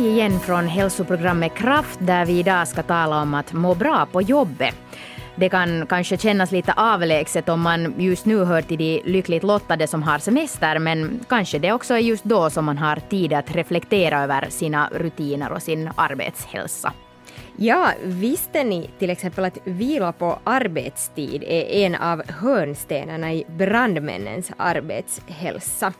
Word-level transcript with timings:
hej 0.00 0.10
igen 0.10 0.40
från 0.40 0.66
hälsoprogrammet 0.66 1.54
Kraft 1.54 1.98
där 2.02 2.26
vi 2.26 2.38
idag 2.38 2.68
ska 2.68 2.82
tala 2.82 3.22
om 3.22 3.34
att 3.34 3.52
må 3.52 3.74
bra 3.74 4.06
på 4.12 4.22
jobbet. 4.22 4.74
Det 5.36 5.48
kan 5.48 5.86
kanske 5.86 6.18
kännas 6.18 6.52
lite 6.52 6.72
avlägset 6.72 7.48
om 7.48 7.60
man 7.60 7.94
just 7.98 8.26
nu 8.26 8.44
hör 8.44 8.62
till 8.62 8.78
de 8.78 9.02
lyckligt 9.04 9.42
lottade 9.42 9.86
som 9.86 10.02
har 10.02 10.18
semester, 10.18 10.78
men 10.78 11.20
kanske 11.28 11.58
det 11.58 11.72
också 11.72 11.94
är 11.94 11.98
just 11.98 12.24
då 12.24 12.50
som 12.50 12.64
man 12.64 12.78
har 12.78 12.96
tid 12.96 13.32
att 13.32 13.54
reflektera 13.54 14.22
över 14.22 14.46
sina 14.50 14.88
rutiner 14.92 15.52
och 15.52 15.62
sin 15.62 15.90
arbetshälsa. 15.96 16.92
Ja, 17.56 17.90
visste 18.04 18.64
ni 18.64 18.90
till 18.98 19.10
exempel 19.10 19.44
att 19.44 19.58
vila 19.64 20.12
på 20.12 20.38
arbetstid 20.44 21.42
är 21.42 21.86
en 21.86 21.94
av 21.94 22.22
hörnstenarna 22.30 23.32
i 23.32 23.44
brandmännens 23.48 24.52
arbetshälsa? 24.56 25.92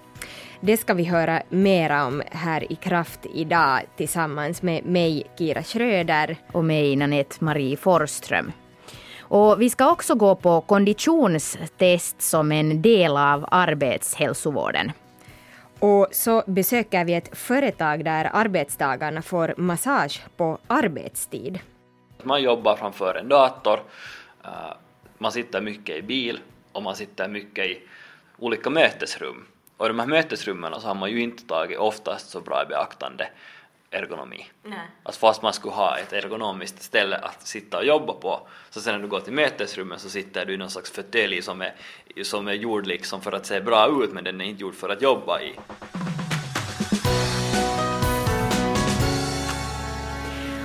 Det 0.63 0.77
ska 0.77 0.95
vi 0.95 1.05
höra 1.05 1.43
mera 1.49 2.07
om 2.07 2.23
här 2.31 2.73
i 2.73 2.77
Kraft 2.77 3.27
idag 3.35 3.81
tillsammans 3.97 4.63
med 4.63 4.85
mig, 4.85 5.27
Kira 5.39 5.63
Schröder. 5.63 6.37
Och 6.53 6.65
mig, 6.65 6.97
Nanette 6.97 7.45
Marie 7.45 7.77
Forström. 7.77 8.53
Och 9.21 9.63
vi 9.63 9.71
ska 9.71 9.91
också 9.91 10.15
gå 10.15 10.35
på 10.35 10.61
konditionstest 10.61 12.23
som 12.23 12.53
en 12.53 12.83
del 12.83 13.17
av 13.17 13.47
arbetshälsovården. 13.51 14.93
Och 15.79 16.09
så 16.13 16.43
besöker 16.47 17.05
vi 17.05 17.15
ett 17.15 17.39
företag 17.39 18.05
där 18.05 18.31
arbetstagarna 18.33 19.23
får 19.23 19.55
massage 19.57 20.23
på 20.37 20.59
arbetstid. 20.67 21.59
Man 22.23 22.43
jobbar 22.43 22.77
framför 22.77 23.15
en 23.15 23.29
dator, 23.29 23.81
eh, 24.45 24.51
man 25.19 25.33
sitter 25.33 25.61
mycket 25.61 25.97
i 25.97 26.03
bil 26.03 26.41
och 26.73 26.83
man 26.83 26.97
sitter 26.97 27.29
mycket 27.29 27.67
i 27.67 27.81
olika 28.39 28.71
mötesrum. 28.71 29.47
Och 29.81 29.87
i 29.87 29.89
de 29.89 29.99
här 29.99 30.07
mötesrummen 30.07 30.81
så 30.81 30.87
har 30.87 30.95
man 30.95 31.11
ju 31.11 31.21
inte 31.21 31.47
tagit 31.47 31.79
oftast 31.79 32.31
så 32.31 32.41
bra 32.41 32.63
i 32.63 32.67
beaktande 32.67 33.29
ergonomi. 33.91 34.47
Nej. 34.63 34.79
Alltså 35.03 35.21
fast 35.21 35.43
man 35.43 35.53
skulle 35.53 35.75
ha 35.75 35.99
ett 35.99 36.13
ergonomiskt 36.13 36.83
ställe 36.83 37.17
att 37.17 37.47
sitta 37.47 37.79
och 37.79 37.85
jobba 37.85 38.13
på, 38.13 38.41
så 38.71 38.81
sen 38.81 38.95
när 38.95 39.03
du 39.03 39.09
går 39.09 39.21
till 39.21 39.33
mötesrummet 39.33 40.01
så 40.01 40.09
sitter 40.09 40.47
du 40.47 40.55
i 40.55 40.57
någon 40.57 40.71
slags 40.71 40.91
fåtölj 40.91 41.43
som 41.43 41.63
är, 41.63 41.75
som 42.23 42.49
är 42.49 42.53
gjord 42.53 42.87
liksom 42.87 43.21
för 43.21 43.33
att 43.33 43.47
se 43.47 43.61
bra 43.61 44.03
ut 44.03 44.13
men 44.13 44.25
den 44.25 44.41
är 44.41 44.45
inte 44.45 44.63
gjord 44.63 44.75
för 44.75 44.89
att 44.89 45.03
jobba 45.03 45.41
i. 45.41 45.55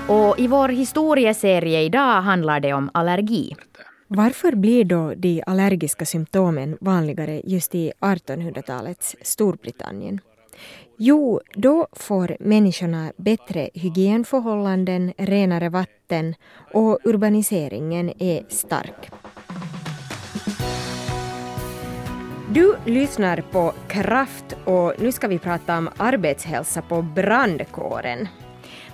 Och 0.08 0.40
i 0.40 0.48
vår 0.48 0.70
historieserie 0.70 1.82
idag 1.82 2.22
handlar 2.22 2.60
det 2.60 2.74
om 2.74 2.90
allergi. 2.94 3.56
Varför 4.08 4.56
blir 4.56 4.86
då 4.86 5.14
de 5.16 5.44
allergiska 5.46 6.06
symptomen 6.06 6.78
vanligare 6.82 7.42
just 7.46 7.76
i 7.76 7.92
1800-talets 8.00 9.16
Storbritannien? 9.22 10.20
Jo, 10.98 11.42
då 11.54 11.88
får 11.92 12.38
människorna 12.40 13.12
bättre 13.18 13.70
hygienförhållanden, 13.74 15.14
renare 15.18 15.70
vatten 15.70 16.36
och 16.74 17.00
urbaniseringen 17.04 18.14
är 18.20 18.46
stark. 18.50 19.12
Du 22.50 22.76
lyssnar 22.86 23.42
på 23.42 23.74
Kraft 23.88 24.56
och 24.66 24.94
nu 25.00 25.12
ska 25.12 25.28
vi 25.28 25.40
prata 25.40 25.78
om 25.78 25.90
arbetshälsa 25.98 26.82
på 26.82 27.02
brandkåren. 27.02 28.28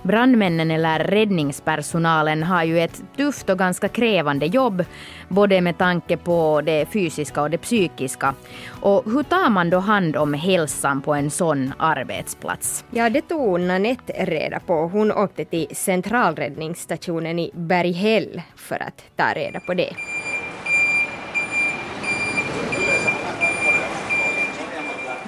Brandmännen 0.02 0.70
eller 0.70 0.98
räddningspersonalen 0.98 2.42
har 2.42 2.64
ju 2.64 2.80
ett 2.80 3.02
tufft 3.16 3.50
och 3.50 3.58
ganska 3.58 3.88
krävande 3.88 4.46
jobb, 4.46 4.84
både 5.28 5.60
med 5.60 5.78
tanke 5.78 6.16
på 6.16 6.60
det 6.64 6.86
fysiska 6.92 7.42
och 7.42 7.50
det 7.50 7.58
psykiska. 7.58 8.34
Och 8.80 9.04
hur 9.04 9.22
tar 9.22 9.50
man 9.50 9.70
då 9.70 9.78
hand 9.78 10.16
om 10.16 10.34
hälsan 10.34 11.02
på 11.02 11.14
en 11.14 11.30
sån 11.30 11.72
arbetsplats? 11.78 12.84
Ja, 12.90 13.10
det 13.10 13.22
tog 13.22 13.60
Nanette 13.60 14.12
reda 14.12 14.60
på. 14.60 14.74
Hon 14.74 15.12
åkte 15.12 15.44
till 15.44 15.66
centralräddningsstationen 15.72 17.38
i 17.38 17.50
Berghäll 17.54 18.42
för 18.56 18.82
att 18.82 19.04
ta 19.16 19.32
reda 19.34 19.60
på 19.60 19.74
det. 19.74 19.92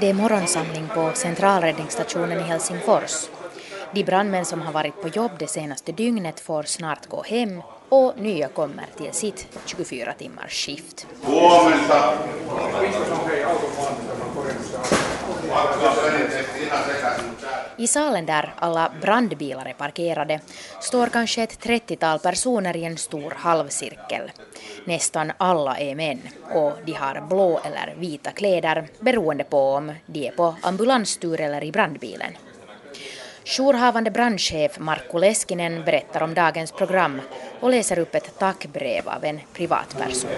Det 0.01 0.11
är 0.11 0.15
morgonsamling 0.15 0.89
på 0.95 1.11
centralräddningsstationen 1.15 2.39
i 2.39 2.43
Helsingfors. 2.43 3.29
De 3.95 4.05
brandmän 4.05 4.45
som 4.45 4.63
har 4.63 4.73
varit 4.73 5.03
på 5.03 5.09
jobb 5.09 5.31
det 5.39 5.47
senaste 5.47 5.93
dygnet 5.93 6.41
får 6.41 6.63
snart 6.63 7.07
gå 7.07 7.23
hem 7.23 7.63
och 7.89 8.13
nya 8.19 8.49
kommer 8.49 8.87
till 8.97 9.13
sitt 9.13 9.59
24 9.67 10.13
timmars 10.13 10.53
skift. 10.53 11.07
I 17.77 17.87
salen 17.87 18.27
där 18.27 18.55
alla 18.57 18.93
brandbilar 19.01 19.67
är 19.67 19.73
parkerade 19.73 20.41
står 20.81 21.07
kanske 21.07 21.43
ett 21.43 21.65
30-tal 21.65 22.19
personer 22.19 22.77
i 22.77 22.85
en 22.85 22.97
stor 22.97 23.31
halvcirkel. 23.37 24.31
Nästan 24.85 25.33
alla 25.37 25.79
är 25.79 25.95
män 25.95 26.21
och 26.51 26.73
de 26.85 26.93
har 26.93 27.27
blå 27.29 27.61
eller 27.65 27.95
vita 27.99 28.31
kläder 28.31 28.89
beroende 29.01 29.45
på 29.45 29.59
om 29.59 29.93
de 30.07 30.29
är 30.29 30.33
på 30.33 30.55
ambulanstur 30.63 31.41
eller 31.41 31.65
i 31.65 31.73
brandbilen. 31.73 32.33
Jourhavande 33.45 34.11
brandchef 34.11 34.79
Markku 34.79 35.21
Leskinen 35.21 35.85
berättar 35.85 36.23
om 36.23 36.35
dagens 36.35 36.73
program 36.73 37.21
och 37.61 37.71
läser 37.71 37.99
upp 37.99 38.15
ett 38.15 38.39
tackbrev 38.39 39.09
av 39.09 39.25
en 39.25 39.41
privatperson. 39.53 40.31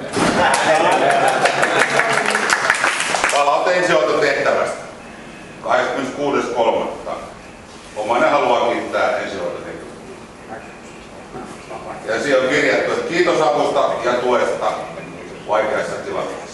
Palaute 3.33 3.75
ensihoitotehtävästä 3.75 4.85
26.3. 5.65 6.87
Omainen 7.97 8.31
haluaa 8.31 8.73
kiittää. 8.73 9.21
Ja 12.07 12.23
siellä 12.23 12.45
on 12.45 12.55
kirjattu, 12.55 12.93
että 12.93 13.09
kiitos 13.09 13.41
avusta 13.41 13.91
ja 14.05 14.13
tuesta 14.13 14.73
vaikeassa 15.49 15.97
tilanteessa. 15.97 16.46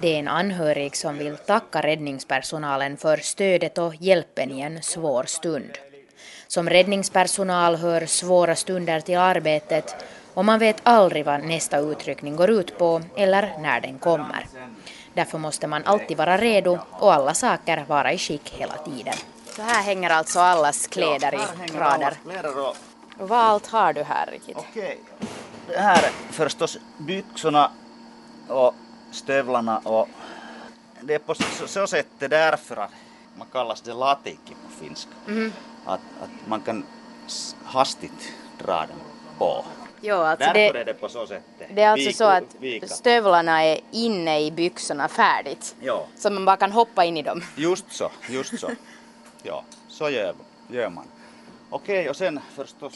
Det 0.00 0.14
är 0.14 0.18
en 0.18 0.28
anhörig 0.28 0.96
som 0.96 1.18
vill 1.18 1.36
tacka 1.36 1.80
räddningspersonalen 1.80 2.96
för 2.96 3.16
stödet 3.16 3.78
och 3.78 3.94
hjälpen 3.94 4.50
i 4.50 4.60
en 4.60 4.82
svår 4.82 5.24
stund. 5.24 5.78
Som 6.46 6.70
räddningspersonal 6.70 7.76
hör 7.76 8.06
svåra 8.06 8.56
stunder 8.56 9.00
till 9.00 9.18
arbetet 9.18 9.96
och 10.34 10.44
man 10.44 10.58
vet 10.58 10.76
aldrig 10.82 11.24
vad 11.24 11.44
nästa 11.44 11.78
utryckning 11.78 12.36
går 12.36 12.50
ut 12.50 12.78
på 12.78 13.02
eller 13.16 13.52
när 13.58 13.80
den 13.80 13.98
kommer. 13.98 14.46
Därför 15.14 15.38
måste 15.38 15.66
man 15.66 15.84
alltid 15.84 16.16
vara 16.16 16.36
redo 16.36 16.78
och 16.90 17.14
alla 17.14 17.34
saker 17.34 17.84
vara 17.88 18.12
i 18.12 18.18
skick 18.18 18.54
hela 18.58 18.74
tiden. 18.74 19.14
Så 19.56 19.62
här 19.62 19.82
hänger 19.82 20.10
alltså 20.10 20.40
allas 20.40 20.86
kläder 20.86 21.34
i 21.34 21.78
rader. 21.78 22.14
Och 23.18 23.28
vad 23.28 23.38
allt 23.38 23.66
har 23.66 23.92
du 23.92 24.02
här 24.02 24.26
riktigt? 24.26 24.56
Okej. 24.56 24.98
Det 25.68 25.78
här 25.78 26.02
är 26.02 26.32
förstås 26.32 26.78
byxorna 26.98 27.70
och 28.48 28.74
stövlarna 29.10 29.78
och 29.78 30.08
det 31.00 31.14
är 31.14 31.18
på 31.18 31.34
så 31.66 31.86
sätt 31.86 32.06
därför 32.18 32.76
att 32.76 32.90
man 33.36 33.46
kallas 33.52 33.80
det 33.80 33.94
latikki 33.94 34.54
på 34.66 34.84
finska. 34.84 35.10
Mm. 35.28 35.52
Att, 35.84 36.00
att 36.20 36.48
man 36.48 36.60
kan 36.60 36.84
hastigt 37.64 38.32
dra 38.58 38.80
den 38.80 38.98
på. 39.38 39.64
Jo, 40.00 40.16
alltså 40.16 40.46
Därför 40.46 40.72
det, 40.72 40.80
är 40.80 40.84
det 40.84 40.94
på 40.94 41.08
så 41.08 41.26
sätt. 41.26 41.42
Det 41.74 41.82
är 41.82 41.88
alltså 41.88 42.12
så 42.12 42.24
att 42.24 42.44
vika. 42.60 42.86
stövlarna 42.86 43.64
är 43.64 43.80
inne 43.90 44.40
i 44.40 44.50
byxorna 44.50 45.08
färdigt. 45.08 45.76
Ja. 45.80 46.06
Så 46.16 46.30
man 46.30 46.44
bara 46.44 46.56
kan 46.56 46.72
hoppa 46.72 47.04
in 47.04 47.16
i 47.16 47.22
dem. 47.22 47.42
Just 47.56 47.92
så, 47.92 48.10
just 48.28 48.58
så. 48.58 48.70
ja, 49.42 49.64
så 49.88 50.10
gör, 50.10 50.34
gör 50.68 50.90
man. 50.90 51.04
Okej, 51.70 52.10
och 52.10 52.16
sen 52.16 52.40
förstås 52.54 52.94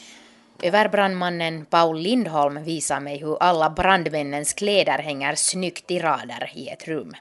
Överbrandmannen 0.63 1.65
Paul 1.65 1.99
Lindholm 1.99 2.65
visar 2.65 3.01
mig 3.01 3.19
hur 3.19 3.43
alla 3.43 3.71
brandmännens 3.71 4.53
kläder 4.53 4.99
hänger 4.99 5.35
snyggt 5.35 5.91
i 5.91 5.99
rader 5.99 6.51
i 6.55 6.69
ett 6.69 6.89
rum. 6.89 7.15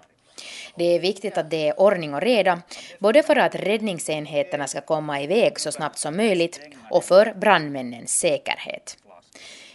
Det 0.76 0.96
är 0.96 1.00
viktigt 1.00 1.38
att 1.38 1.50
det 1.50 1.68
är 1.68 1.80
ordning 1.80 2.14
och 2.14 2.22
reda, 2.22 2.62
både 3.00 3.24
för 3.24 3.36
att 3.36 3.56
räddningsenheterna 3.56 4.68
ska 4.68 4.82
komma 4.82 5.22
iväg 5.22 5.60
så 5.60 5.72
snabbt 5.72 5.98
som 5.98 6.18
möjligt 6.18 6.60
och 6.90 7.04
för 7.04 7.34
brandmännens 7.34 8.20
säkerhet. 8.20 8.98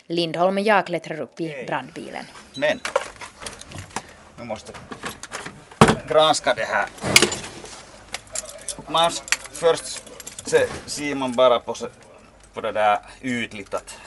Lindholm 0.07 0.57
och 0.57 0.63
jag 0.63 0.87
klättrar 0.87 1.21
upp 1.21 1.41
i 1.41 1.65
brandbilen. 1.67 2.25
Men, 2.55 2.81
nu 4.39 4.45
måste 4.45 4.73
granska 6.09 6.55
det 6.55 6.65
här. 6.65 6.87
Man 8.89 9.11
först 9.53 10.03
ser 10.87 11.15
man 11.15 11.33
bara 11.33 11.59
på 11.59 11.75
på 12.57 12.63
det 12.63 12.73
där 12.73 12.99
ytligt 13.21 13.75
att 13.75 13.99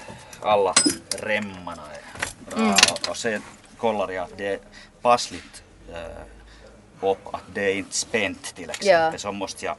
alla 0.42 0.74
remmarna 1.18 1.82
är 1.94 2.52
bra 2.52 2.60
mm. 2.60 2.76
och 3.10 3.18
sen 3.18 3.42
kollar 3.78 4.12
jag 4.12 4.24
att 4.24 4.38
det 4.38 4.48
är 4.48 4.60
passligt 5.02 5.64
äh, 5.94 7.10
upp, 7.10 7.34
att 7.34 7.44
det 7.54 7.62
är 7.62 7.76
inte 7.76 7.96
spänt 7.96 8.56
till 8.56 8.70
exempel, 8.70 9.14
ja. 9.14 9.18
så 9.18 9.32
måste 9.32 9.66
jag 9.66 9.76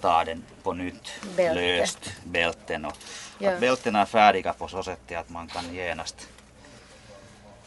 ta 0.00 0.24
den 0.24 0.44
på 0.62 0.72
nytt, 0.72 1.10
Bälte. 1.36 1.60
löst 1.60 2.12
bälten 2.24 2.84
och 2.84 2.96
ja. 3.38 3.52
att 3.52 3.60
bältena 3.60 4.00
är 4.00 4.06
färdiga 4.06 4.52
på 4.52 4.68
så 4.68 4.82
sätt 4.82 5.12
att 5.12 5.30
man 5.30 5.46
kan 5.46 5.74
genast 5.74 6.28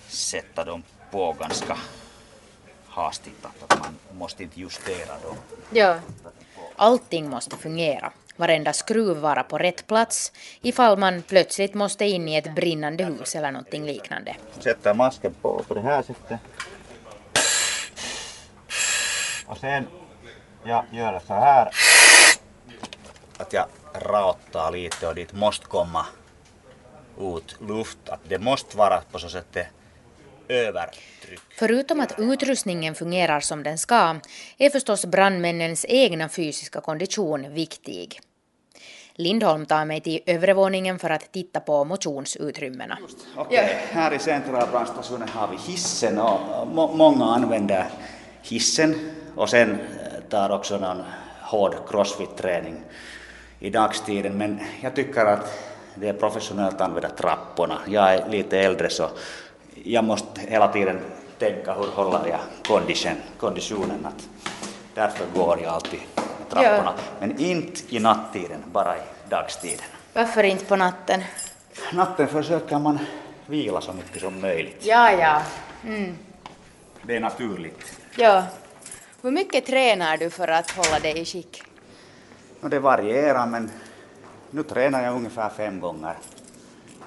sätta 0.08 0.64
dem 0.64 0.84
på 1.12 1.34
ganska 1.34 1.78
hastigt, 2.88 3.46
att 3.46 3.80
man 3.80 3.96
måste 4.18 4.44
inte 4.44 4.60
justera 4.60 5.20
dem. 5.24 5.38
Ja. 5.70 6.00
Allting 6.76 7.30
måste 7.30 7.58
fungera, 7.58 8.12
varenda 8.38 8.74
skruv 8.74 9.18
vara 9.18 9.44
på 9.44 9.58
rätt 9.58 9.88
plats 9.88 10.32
ifall 10.62 10.98
man 10.98 11.22
plötsligt 11.22 11.74
måste 11.74 12.06
in 12.06 12.28
i 12.28 12.36
ett 12.36 12.56
brinnande 12.56 13.04
hus 13.04 13.36
eller 13.36 13.52
någonting 13.52 13.86
liknande. 13.86 14.36
Sätter 14.60 14.94
masken 14.94 15.34
på 15.42 15.64
på 15.68 15.74
det 15.74 15.82
här 15.82 16.02
sättet. 16.02 16.40
Och 19.46 19.58
sen 19.58 19.88
jag 20.64 20.86
gör 20.92 21.22
så 21.28 21.34
här. 21.34 21.70
Att 23.38 23.54
jag 23.54 23.66
raottar 23.94 24.72
lite 24.72 25.08
och 25.08 25.16
dit 25.16 25.34
måste 25.34 25.66
komma 25.66 26.06
ut 27.20 27.56
luft. 27.62 28.10
Att 28.10 28.20
det 28.28 28.40
måste 28.40 28.78
vara 28.78 29.02
på 29.12 29.20
så 29.20 29.30
sätt 29.30 29.58
övertryck. 30.48 31.40
Förutom 31.56 32.00
att 32.00 32.14
utrustningen 32.18 32.96
fungerar 32.96 33.40
som 33.40 33.64
den 33.64 33.78
ska 33.78 34.20
är 34.58 34.70
förstås 34.70 35.06
brandmännens 35.06 35.86
egna 35.90 36.30
fysiska 36.30 36.82
kondition 36.82 37.54
viktig. 37.54 38.20
Lindholm 39.20 39.66
tar 39.66 39.86
mig 39.86 40.02
till 40.02 40.22
övervåningen 40.26 41.00
för 41.00 41.10
att 41.10 41.32
titta 41.32 41.60
på 41.60 41.86
motionsutrymmena. 41.86 42.98
Okej, 43.36 43.64
okay. 43.64 43.76
här 43.92 44.14
i 44.14 44.20
centralbrandstationen 44.20 45.30
har 45.30 45.48
vi 45.48 45.58
hissen 45.72 46.20
och 46.20 46.68
må 46.68 46.94
många 46.94 47.26
använder 47.26 47.86
hissen 48.42 49.12
och 49.36 49.50
sen 49.50 49.78
tar 50.30 50.50
också 50.50 50.78
någon 50.78 51.04
hård 51.42 51.76
crossfit-träning 51.90 52.76
i 53.60 53.70
dagstiden. 53.70 54.38
Men 54.38 54.60
jag 54.82 54.96
tycker 54.96 55.26
att 55.26 55.60
det 55.96 56.10
är 56.10 56.14
professionellt 56.14 56.76
att 56.76 56.82
använda 56.82 57.10
trapporna. 57.10 57.80
Jag 57.88 58.14
är 58.14 58.30
lite 58.30 58.60
äldre 58.60 58.90
så 58.90 59.10
jag 59.94 60.04
måste 60.04 60.42
hela 60.42 60.68
tiden 60.68 61.00
tänka 61.40 61.74
hur 61.74 61.88
håller 61.88 62.28
jag 62.28 62.40
condition, 62.68 63.16
konditionen. 63.38 64.06
Att 64.06 64.30
därför 64.94 65.26
går 65.36 65.60
jag 65.62 65.74
alltid 65.74 66.00
trapporna. 66.50 66.94
Ja. 66.98 67.04
Men 67.20 67.40
inte 67.40 67.96
i 67.96 68.00
nattiden, 68.00 68.64
bara 68.72 68.98
i 68.98 69.02
dagstiden. 69.30 69.86
Varför 70.14 70.44
inte 70.44 70.66
på 70.66 70.76
natten? 70.76 71.24
Natten 71.94 72.28
försöker 72.28 72.80
man 72.80 73.00
vila 73.46 73.82
så 73.82 73.94
mycket 73.94 74.22
som 74.22 74.42
möjligt. 74.42 74.86
Ja, 74.86 75.12
ja. 75.12 75.42
Mm. 75.84 76.18
Det 77.04 77.16
är 77.16 77.20
naturligt. 77.20 78.00
Ja. 78.16 78.44
Hur 79.22 79.32
mycket 79.32 79.66
tränar 79.66 80.18
du 80.18 80.30
för 80.30 80.48
att 80.48 80.72
hålla 80.72 81.00
dig 81.00 81.20
i 81.20 81.26
skick? 81.26 81.64
Det 82.62 82.80
varierar 82.80 83.46
men 83.46 83.72
nu 84.52 84.64
tränar 84.64 85.04
jag 85.04 85.16
ungefär 85.16 85.50
fem 85.50 85.80
gånger 85.80 86.16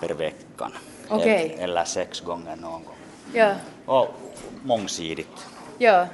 per 0.00 0.14
vecka. 0.14 0.70
Okay. 1.10 1.48
Eller 1.48 1.84
sex 1.84 2.20
gånger 2.20 2.56
någon 2.56 2.84
gång. 2.84 2.96
Ja. 3.34 3.54
Och 3.86 4.08
mångsidigt. 4.62 5.46
Ja. 5.78 6.06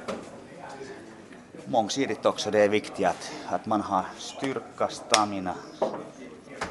Mångsidigt 1.65 2.25
också, 2.25 2.51
det 2.51 2.59
är 2.59 2.69
viktigt 2.69 3.05
att, 3.05 3.31
att 3.45 3.65
man 3.65 3.81
har 3.81 4.05
styrka, 4.17 4.87
stamina, 4.87 5.55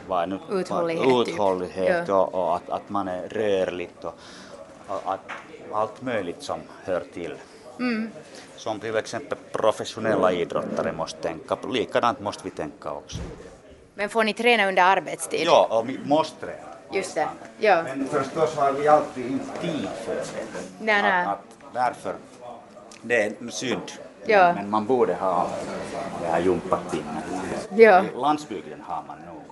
vad 0.08 0.28
nu, 0.28 0.38
uthållighet, 0.50 1.28
uthållighet 1.28 2.06
typ. 2.06 2.14
och, 2.14 2.34
och, 2.34 2.56
att, 2.56 2.70
att 2.70 2.88
man 2.88 3.08
är 3.08 3.28
rörligt 3.28 4.04
och, 4.04 4.14
och 4.86 5.12
att 5.12 5.30
allt 5.72 6.02
möjligt 6.02 6.42
som 6.42 6.60
hör 6.84 7.00
till. 7.14 7.34
Mm. 7.78 8.10
Som 8.56 8.80
till 8.80 8.96
exempel 8.96 9.38
professionella 9.52 10.32
idrottare 10.32 10.92
måste 10.92 11.22
tänka. 11.22 11.56
Likadant 11.72 12.20
måste 12.20 12.44
vi 12.44 12.50
tänka 12.50 12.90
också. 12.90 13.18
Men 13.94 14.08
får 14.08 14.24
ni 14.24 14.34
träna 14.34 14.68
under 14.68 14.82
arbetstid? 14.82 15.42
Ja, 15.44 15.68
och 15.70 15.88
vi 15.88 15.98
måste 16.04 16.46
träna. 16.46 16.75
Just 16.92 17.14
det. 17.14 17.28
Ja. 17.58 17.82
Men 17.82 18.08
förstås 18.08 18.56
har 18.56 18.72
vi 18.72 18.88
alltid 18.88 19.26
inte 19.26 19.60
tid 19.60 19.88
för 20.04 20.14
det. 20.14 20.24
Nej, 20.80 21.02
nej. 21.02 21.26
Att, 21.26 21.32
att 21.32 21.40
därför, 21.72 22.14
det 23.02 23.22
är 23.22 23.50
synd. 23.50 23.92
Ja. 24.26 24.52
Men 24.52 24.70
man 24.70 24.86
borde 24.86 25.14
ha 25.14 25.50
det 26.22 26.26
här 26.26 26.40
gympatimmen. 26.40 27.22
Ja. 27.76 28.02
Landsbygden 28.16 28.80
har 28.86 29.02
man 29.08 29.18
nog. 29.18 29.42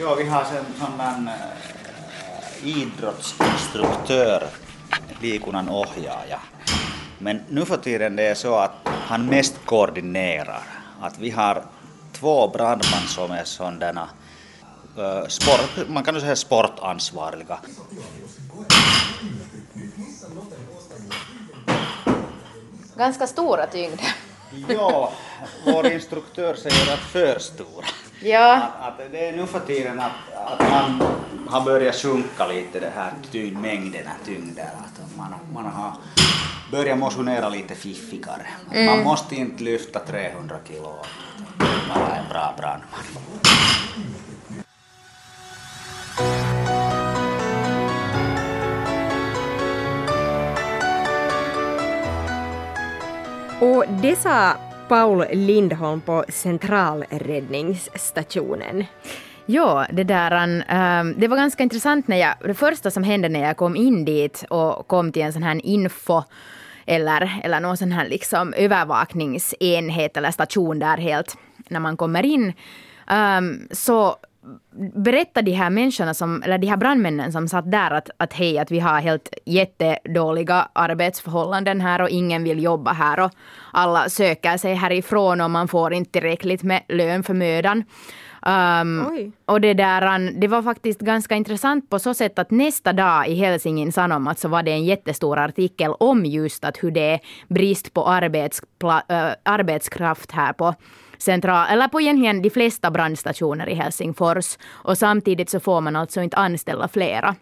Ja, 0.00 0.14
vi 0.14 0.24
har 0.24 0.40
en 0.40 0.64
sån 0.78 0.98
där 0.98 1.32
äh, 2.62 2.68
idrottsinstruktör, 2.68 4.42
liikunnan 5.20 5.68
ohjaaja. 5.68 6.40
Men 7.18 7.40
nu 7.48 7.64
för 7.64 7.76
tiden 7.76 8.16
det 8.16 8.22
är 8.22 8.34
så 8.34 8.54
att 8.54 8.72
han 8.84 9.26
mest 9.26 9.66
koordinerar. 9.66 10.62
Att 11.00 11.18
vi 11.18 11.30
har 11.30 11.62
två 12.12 12.48
brandmän 12.48 13.06
som 13.06 13.30
är 13.30 13.44
sådana 13.44 14.08
sport, 15.28 15.88
man 15.88 16.04
kan 16.04 16.20
säga 16.20 16.36
sportansvariga. 16.36 17.58
Ganska 22.96 23.26
stora 23.26 23.66
tyngder. 23.66 24.14
ja, 24.68 25.12
vår 25.64 25.86
instruktör 25.86 26.54
säger 26.54 26.92
att 26.94 26.98
för 26.98 27.38
stora. 27.38 27.86
Ja. 28.22 28.54
Att, 28.54 29.00
att 29.00 29.12
det 29.12 29.28
är 29.28 29.32
nu 29.36 29.46
för 29.46 29.60
tiden 29.60 30.00
att, 30.00 30.12
att 30.46 30.70
man 30.70 31.02
har 31.48 31.60
börjat 31.60 31.94
sjunka 31.94 32.46
lite 32.46 32.80
det 32.80 32.92
här 32.94 33.12
tyngd, 33.32 33.60
mängderna 33.60 34.10
tyngder. 34.24 34.64
Att 34.64 35.16
man, 35.16 35.34
man 35.52 35.64
har 35.64 35.92
börjat 36.70 36.98
motionera 36.98 37.48
lite 37.48 37.74
fiffigare. 37.74 38.46
Mm. 38.72 38.86
Man 38.86 39.04
måste 39.04 39.34
inte 39.34 39.64
lyfta 39.64 39.98
300 39.98 40.56
kilo 40.68 40.96
vara 41.88 42.16
en 42.16 42.28
bra 42.28 42.54
brandman. 42.58 43.43
Och 53.64 53.84
det 54.02 54.16
sa 54.16 54.52
Paul 54.88 55.24
Lindholm 55.32 56.00
på 56.00 56.24
centralräddningsstationen. 56.28 58.84
Ja, 59.46 59.86
det 59.92 60.04
där, 60.04 60.44
um, 60.44 60.54
um, 60.54 61.14
det 61.20 61.28
var 61.28 61.36
ganska 61.36 61.62
intressant 61.62 62.08
när 62.08 62.16
jag, 62.16 62.34
det 62.44 62.54
första 62.54 62.90
som 62.90 63.04
hände 63.04 63.28
när 63.28 63.40
jag 63.40 63.56
kom 63.56 63.76
in 63.76 64.04
dit 64.04 64.44
och 64.50 64.88
kom 64.88 65.12
till 65.12 65.22
en 65.22 65.32
sån 65.32 65.42
här 65.42 65.66
info 65.66 66.22
eller, 66.86 67.40
eller 67.44 67.60
någon 67.60 67.76
sån 67.76 67.92
här 67.92 68.08
liksom 68.08 68.52
övervakningsenhet 68.52 70.16
eller 70.16 70.30
station 70.30 70.78
där 70.78 70.96
helt 70.96 71.36
när 71.68 71.80
man 71.80 71.96
kommer 71.96 72.26
in. 72.26 72.52
Um, 73.10 73.68
så 73.70 74.16
berättar 74.94 75.42
de 75.42 75.52
här 75.52 75.70
människorna, 75.70 76.14
som, 76.14 76.42
eller 76.42 76.58
de 76.58 76.66
här 76.66 76.76
brandmännen 76.76 77.32
som 77.32 77.48
satt 77.48 77.70
där 77.70 77.90
att, 77.90 78.10
att 78.16 78.32
hej, 78.32 78.58
att 78.58 78.70
vi 78.70 78.80
har 78.80 79.00
helt 79.00 79.34
jättedåliga 79.44 80.68
arbetsförhållanden 80.72 81.80
här 81.80 82.02
och 82.02 82.08
ingen 82.08 82.44
vill 82.44 82.62
jobba 82.62 82.92
här 82.92 83.20
och 83.20 83.30
alla 83.72 84.08
söker 84.08 84.56
sig 84.56 84.74
härifrån 84.74 85.40
och 85.40 85.50
man 85.50 85.68
får 85.68 85.92
inte 85.92 86.10
tillräckligt 86.10 86.62
med 86.62 86.82
lön 86.88 87.22
för 87.22 87.34
mödan. 87.34 87.84
Um, 88.46 89.32
och 89.44 89.60
det, 89.60 89.74
där, 89.74 90.40
det 90.40 90.48
var 90.48 90.62
faktiskt 90.62 91.00
ganska 91.00 91.34
intressant 91.34 91.90
på 91.90 91.98
så 91.98 92.14
sätt 92.14 92.38
att 92.38 92.50
nästa 92.50 92.92
dag 92.92 93.28
i 93.28 93.34
Helsingin 93.34 93.92
Sanomat 93.92 94.38
så 94.38 94.48
var 94.48 94.62
det 94.62 94.70
en 94.70 94.84
jättestor 94.84 95.38
artikel 95.38 95.92
om 96.00 96.24
just 96.24 96.64
att 96.64 96.76
hur 96.82 96.90
det 96.90 97.00
är 97.00 97.20
brist 97.48 97.94
på 97.94 98.06
arbetspla, 98.06 99.02
äh, 99.08 99.32
arbetskraft 99.42 100.32
här 100.32 100.52
på 100.52 100.74
central, 101.18 101.66
eller 101.70 101.88
på 101.88 102.00
egentligen 102.00 102.42
de 102.42 102.50
flesta 102.50 102.90
brandstationer 102.90 103.68
i 103.68 103.74
Helsingfors. 103.74 104.58
Och 104.66 104.98
samtidigt 104.98 105.50
så 105.50 105.60
får 105.60 105.80
man 105.80 105.96
alltså 105.96 106.22
inte 106.22 106.36
anställa 106.36 106.88
flera. 106.88 107.36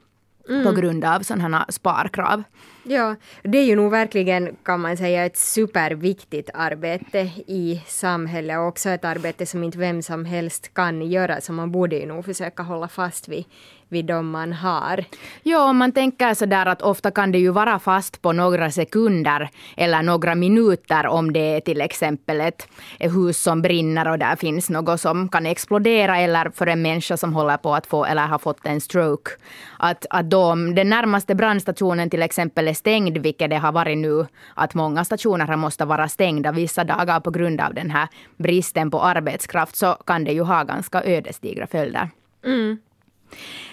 Mm. 0.48 0.64
på 0.64 0.72
grund 0.72 1.04
av 1.04 1.20
sådana 1.20 1.66
sparkrav. 1.68 2.42
Ja, 2.84 3.16
det 3.42 3.58
är 3.58 3.64
ju 3.64 3.76
nog 3.76 3.90
verkligen 3.90 4.56
kan 4.62 4.80
man 4.80 4.96
säga 4.96 5.26
ett 5.26 5.36
superviktigt 5.36 6.50
arbete 6.54 7.18
i 7.46 7.82
samhället 7.86 8.58
och 8.58 8.66
också 8.66 8.88
ett 8.90 9.04
arbete 9.04 9.46
som 9.46 9.64
inte 9.64 9.78
vem 9.78 10.02
som 10.02 10.24
helst 10.24 10.74
kan 10.74 11.02
göra 11.02 11.40
så 11.40 11.52
man 11.52 11.72
borde 11.72 11.96
ju 11.96 12.06
nog 12.06 12.24
försöka 12.24 12.62
hålla 12.62 12.88
fast 12.88 13.28
vid, 13.28 13.44
vid 13.88 14.04
de 14.04 14.30
man 14.30 14.52
har. 14.52 15.04
Ja, 15.42 15.70
om 15.70 15.76
man 15.76 15.92
tänker 15.92 16.34
så 16.34 16.46
där 16.46 16.66
att 16.66 16.82
ofta 16.82 17.10
kan 17.10 17.32
det 17.32 17.38
ju 17.38 17.50
vara 17.50 17.78
fast 17.78 18.22
på 18.22 18.32
några 18.32 18.70
sekunder 18.70 19.50
eller 19.76 20.02
några 20.02 20.34
minuter 20.34 21.06
om 21.06 21.32
det 21.32 21.56
är 21.56 21.60
till 21.60 21.80
exempel 21.80 22.40
ett 22.40 22.68
hus 22.98 23.42
som 23.42 23.62
brinner 23.62 24.08
och 24.08 24.18
där 24.18 24.36
finns 24.36 24.70
något 24.70 25.00
som 25.00 25.28
kan 25.28 25.46
explodera 25.46 26.18
eller 26.18 26.50
för 26.50 26.66
en 26.66 26.82
människa 26.82 27.16
som 27.16 27.34
håller 27.34 27.56
på 27.56 27.74
att 27.74 27.86
få 27.86 28.04
eller 28.04 28.26
har 28.26 28.38
fått 28.38 28.66
en 28.66 28.80
stroke. 28.80 29.30
Att, 29.78 30.06
att 30.10 30.30
då 30.30 30.54
den 30.54 30.88
närmaste 30.88 31.34
brandstationen 31.34 32.10
till 32.10 32.22
exempel 32.22 32.71
är 32.72 32.74
stängd, 32.74 33.18
vilket 33.18 33.50
det 33.50 33.58
har 33.58 33.72
varit 33.72 33.98
nu, 33.98 34.26
att 34.54 34.74
många 34.74 35.04
stationer 35.04 35.46
har 35.46 35.56
måste 35.56 35.84
vara 35.84 36.08
stängda 36.08 36.52
vissa 36.52 36.84
dagar 36.84 37.20
på 37.20 37.30
grund 37.30 37.60
av 37.60 37.74
den 37.74 37.90
här 37.90 38.08
bristen 38.36 38.90
på 38.90 39.00
arbetskraft, 39.00 39.76
så 39.76 39.94
kan 40.06 40.24
det 40.24 40.32
ju 40.32 40.42
ha 40.42 40.62
ganska 40.64 41.02
ödesdigra 41.04 41.66
följder. 41.66 42.10
Mm. 42.44 42.78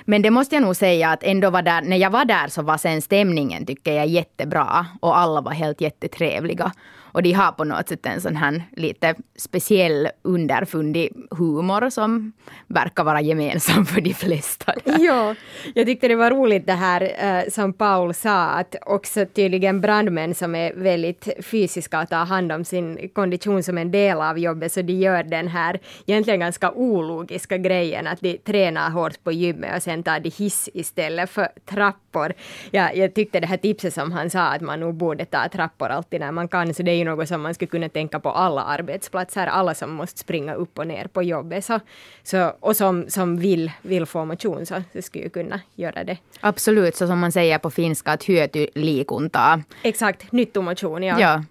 Men 0.06 0.22
det 0.22 0.32
måste 0.32 0.56
jag 0.56 0.62
nog 0.64 0.76
säga 0.76 1.10
att 1.10 1.24
ändå 1.24 1.50
var 1.50 1.62
där, 1.62 1.82
när 1.82 1.98
jag 1.98 2.10
var 2.10 2.26
där 2.26 2.48
så 2.48 2.62
var 2.62 2.78
sen 2.78 3.02
stämningen 3.02 3.66
tycker 3.66 3.94
jag 3.94 4.08
jättebra 4.08 4.86
och 5.02 5.18
alla 5.18 5.42
var 5.42 5.52
helt 5.52 5.82
jättetrevliga. 5.82 6.72
Och 7.12 7.24
de 7.24 7.32
har 7.32 7.52
på 7.52 7.64
något 7.64 7.90
sätt 7.90 8.06
en 8.06 8.22
sån 8.22 8.36
här 8.36 8.64
lite 8.76 9.16
speciell 9.36 10.10
underfundig 10.22 11.12
humor 11.32 11.90
som 11.90 12.32
verkar 12.68 13.04
vara 13.04 13.22
gemensam 13.22 13.86
för 13.86 14.02
de 14.02 14.14
flesta. 14.14 14.74
ja, 14.86 15.36
jag 15.74 15.86
tyckte 15.86 16.08
det 16.08 16.16
var 16.16 16.32
roligt 16.32 16.68
det 16.68 16.74
här 16.74 17.02
uh, 17.04 17.50
som 17.50 17.74
Paul 17.74 18.14
sa 18.14 18.46
att 18.46 18.76
också 18.86 19.26
tydligen 19.26 19.82
brandmän 19.82 20.36
som 20.36 20.56
är 20.56 20.74
väldigt 20.74 21.30
fysiska 21.42 22.02
och 22.02 22.10
tar 22.10 22.26
hand 22.26 22.52
om 22.52 22.66
sin 22.66 23.10
kondition 23.14 23.64
som 23.64 23.78
en 23.78 23.92
del 23.92 24.22
av 24.22 24.40
jobbet 24.40 24.72
så 24.72 24.82
de 24.82 24.94
gör 24.94 25.24
den 25.24 25.48
här 25.48 25.80
egentligen 26.08 26.40
ganska 26.40 26.72
ologiska 26.72 27.58
grejen 27.58 28.08
att 28.08 28.22
de 28.22 28.38
tränar 28.38 28.90
hårt 28.90 29.24
på 29.24 29.32
gymmet 29.32 29.76
och 29.76 29.84
sen 29.84 30.04
tar 30.04 30.20
de 30.20 30.30
hiss 30.30 30.70
istället 30.74 31.30
för 31.30 31.48
trappor. 31.66 32.34
Ja, 32.72 32.94
jag 32.94 33.14
tyckte 33.14 33.40
det 33.40 33.48
här 33.48 33.58
tipset 33.58 33.94
som 33.94 34.12
han 34.12 34.30
sa 34.30 34.42
att 34.42 34.62
man 34.62 34.80
nog 34.80 34.96
borde 34.96 35.26
ta 35.26 35.50
trappor 35.50 35.88
alltid 35.88 36.20
när 36.20 36.32
man 36.32 36.48
kan 36.48 36.74
så 36.74 36.84
det 36.84 36.92
är 36.92 36.99
ju 37.00 37.06
något 37.06 37.28
som 37.28 37.42
man 37.42 37.54
skulle 37.54 37.70
kunna 37.70 37.90
tänka 37.90 38.20
på 38.20 38.30
alla 38.30 38.64
arbetsplatser, 38.64 39.48
alla 39.48 39.74
som 39.76 39.92
måste 39.92 40.20
springa 40.20 40.54
upp 40.54 40.80
och 40.80 40.88
ner 40.88 41.08
på 41.08 41.24
jobbet 41.24 41.66
så, 41.66 41.80
så, 42.24 42.54
och 42.60 42.76
som, 42.76 43.06
som 43.10 43.38
vill, 43.38 43.72
vill 43.82 44.06
få 44.06 44.26
motion 44.26 44.66
så, 44.66 44.84
så 44.94 45.02
skulle 45.02 45.24
ju 45.24 45.30
kunna 45.30 45.62
göra 45.76 46.04
det. 46.04 46.18
Absolut, 46.40 46.96
så 46.96 47.08
som 47.08 47.20
man 47.20 47.32
säger 47.32 47.58
på 47.58 47.70
finska 47.70 48.12
att 48.12 48.24
hyöty 48.24 48.68
liikuntaa. 48.76 49.64
Exakt, 49.84 50.32
nyttomotion 50.32 51.04
ja. 51.04 51.20
ja. 51.20 51.44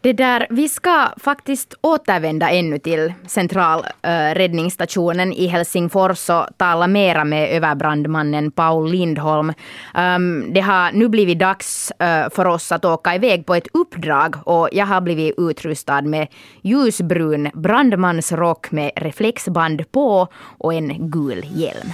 Det 0.00 0.12
där, 0.12 0.46
vi 0.50 0.68
ska 0.68 1.08
faktiskt 1.16 1.74
återvända 1.80 2.50
ännu 2.50 2.78
till 2.78 3.12
centralräddningsstationen 3.26 5.28
uh, 5.28 5.40
i 5.40 5.46
Helsingfors 5.46 6.30
och 6.30 6.46
tala 6.56 6.86
mera 6.86 7.24
med 7.24 7.50
överbrandmannen 7.50 8.50
Paul 8.50 8.90
Lindholm. 8.90 9.52
Um, 9.94 10.52
det 10.52 10.60
har 10.60 10.92
nu 10.92 11.08
blivit 11.08 11.38
dags 11.38 11.92
uh, 12.02 12.30
för 12.30 12.44
oss 12.44 12.72
att 12.72 12.84
åka 12.84 13.14
iväg 13.14 13.46
på 13.46 13.54
ett 13.54 13.68
uppdrag 13.72 14.36
och 14.44 14.68
jag 14.72 14.86
har 14.86 15.00
blivit 15.00 15.34
utrustad 15.38 16.02
med 16.02 16.28
ljusbrun 16.62 17.50
brandmansrock 17.54 18.70
med 18.70 18.90
reflexband 18.96 19.92
på 19.92 20.28
och 20.58 20.74
en 20.74 21.10
gul 21.10 21.44
hjälm. 21.54 21.92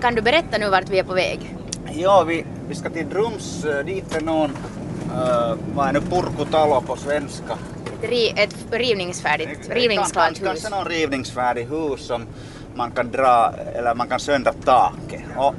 Kan 0.00 0.14
du 0.14 0.22
berätta 0.22 0.58
nu 0.58 0.70
vart 0.70 0.90
vi 0.90 0.98
är 0.98 1.04
på 1.04 1.14
väg? 1.14 1.56
Ja, 1.94 2.24
vi, 2.28 2.44
vi 2.72 2.76
ska 2.76 2.90
till 2.90 3.08
Drums, 3.08 3.64
eh, 3.64 3.84
dit 3.84 4.14
är 4.14 4.20
någon, 4.20 4.50
uh, 4.50 5.54
vad 5.74 5.88
är 5.88 5.92
nu, 5.92 6.00
purkutalo 6.00 6.80
på 6.80 6.96
svenska? 6.96 7.58
Ett, 8.02 8.38
ett 8.38 8.56
rivningsfärdigt, 8.70 9.68
rivningsklart 9.70 10.30
hus. 10.30 10.38
Kanske 10.44 10.68
någon 10.70 10.84
rivningsfärdig 10.84 11.64
hus 11.64 12.06
som 12.06 12.26
man 12.74 12.90
kan 12.90 13.10
dra, 13.10 13.54
eller 13.74 13.94
man 13.94 14.08
kan 14.08 14.20
söndra 14.20 14.52
taket. 14.52 15.22
Och 15.36 15.54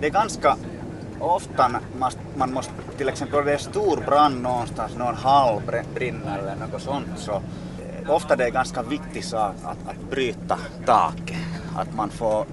det 0.00 0.06
är 0.06 0.10
ganska 0.10 0.56
ofta 1.20 1.80
man, 2.36 2.52
måste, 2.52 2.72
till 2.96 3.08
exempel 3.08 3.44
det 3.44 3.52
är 3.52 3.58
stor 3.58 3.96
brand 4.06 4.42
någonstans, 4.42 4.96
någon 4.98 5.14
hall 5.14 5.60
brinner 5.94 6.38
eller 6.38 6.56
något 6.56 6.82
sånt, 6.82 7.08
så 7.16 7.32
eh, 7.32 8.10
ofta 8.10 8.36
det 8.36 8.44
är 8.44 8.50
ganska 8.50 8.82
viktigt 8.82 9.24
sak 9.24 9.54
att, 9.64 9.88
att 9.88 10.10
bryta 10.10 10.58
taket. 10.84 11.36
Att 11.76 11.94
man 11.94 12.10
får 12.10 12.46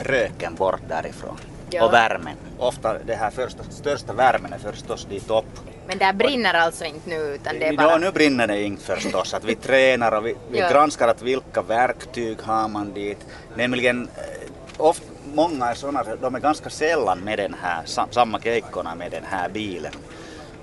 röken 0.00 0.54
bort 0.54 0.82
därifrån 0.88 1.36
ja. 1.74 1.84
och 1.84 1.92
värmen. 1.92 2.36
Ofta 2.58 2.98
det 3.06 3.14
här 3.14 3.30
första, 3.30 3.64
största 3.70 4.12
värmen 4.12 4.52
är 4.52 4.58
förstås 4.58 5.04
dit 5.04 5.30
upp. 5.30 5.44
Men 5.86 5.98
där 5.98 6.12
brinner 6.12 6.54
alltså 6.54 6.84
inte 6.84 7.10
nu 7.10 7.16
utan 7.16 7.58
det 7.58 7.68
är 7.68 7.76
bara... 7.76 7.90
Ja, 7.90 7.98
nu 7.98 8.10
brinner 8.10 8.46
det 8.46 8.62
inte 8.62 8.82
förstås. 8.82 9.34
Att 9.34 9.44
vi 9.44 9.54
tränar 9.54 10.12
och 10.12 10.26
vi, 10.26 10.34
vi 10.50 10.58
ja. 10.58 10.70
granskar 10.70 11.08
att 11.08 11.22
vilka 11.22 11.62
verktyg 11.62 12.42
har 12.42 12.68
man 12.68 12.92
dit. 12.92 13.18
Nämligen, 13.56 14.08
eh, 14.16 14.50
ofta, 14.76 15.04
många 15.34 15.66
är 15.66 15.74
sådana, 15.74 16.04
de 16.20 16.34
är 16.34 16.40
ganska 16.40 16.70
sällan 16.70 17.20
med 17.20 17.38
den 17.38 17.56
här, 17.62 17.82
samma 18.10 18.40
keikkorna 18.40 18.94
med 18.94 19.10
den 19.10 19.24
här 19.24 19.48
bilen. 19.48 19.92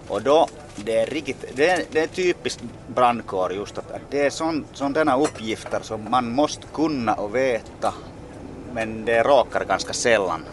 Och 0.08 0.22
då, 0.22 0.48
det 0.76 0.98
är, 0.98 1.06
riktigt, 1.06 1.46
det 1.56 1.70
är, 1.70 1.84
det 1.92 2.00
är 2.00 2.08
typiskt 2.08 2.64
brandkår 2.88 3.54
just 3.54 3.78
att, 3.78 3.92
att 3.92 4.02
det 4.10 4.26
är 4.26 4.30
sådana 4.74 5.18
uppgifter 5.18 5.80
som 5.82 6.12
man 6.12 6.32
måste 6.32 6.68
kunna 6.74 7.14
och 7.14 7.36
veta 7.36 7.94
men 8.74 9.06
det 9.06 9.24
råkar 9.24 9.66
ganska 9.66 9.94
sällan 9.94 10.46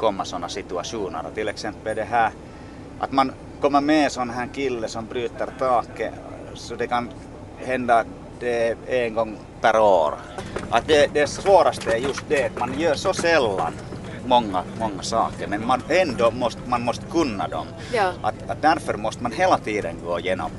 komma 0.00 0.24
sådana 0.24 0.48
situationer. 0.48 1.24
Till 1.34 1.48
exempel 1.48 1.96
det 1.96 2.04
här 2.04 2.30
att 3.00 3.12
man 3.12 3.32
kommer 3.60 3.80
med 3.80 4.12
sån 4.12 4.30
här 4.30 4.48
kille 4.54 4.88
som 4.88 5.06
bryter 5.06 5.48
taket 5.58 6.14
så 6.54 6.74
det 6.74 6.86
kan 6.86 7.10
hända 7.58 8.04
det 8.40 8.76
en 8.86 9.14
gång 9.14 9.36
per 9.60 9.80
år. 9.80 10.14
Att 10.70 10.86
det, 10.86 11.10
det 11.14 11.26
svåraste 11.26 11.92
är 11.92 11.96
just 11.98 12.28
det 12.28 12.44
att 12.44 12.58
man 12.58 12.80
gör 12.80 12.94
så 12.94 13.12
sällan 13.12 13.72
många, 14.26 14.62
många 14.78 15.02
saker 15.02 15.46
men 15.46 15.66
man 15.66 15.82
ändå 15.88 16.30
måste, 16.30 16.60
man 16.66 16.82
måste 16.82 17.04
kunna 17.10 17.48
dem. 17.48 17.66
Ja. 17.92 18.12
Att, 18.22 18.50
att 18.50 18.62
därför 18.62 18.94
måste 18.94 19.22
man 19.22 19.32
hela 19.32 19.58
tiden 19.58 19.96
gå 20.06 20.18
igenom. 20.18 20.50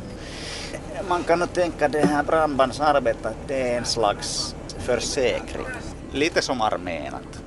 Man 1.10 1.24
kan 1.24 1.39
nog 1.39 1.53
tänka 1.53 1.88
det 1.88 2.05
här 2.05 2.24
brandbandsarbetet 2.24 3.25
att 3.25 3.48
det 3.48 3.74
är 3.74 3.77
en 3.77 3.86
slags 3.86 4.55
försäkring. 4.79 5.65
Lite 6.12 6.41
som 6.41 6.62
armén. 6.62 7.13
Att, 7.13 7.41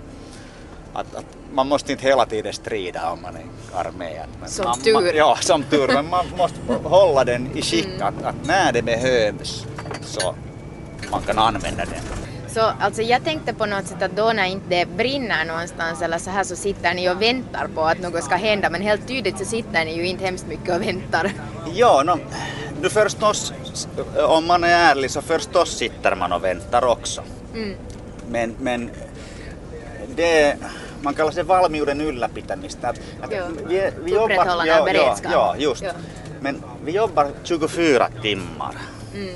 att, 0.92 1.14
att 1.14 1.43
man 1.54 1.68
måste 1.68 1.92
inte 1.92 2.06
hela 2.06 2.26
tiden 2.26 2.52
strida 2.52 3.10
om 3.10 3.22
man 3.22 3.36
är 3.36 3.44
armén. 3.80 4.28
Som 4.46 4.64
man, 4.64 4.80
tur. 4.80 4.94
Man, 4.94 5.10
ja, 5.14 5.36
som 5.40 5.62
tur. 5.62 5.88
Men 5.88 6.10
man 6.10 6.26
måste 6.38 6.58
hålla 6.82 7.24
den 7.24 7.50
i 7.54 7.62
skick 7.62 7.86
mm. 7.86 8.02
att, 8.02 8.24
att 8.24 8.46
när 8.46 8.72
det 8.72 8.82
behövs 8.82 9.66
så 10.02 10.34
man 11.10 11.22
kan 11.22 11.38
använda 11.38 11.84
den. 11.84 12.02
Så 12.48 12.60
alltså 12.80 13.02
jag 13.02 13.24
tänkte 13.24 13.54
på 13.54 13.66
något 13.66 13.86
sätt 13.86 14.02
att 14.02 14.16
då 14.16 14.32
när 14.32 14.44
inte 14.44 14.68
det 14.68 14.86
brinner 14.96 15.44
någonstans 15.44 16.02
eller 16.02 16.18
så 16.18 16.30
här 16.30 16.44
så 16.44 16.56
sitter 16.56 16.94
ni 16.94 17.10
och 17.10 17.22
väntar 17.22 17.68
på 17.74 17.82
att 17.82 18.00
något 18.00 18.24
ska 18.24 18.34
hända 18.34 18.70
men 18.70 18.82
helt 18.82 19.08
tydligt 19.08 19.38
så 19.38 19.44
sitter 19.44 19.84
ni 19.84 19.96
ju 19.96 20.06
inte 20.06 20.24
hemskt 20.24 20.46
mycket 20.46 20.74
och 20.76 20.82
väntar. 20.82 21.32
Ja, 21.74 22.02
no, 22.06 22.18
nu 22.82 22.88
förstås, 22.88 23.52
om 24.28 24.46
man 24.46 24.64
är 24.64 24.68
ärlig 24.68 25.10
så 25.10 25.22
förstås 25.22 25.76
sitter 25.76 26.16
man 26.16 26.32
och 26.32 26.44
väntar 26.44 26.84
också. 26.84 27.22
Mm. 27.54 27.74
Men, 28.28 28.54
men 28.58 28.90
det 30.16 30.56
man 31.04 31.14
kallar 31.14 31.32
det 31.32 31.42
valmiuden 31.42 32.00
ylläpitämistä. 32.00 32.88
Att, 32.88 33.00
att 33.20 33.30
vi, 33.68 33.90
vi 34.04 34.12
jobbar, 34.12 34.64
ja, 34.66 34.88
ja, 34.94 35.16
ja, 35.30 35.54
just. 35.58 35.82
Ja. 35.82 35.92
Men 36.40 36.62
vi 36.84 36.92
jobbar 36.92 37.30
24 37.44 38.08
timmar. 38.22 38.76
Mm. 39.14 39.34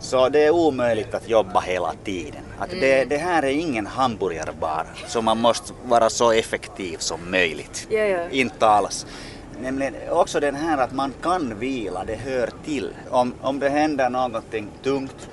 Så 0.00 0.28
det 0.28 0.44
är 0.44 0.50
omöjligt 0.50 1.14
att 1.14 1.28
jobba 1.28 1.60
hela 1.60 1.94
tiden. 2.04 2.42
Att 2.58 2.72
mm. 2.72 2.80
det, 2.80 3.04
det, 3.04 3.16
här 3.16 3.42
är 3.42 3.48
ingen 3.50 3.86
hamburgerbar, 3.86 4.86
så 5.06 5.22
man 5.22 5.38
måste 5.38 5.72
vara 5.84 6.10
så 6.10 6.32
effektiv 6.32 6.96
som 6.98 7.30
möjligt. 7.30 7.86
Ja, 7.90 7.98
ja. 7.98 8.30
Inte 8.30 8.66
alls. 8.66 9.06
Nämligen 9.60 9.94
också 10.10 10.40
den 10.40 10.54
här 10.54 10.78
att 10.78 10.92
man 10.92 11.12
kan 11.22 11.58
vila, 11.58 12.04
det 12.04 12.14
hör 12.14 12.50
till. 12.64 12.90
Om, 13.10 13.34
om 13.40 13.58
det 13.58 13.68
händer 13.68 14.10
någonting 14.10 14.68
tungt 14.82 15.28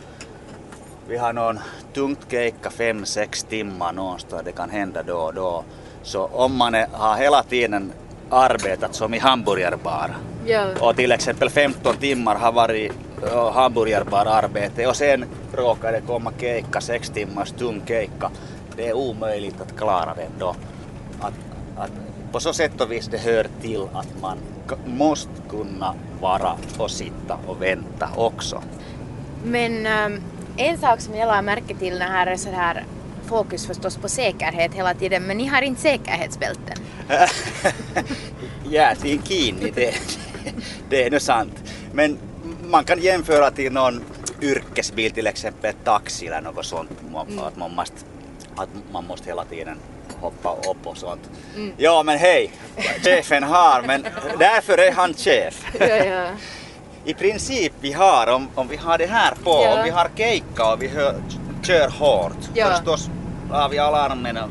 vi 1.09 1.17
har 1.17 1.33
någon 1.33 1.59
tungt 1.93 2.31
keikka 2.31 2.69
fem, 2.69 3.05
sex 3.05 3.43
timmar 3.43 3.93
någonstans, 3.93 4.41
det 4.45 4.51
kan 4.51 4.69
hända 4.69 5.03
då 5.03 5.17
och 5.17 5.33
då. 5.33 5.63
Så 6.03 6.25
om 6.25 6.55
man 6.55 6.75
är, 6.75 6.87
har 6.91 7.17
hela 7.17 7.43
tiden 7.43 7.91
arbetat 8.29 8.95
som 8.95 9.13
i 9.13 9.17
hamburgerbar 9.17 10.17
ja. 10.45 10.65
och 10.79 10.95
till 10.95 11.11
exempel 11.11 11.49
15 11.49 11.95
timmar 11.95 12.35
har 12.35 12.51
varit 12.51 12.91
hamburgerbar 13.53 14.25
arbete 14.25 14.87
och 14.87 14.95
sen 14.95 15.25
råkar 15.53 15.91
det 15.91 16.01
komma 16.01 16.31
keikka, 16.39 16.81
sex 16.81 17.09
timmars 17.09 17.51
tung 17.51 17.81
keikka. 17.87 18.31
Det 18.75 18.87
är 18.87 18.93
omöjligt 18.93 19.61
att 19.61 19.77
klara 19.77 20.13
den 20.15 20.31
då. 20.39 20.55
Att, 21.19 21.33
att 21.77 21.91
på 22.31 22.39
så 22.39 22.53
sätt 22.53 22.81
och 22.81 22.91
vis 22.91 23.07
det 23.07 23.17
hör 23.17 23.47
till 23.61 23.81
att 23.93 24.21
man 24.21 24.37
måste 24.85 25.41
kunna 25.49 25.93
vara 26.21 26.55
och 26.77 26.91
sitta 26.91 27.37
och 27.47 27.61
vänta 27.61 28.09
också. 28.15 28.61
Men 29.43 29.85
ähm, 29.85 30.21
en 30.59 30.77
sak 30.77 31.01
som 31.01 31.15
jag 31.15 31.27
la 31.27 31.41
märke 31.41 31.75
till 31.75 31.99
när 31.99 32.07
här 32.07 32.27
är 32.27 32.35
så 32.35 32.49
här 32.49 32.85
fokus 33.27 33.67
förstås 33.67 33.97
på 33.97 34.09
säkerhet 34.09 34.73
hela 34.73 34.93
tiden, 34.93 35.23
men 35.23 35.37
ni 35.37 35.45
har 35.45 35.61
inte 35.61 35.81
säkerhetsbälten. 35.81 36.77
Jäätiin 38.65 39.21
kiinni, 39.21 39.71
det, 39.75 39.93
det 40.89 41.03
är 41.03 41.11
nog 41.11 41.21
sant. 41.21 41.53
Men 41.93 42.17
man 42.63 42.83
kan 42.83 42.99
jämföra 42.99 43.51
till 43.51 43.71
någon 43.71 44.03
yrkesbil, 44.41 45.11
till 45.11 45.27
exempel 45.27 45.73
taxi 45.83 46.27
eller 46.27 46.41
något 46.41 46.65
sånt, 46.65 46.91
mm. 47.01 47.39
att, 47.39 47.57
man 47.57 47.75
måste, 47.75 47.95
att 48.55 48.69
man 48.91 49.05
måste 49.05 49.27
hela 49.27 49.45
tiden 49.45 49.77
hoppa 50.21 50.55
upp 50.71 50.87
och 50.87 50.97
sånt. 50.97 51.29
Mm. 51.55 51.73
Ja 51.77 52.03
men 52.03 52.17
hej, 52.17 52.51
chefen 53.03 53.43
har, 53.43 53.81
men 53.81 54.05
därför 54.39 54.77
är 54.77 54.91
han 54.91 55.13
chef. 55.13 55.65
ja, 55.79 55.87
ja 55.87 56.27
i 57.05 57.13
princip 57.13 57.73
vi 57.81 57.93
har, 57.93 58.27
om, 58.27 58.47
om 58.55 58.67
vi 58.67 58.75
har 58.75 58.97
det 58.97 59.05
här 59.05 59.33
på, 59.43 59.61
ja. 59.63 59.77
om 59.77 59.83
vi 59.83 59.89
har 59.89 60.09
keikka 60.15 60.73
och 60.73 60.81
vi 60.81 60.87
hör, 60.87 61.21
kör 61.63 61.89
hårt, 61.89 62.37
ja. 62.53 62.65
förstås 62.65 63.09
har 63.51 63.69
vi 63.69 63.77
alarmen 63.77 64.37
och 64.37 64.49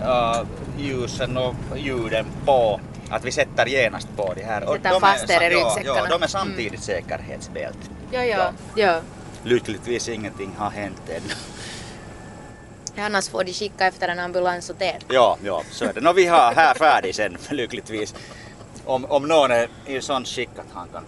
uh, 0.00 0.46
ljusen 0.78 1.36
och 1.36 1.54
ljuden 1.76 2.26
på, 2.44 2.80
att 3.10 3.24
vi 3.24 3.32
sätter 3.32 3.66
genast 3.66 4.08
på 4.16 4.32
det 4.36 4.42
här. 4.42 4.68
Och 4.68 4.78
de 4.82 5.00
fast 5.00 5.30
er 5.30 5.40
i 5.40 5.54
ryggsäckarna. 5.54 5.98
Ja, 5.98 6.18
de 6.18 6.22
är 6.22 6.26
samtidigt 6.26 6.68
mm. 6.68 6.80
säkerhetsbält. 6.80 7.90
Ja, 8.10 8.24
ja, 8.24 8.52
ja. 8.76 9.00
Lyckligtvis 9.42 10.08
ingenting 10.08 10.54
har 10.58 10.70
hänt 10.70 11.02
ännu. 11.08 11.34
Annars 13.06 13.28
får 13.28 13.44
de 13.44 13.52
skicka 13.52 13.86
efter 13.86 14.08
en 14.08 14.18
ambulans 14.18 14.70
och 14.70 14.76
det. 14.78 14.96
Ja, 15.08 15.36
ja, 15.44 15.62
så 15.70 15.84
är 15.84 15.92
det. 15.92 16.00
Nå, 16.00 16.12
vi 16.12 16.26
har 16.26 16.54
här 16.54 16.74
färdigt 16.74 17.16
sen 17.16 17.36
lyckligtvis. 17.50 18.14
Om, 18.84 19.04
om 19.04 19.28
någon 19.28 19.50
är 19.50 19.68
i 19.86 20.00
sån 20.00 20.24
skick 20.24 20.50
att 20.56 20.74
han 20.74 20.88
kan 20.88 21.04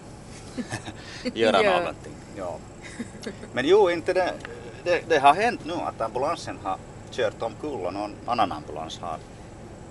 göra 1.33 1.63
Ja. 1.63 1.79
någonting. 1.79 2.13
Ja. 2.37 2.57
Men 3.53 3.67
jo, 3.67 3.89
inte 3.89 4.13
det, 4.13 4.33
det, 4.83 5.01
det 5.09 5.19
har 5.19 5.33
hänt 5.33 5.65
nu 5.65 5.73
att 5.73 6.01
ambulansen 6.01 6.57
har 6.63 6.77
kört 7.11 7.41
omkull 7.41 7.85
och 7.85 7.93
någon 7.93 8.13
annan 8.25 8.51
ambulans 8.51 8.99
har 8.99 9.17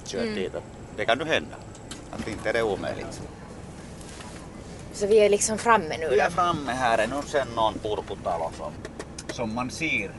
kört 0.07 0.23
dit. 0.35 0.53
Det 0.97 1.05
kan 1.05 1.19
ju 1.19 1.25
hända. 1.25 1.57
Att 2.11 2.29
inte 2.29 2.49
är 2.49 2.53
det 2.53 2.63
omöjligt. 2.63 3.23
Så 4.93 5.07
vi 5.07 5.19
är 5.19 5.29
liksom 5.29 5.59
framme 5.59 5.99
nu 5.99 6.09
Vi 6.09 6.21
är 6.21 6.25
då. 6.25 6.31
framme 6.31 6.73
här, 6.73 6.99
är 6.99 7.07
nu 7.07 7.23
sen 7.27 7.49
någon 7.57 7.75
purputalo 7.75 8.51
som, 8.57 8.73
som 9.35 9.55
man 9.55 9.71
ser. 9.71 10.11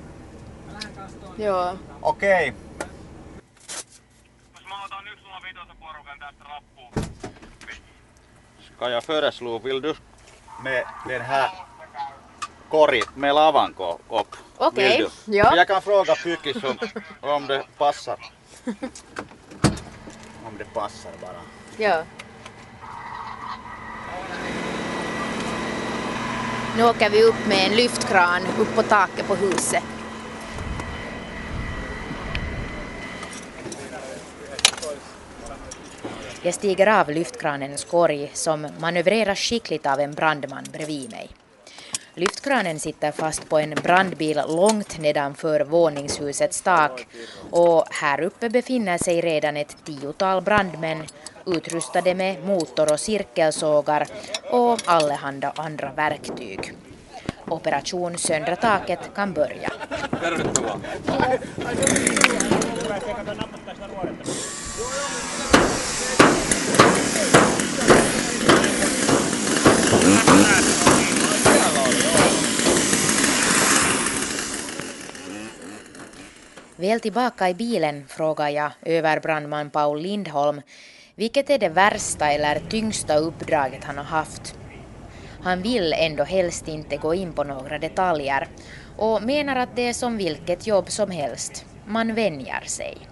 Ja. 1.38 1.74
Okej. 2.02 2.54
Ska 8.76 8.90
jag 8.90 9.04
föreslå, 9.04 9.60
vill 9.60 9.82
du 9.82 9.96
med 10.64 10.84
den 11.08 11.22
här 11.22 11.50
korg 12.70 13.02
med 13.16 13.36
lavanko 13.36 13.98
upp? 14.10 14.36
Okej, 14.58 14.98
du? 15.26 15.38
ja. 15.38 15.56
Jag 15.56 15.68
kan 15.68 15.82
fråga 15.82 16.16
Pykis 16.16 16.64
om, 16.64 16.78
om 17.22 17.48
det 17.48 17.64
passar. 17.78 18.18
Om 20.48 20.58
det 20.58 20.74
passar 20.74 21.12
bara. 21.22 21.42
ja. 21.78 22.04
Nu 26.78 26.84
åker 26.86 27.10
vi 27.10 27.24
upp 27.24 27.48
med 27.48 27.68
en 27.72 27.76
lyftkran 27.76 28.42
upp 28.60 28.76
på 28.76 28.84
taket 28.84 29.28
på 29.28 29.36
huset. 29.36 29.84
Jag 36.44 36.54
stiger 36.54 36.88
av 36.88 37.10
lyftkranens 37.10 37.84
korg 37.86 38.32
som 38.34 38.68
manövreras 38.80 39.40
skickligt 39.40 39.86
av 39.86 40.00
en 40.00 40.12
brandman 40.12 40.64
bredvid 40.72 41.12
mig. 41.12 41.30
Lyftkranen 42.14 42.80
sitter 42.80 43.12
fast 43.12 43.50
på 43.50 43.60
en 43.60 43.76
brandbil 43.76 44.42
långt 44.48 45.00
nedanför 45.00 45.60
våningshusets 45.62 46.62
tak 46.62 47.08
och 47.52 47.86
här 47.92 48.22
uppe 48.22 48.50
befinner 48.50 48.98
sig 48.98 49.22
redan 49.22 49.58
ett 49.58 49.78
tiotal 49.86 50.42
brandmän 50.42 51.04
utrustade 51.46 52.16
med 52.16 52.46
motor 52.46 52.94
och 52.94 53.00
cirkelsågar 53.00 54.08
och 54.52 54.80
allehanda 54.86 55.54
andra 55.56 55.92
verktyg. 55.94 56.74
Operation 57.48 58.18
Söndra 58.18 58.56
taket 58.56 59.00
kan 59.16 59.34
börja. 59.34 59.72
Väl 76.76 77.00
tillbaka 77.00 77.50
i 77.50 77.54
bilen 77.54 78.06
frågar 78.08 78.50
jag 78.50 78.72
överbrandman 78.82 79.70
Paul 79.70 80.02
Lindholm 80.02 80.62
vilket 81.20 81.50
är 81.50 81.58
det 81.58 81.70
värsta 81.70 82.32
eller 82.32 82.60
tyngsta 82.70 83.16
uppdraget 83.16 83.84
han 83.84 83.98
har 83.98 84.04
haft. 84.04 84.56
Han 85.42 85.62
vill 85.62 85.94
ändå 85.94 86.24
helst 86.24 86.68
inte 86.68 86.98
gå 86.98 87.14
in 87.14 87.34
på 87.34 87.44
några 87.44 87.80
detaljer 87.80 88.48
och 88.98 89.24
menar 89.24 89.56
att 89.56 89.76
det 89.76 89.82
är 89.82 89.94
som 89.94 90.18
vilket 90.18 90.68
jobb 90.68 90.90
som 90.90 91.12
helst. 91.12 91.66
Man 91.86 92.16
vänjer 92.16 92.64
sig. 92.66 93.09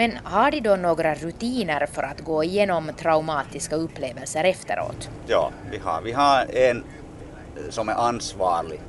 Men 0.00 0.18
har 0.24 0.50
de 0.50 0.60
då 0.60 0.76
några 0.76 1.14
rutiner 1.14 1.86
för 1.86 2.02
att 2.02 2.20
gå 2.20 2.44
igenom 2.44 2.90
traumatiska 2.98 3.76
upplevelser 3.76 4.44
efteråt? 4.44 5.10
Ja, 5.26 5.50
vi 5.70 5.78
har, 5.78 6.02
vi 6.02 6.12
har 6.12 6.56
en 6.56 6.84
som 7.70 7.88
är 7.88 7.92
ansvarig 7.92 8.80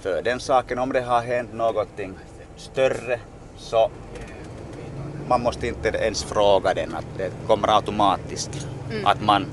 för 0.00 0.22
den 0.22 0.40
saken. 0.40 0.78
Om 0.78 0.92
det 0.92 1.00
har 1.00 1.20
hänt 1.20 1.52
någonting 1.52 2.14
större 2.56 3.20
så 3.56 3.90
man 5.28 5.42
måste 5.42 5.66
inte 5.66 5.88
ens 5.88 6.24
fråga 6.24 6.74
den, 6.74 6.94
att 6.94 7.18
det 7.18 7.30
kommer 7.46 7.76
automatiskt. 7.76 8.66
Att 9.04 9.22
man 9.22 9.46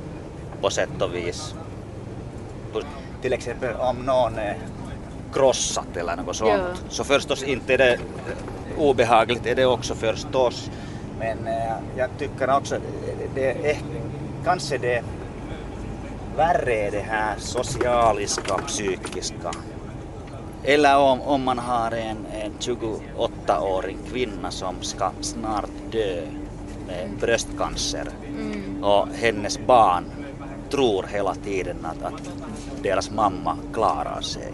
på 0.62 0.70
sätt 0.70 1.02
och 1.02 1.16
vis, 1.16 1.56
till 3.22 3.34
exempel 3.34 3.76
om 3.76 3.98
någon 3.98 4.34
krossat 5.34 5.98
eller 5.98 6.16
något 6.16 6.36
sånt, 6.36 6.52
Ja. 6.52 6.66
så 6.90 7.04
förstås 7.04 7.44
inte 7.44 7.74
är 7.74 7.78
det 7.78 8.00
obehagligt 8.78 9.46
är 9.46 9.56
det 9.56 9.66
också 9.66 9.96
förstås. 9.96 10.72
Men 11.20 11.48
eh, 11.48 11.76
jag 11.98 12.10
tycker 12.18 12.56
också 12.58 12.78
det 13.36 13.70
är 13.72 13.78
kanske 14.46 14.78
det 14.78 15.04
värre 16.38 16.74
är 16.74 16.92
det 16.92 17.06
här 17.10 17.36
socialiska, 17.38 18.58
psykiska. 18.58 19.52
Eller 20.64 20.98
om, 20.98 21.22
om 21.22 21.44
man 21.44 21.60
har 21.60 21.92
en, 21.92 22.26
en 22.34 22.52
28-årig 22.60 23.98
kvinna 24.12 24.52
som 24.52 24.76
ska 24.82 25.12
snart 25.22 25.70
dö 25.92 26.22
med 26.88 27.10
bröstcancer 27.20 28.08
och 28.82 29.08
hennes 29.16 29.60
barn 29.68 30.04
tror 30.70 31.04
hela 31.04 31.36
tiden 31.36 31.86
att, 31.86 32.14
att 32.14 32.22
deras 32.84 33.12
mamma 33.12 33.58
klarar 33.74 34.22
sig. 34.22 34.52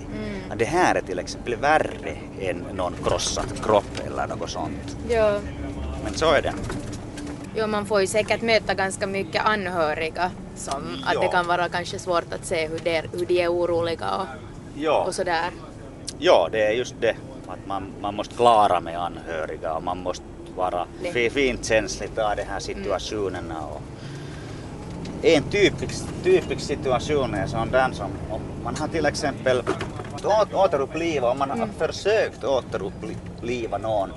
Att 0.49 0.59
Det 0.59 0.65
här 0.65 0.95
är 0.95 1.01
till 1.01 1.19
exempel 1.19 1.55
värre 1.55 2.17
än 2.41 2.65
någon 2.73 2.93
krossad 3.03 3.63
kropp 3.63 3.99
eller 4.07 4.27
något 4.27 4.49
sånt. 4.49 4.97
Ja. 5.09 5.39
Men 6.03 6.13
så 6.13 6.31
är 6.31 6.41
det. 6.41 6.53
Jo, 7.55 7.67
man 7.67 7.85
får 7.85 8.01
ju 8.01 8.07
säkert 8.07 8.41
möta 8.41 8.73
ganska 8.73 9.07
mycket 9.07 9.45
anhöriga 9.45 10.31
som 10.55 10.97
att 11.05 11.21
det 11.21 11.27
kan 11.27 11.47
vara 11.47 11.69
kanske 11.69 11.99
svårt 11.99 12.33
att 12.33 12.45
se 12.45 12.67
hur, 12.67 12.79
det, 12.83 13.03
hur 13.13 13.25
de 13.25 13.41
är 13.41 13.49
oroliga 13.53 14.15
och, 14.15 14.25
Ja. 14.77 15.03
och 15.07 15.15
sådär. 15.15 15.49
Ja, 16.19 16.49
det 16.51 16.61
är 16.67 16.71
just 16.71 16.95
det. 17.01 17.15
Att 17.47 17.67
man, 17.67 17.91
man 18.01 18.15
måste 18.15 18.35
klara 18.35 18.79
med 18.79 18.99
anhöriga 18.99 19.73
och 19.73 19.83
man 19.83 19.97
måste 19.97 20.23
vara 20.55 20.87
fint 21.31 21.65
känslig 21.65 22.09
för 22.15 22.35
de 22.35 22.43
här 22.43 22.59
situationerna. 22.59 23.61
Och 23.61 23.81
en 25.25 25.43
typisk, 25.43 26.05
typisk 26.23 26.61
situation 26.61 27.33
är 27.33 27.47
sån 27.47 27.71
där 27.71 27.91
som 27.91 28.11
om 28.29 28.41
man 28.63 28.75
har 28.75 28.87
till 28.87 29.05
exempel 29.05 29.61
å- 30.23 30.45
återupplivat, 30.53 31.31
om 31.31 31.39
man 31.39 31.49
har 31.59 31.87
försökt 31.87 32.43
återuppliva 32.43 33.77
någon 33.77 34.09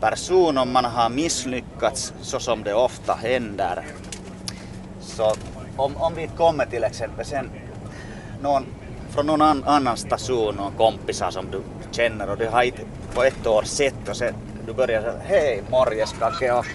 person, 0.00 0.58
om 0.58 0.72
man 0.72 0.84
har 0.84 1.08
misslyckats 1.10 2.12
så 2.22 2.38
som 2.38 2.62
det 2.62 2.74
ofta 2.74 3.14
händer. 3.14 3.84
Så 5.00 5.32
om, 5.76 5.96
om 5.96 6.14
vi 6.14 6.30
kommer 6.36 6.66
till 6.66 6.84
exempel 6.84 7.24
sen 7.24 7.50
någon 8.42 8.66
från 9.10 9.26
någon 9.26 9.42
an, 9.42 9.64
annan 9.66 9.96
station, 9.96 10.54
någon 10.54 10.72
kompisar 10.72 11.30
som 11.30 11.50
du 11.50 11.62
känner 11.90 12.30
och 12.30 12.38
du 12.38 12.48
har 12.48 12.70
på 13.14 13.22
ett 13.22 13.46
år 13.46 13.62
sett 13.62 14.08
och 14.08 14.16
sen 14.16 14.34
du 14.66 14.72
börjar 14.72 15.00
säga 15.02 15.14
hej 15.24 15.62
morjes 15.70 16.14
Kake 16.18 16.52
och 16.52 16.66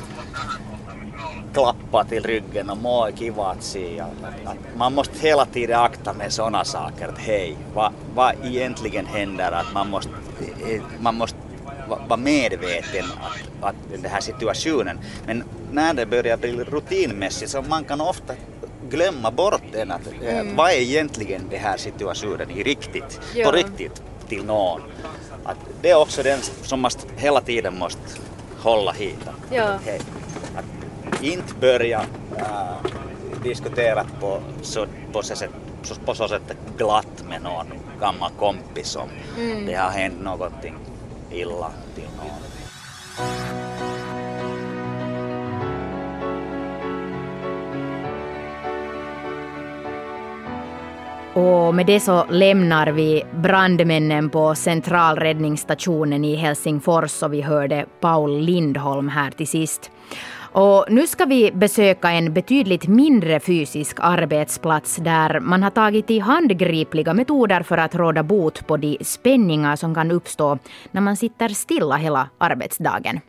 klappa 1.53 2.03
till 2.03 2.23
ryggen 2.23 2.69
och 2.69 2.77
må 2.77 3.09
kiva 3.15 3.45
att 3.45 3.63
se. 3.63 3.99
Att, 3.99 4.09
att 4.45 4.57
man 4.75 4.93
måste 4.93 5.19
hela 5.27 5.45
tiden 5.45 5.79
akta 5.79 6.13
med 6.13 6.33
sådana 6.33 6.63
saker 6.65 7.07
att 7.07 7.17
hej, 7.17 7.55
vad, 7.73 7.91
vad 8.15 8.33
egentligen 8.43 9.05
händer? 9.05 9.51
Att 9.51 9.73
man 9.73 9.89
måste, 9.89 10.09
man 10.99 11.15
måste 11.15 11.37
va- 11.89 11.99
vara 12.07 12.17
medveten 12.19 13.05
att, 13.21 13.69
att 13.69 13.75
den 14.01 14.11
här 14.11 14.21
situationen. 14.21 14.99
Men 15.25 15.43
när 15.71 15.93
det 15.93 16.05
börjar 16.05 16.37
bli 16.37 16.51
rutinmässigt 16.63 17.51
så 17.51 17.61
man 17.61 17.83
kan 17.83 18.01
ofta 18.01 18.33
glömma 18.89 19.31
bort 19.31 19.61
den 19.71 19.91
att 19.91 20.07
eh, 20.21 20.43
vad 20.55 20.69
är 20.71 20.75
egentligen 20.81 21.41
den 21.49 21.59
här 21.59 21.77
situationen 21.77 22.51
i 22.51 22.63
riktigt, 22.63 23.19
Ja. 23.35 23.45
på 23.45 23.51
riktigt 23.51 24.01
till 24.27 24.45
någon. 24.45 24.81
Att 25.43 25.57
det 25.81 25.89
är 25.89 25.97
också 25.97 26.23
den 26.23 26.39
som 26.63 26.79
man 26.81 26.91
hela 27.17 27.41
tiden 27.41 27.77
måste 27.79 28.01
hålla 28.59 28.91
hit. 28.91 29.17
Ja. 29.51 29.77
hej, 29.85 29.99
inte 31.21 31.55
börja 31.59 32.01
äh, 32.37 32.91
diskutera 33.43 34.05
på 34.19 34.39
så, 34.61 34.85
på, 35.11 35.23
så 35.23 35.35
sätt, 35.35 35.51
på 36.05 36.13
så 36.13 36.27
sätt 36.27 36.57
glatt 36.77 37.23
med 37.29 37.41
någon 37.41 37.67
gammal 37.99 38.31
kompis 38.39 38.95
om 38.95 39.09
det 39.65 39.73
har 39.73 39.89
hänt 39.89 40.21
någonting 40.21 40.75
illa 41.31 41.71
till 41.95 42.07
någon. 42.17 42.51
Och 51.33 51.75
med 51.75 51.85
det 51.85 51.99
så 51.99 52.25
lämnar 52.29 52.87
vi 52.87 53.23
brandmännen 53.33 54.29
på 54.29 54.55
centralräddningsstationen 54.55 56.25
i 56.25 56.35
Helsingfors 56.35 57.23
och 57.23 57.33
vi 57.33 57.41
hörde 57.41 57.85
Paul 57.99 58.39
Lindholm 58.39 59.09
här 59.09 59.31
till 59.31 59.47
sist. 59.47 59.91
Och 60.53 60.85
nu 60.89 61.07
ska 61.07 61.25
vi 61.25 61.51
besöka 61.51 62.11
en 62.11 62.33
betydligt 62.33 62.87
mindre 62.87 63.39
fysisk 63.39 63.97
arbetsplats 63.99 64.95
där 64.95 65.39
man 65.39 65.63
har 65.63 65.69
tagit 65.69 66.11
i 66.11 66.19
handgripliga 66.19 67.13
metoder 67.13 67.63
för 67.63 67.77
att 67.77 67.95
råda 67.95 68.23
bot 68.23 68.67
på 68.67 68.77
de 68.77 68.97
spänningar 69.01 69.75
som 69.75 69.95
kan 69.95 70.11
uppstå 70.11 70.57
när 70.91 71.01
man 71.01 71.17
sitter 71.17 71.49
stilla 71.49 71.95
hela 71.95 72.29
arbetsdagen. 72.37 73.19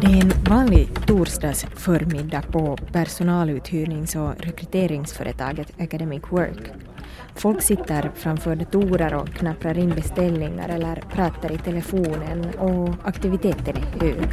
Det 0.00 0.06
är 0.06 0.20
en 0.20 0.32
vanlig 0.50 0.88
torsdagsförmiddag 1.06 2.42
på 2.42 2.76
personaluthyrnings 2.92 4.16
och 4.16 4.32
rekryteringsföretaget 4.38 5.80
Academic 5.80 6.22
Work. 6.30 6.91
Folk 7.34 7.62
sitter 7.62 8.10
framför 8.14 8.56
datorer 8.56 9.14
och 9.14 9.28
knappar 9.28 9.78
in 9.78 9.90
beställningar 9.90 10.68
eller 10.68 10.96
pratar 10.96 11.52
i 11.52 11.58
telefonen 11.58 12.50
och 12.58 12.94
aktiviteten 13.04 13.76
är 13.76 14.00
hög. 14.00 14.28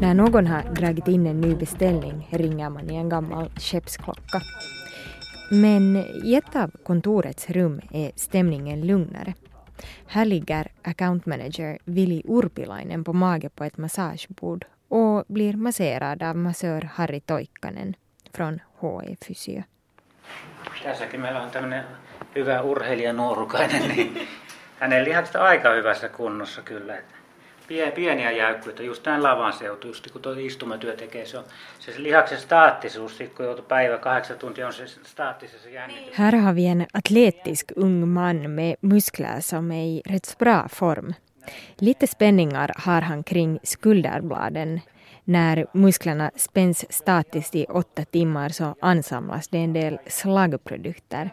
När 0.00 0.14
någon 0.14 0.46
har 0.46 0.62
dragit 0.62 1.08
in 1.08 1.26
en 1.26 1.40
ny 1.40 1.54
beställning 1.54 2.28
ringer 2.30 2.70
man 2.70 2.90
i 2.90 2.94
en 2.94 3.08
gammal 3.08 3.50
skeppsklocka. 3.56 4.42
Men 5.50 5.96
i 5.96 6.34
ett 6.34 6.56
av 6.56 6.70
kontorets 6.84 7.50
rum 7.50 7.80
är 7.90 8.12
stämningen 8.16 8.86
lugnare. 8.86 9.34
Här 10.06 10.24
ligger 10.24 10.66
account 10.82 11.26
manager 11.26 11.78
Vili 11.84 12.22
Urpilainen 12.24 13.04
på 13.04 13.12
mage 13.12 13.48
på 13.48 13.64
ett 13.64 13.78
massagebord 13.78 14.64
och 14.88 15.24
blir 15.28 15.56
masserad 15.56 16.22
av 16.22 16.36
massör 16.36 16.90
Harri 16.94 17.20
Toikkanen 17.20 17.94
från 18.36 18.60
HE 18.82 19.16
Fysio. 19.26 19.62
Tässäkin 20.82 21.20
meillä 21.20 21.42
on 21.42 21.50
tämmöinen 21.50 21.84
hyvä 22.34 22.60
urheilija 22.60 23.12
nuorukainen, 23.12 23.88
niin 23.88 24.28
hänen 24.80 25.04
lihakset 25.04 25.34
on 25.34 25.42
aika 25.42 25.70
hyvässä 25.70 26.08
kunnossa 26.08 26.62
kyllä. 26.62 26.96
Pieniä 27.94 28.30
jäykkyyttä, 28.30 28.82
just 28.82 29.02
tämän 29.02 29.22
lavan 29.22 29.52
seutu, 29.52 29.86
just 29.86 30.10
kun 30.10 30.22
tuo 30.22 30.32
istumatyö 30.32 30.96
tekee, 30.96 31.26
se 31.26 31.38
on 31.38 31.44
se, 31.78 31.92
se 31.92 32.02
lihaksen 32.02 32.38
staattisuus, 32.38 33.16
sit 33.16 33.34
kun 33.34 33.46
joutuu 33.46 33.64
päivä 33.64 33.98
kahdeksan 33.98 34.38
tuntia, 34.38 34.66
on 34.66 34.72
se 34.72 34.86
staattisessa 34.86 35.68
jännitys. 35.68 36.18
Här 36.18 36.36
har 36.36 36.54
vi 36.54 36.66
en 36.66 36.86
atletisk 36.94 37.72
ung 37.76 38.06
man 38.06 38.50
med 38.50 38.76
muskler 38.82 39.40
som 39.40 39.70
är 39.70 39.84
i 39.84 40.02
rätt 40.10 40.38
bra 40.38 40.68
form. 40.68 41.14
Lite 41.80 42.06
spänningar 42.06 42.70
har 42.76 43.00
han 43.00 43.24
kring 43.24 43.58
skulderbladen 43.64 44.80
när 45.30 45.66
musklerna 45.72 46.30
spänns 46.36 46.92
statiskt 46.92 47.54
i 47.54 47.66
åtta 47.68 48.04
timmar 48.04 48.48
så 48.48 48.74
ansamlas 48.80 49.48
det 49.48 49.58
en 49.58 49.72
del 49.72 49.98
slaggprodukter. 50.06 51.30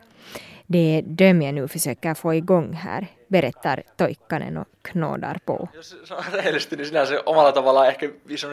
Det 0.67 0.97
är 0.97 1.01
dem 1.01 1.41
jag 1.41 1.53
nu 1.55 1.67
försöker 1.67 2.13
få 2.13 2.33
igång 2.33 2.73
här, 2.73 3.07
berättar 3.27 3.83
Toikkanen 3.97 4.57
och 4.57 4.67
knådar 4.81 5.39
på. 5.45 5.69
Jos 5.73 6.12
on 6.12 6.23
rehellisesti, 6.33 6.75
niin 6.75 6.86
sinänsä 6.86 7.23
omalla 7.25 7.51
tavallaan 7.51 7.88
ehkä 7.88 8.10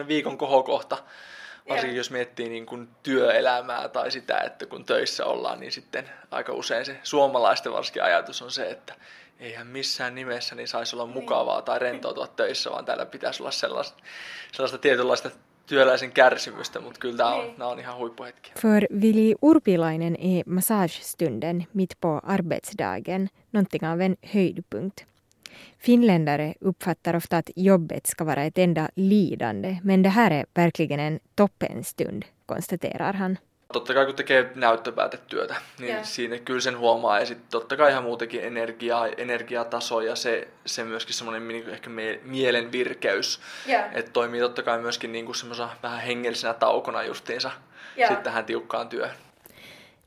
viikon 0.07 0.37
kohokohta, 0.37 0.97
varsinkin 1.69 1.97
jos 1.97 2.11
miettii 2.11 2.49
niin 2.49 2.65
kuin 2.65 2.89
työelämää 3.03 3.89
tai 3.89 4.11
sitä, 4.11 4.37
että 4.37 4.65
kun 4.65 4.85
töissä 4.85 5.25
ollaan, 5.25 5.59
niin 5.59 5.71
sitten 5.71 6.09
aika 6.31 6.53
usein 6.53 6.85
se 6.85 6.97
suomalaisten 7.03 7.71
varsinkin 7.71 8.03
ajatus 8.03 8.41
on 8.41 8.51
se, 8.51 8.69
että 8.69 8.93
eihän 9.39 9.67
missään 9.67 10.15
nimessä 10.15 10.55
niin 10.55 10.67
saisi 10.67 10.95
olla 10.95 11.05
mukavaa 11.05 11.61
tai 11.61 11.79
rentoutua 11.79 12.27
töissä, 12.27 12.71
vaan 12.71 12.85
täällä 12.85 13.05
pitäisi 13.05 13.43
olla 13.43 13.51
sellaista, 13.51 14.03
sellaista 14.51 14.77
tietynlaista 14.77 15.31
työläisen 15.65 16.11
kärsimystä, 16.11 16.79
mutta 16.79 16.99
kyllä 16.99 17.17
nämä 17.17 17.35
on, 17.35 17.55
nämä 17.57 17.69
on 17.69 17.79
ihan 17.79 17.97
huippuhetkiä. 17.97 18.53
För 18.59 18.85
Vili 19.01 19.35
Urpilainen 19.41 20.15
är 20.15 20.43
massagestunden 20.45 21.67
mitt 21.73 21.93
på 22.01 22.19
arbetsdagen 22.23 23.29
någonting 23.51 23.87
av 23.87 24.01
en 24.01 24.17
höjdpunkt. 24.33 25.05
Finländare 25.77 26.53
uppfattar 26.59 27.15
ofta 27.15 27.37
att 27.37 27.49
jobbet 27.55 28.07
ska 28.07 28.23
vara 28.23 28.43
ett 28.43 28.57
enda 28.57 28.89
lidande, 28.95 29.79
men 29.83 30.03
det 30.03 30.09
här 30.09 30.31
är 30.31 30.45
verkligen 30.53 30.99
en 30.99 31.19
toppenstund, 31.35 32.25
konstaterar 32.45 33.13
han. 33.13 33.37
Totta 33.73 33.93
kai 33.93 34.05
kun 34.05 34.15
tekee 34.15 34.51
näyttöpäätetyötä, 34.55 35.55
niin 35.79 35.91
yeah. 35.91 36.05
siinä 36.05 36.37
kyllä 36.37 36.59
sen 36.59 36.77
huomaa. 36.77 37.19
Ja 37.19 37.25
sitten 37.25 37.47
totta 37.49 37.77
kai 37.77 37.91
ihan 37.91 38.03
muutenkin 38.03 38.43
energiaa, 38.43 39.07
energiataso 39.07 40.01
ja 40.01 40.15
se, 40.15 40.47
se 40.65 40.83
myöskin 40.83 41.15
semmoinen 41.15 41.47
niin 41.47 41.69
ehkä 41.69 41.89
mielen 42.23 42.71
virkeys. 42.71 43.39
Yeah. 43.69 43.89
Että 43.93 44.11
toimii 44.11 44.41
totta 44.41 44.63
kai 44.63 44.81
myöskin 44.81 45.11
niin 45.11 45.25
kuin 45.25 45.35
semmoisena 45.35 45.69
vähän 45.83 45.99
hengellisenä 45.99 46.53
taukona 46.53 47.03
justiinsa 47.03 47.51
yeah. 47.97 48.09
sitten 48.09 48.23
tähän 48.23 48.45
tiukkaan 48.45 48.89
työhön. 48.89 49.15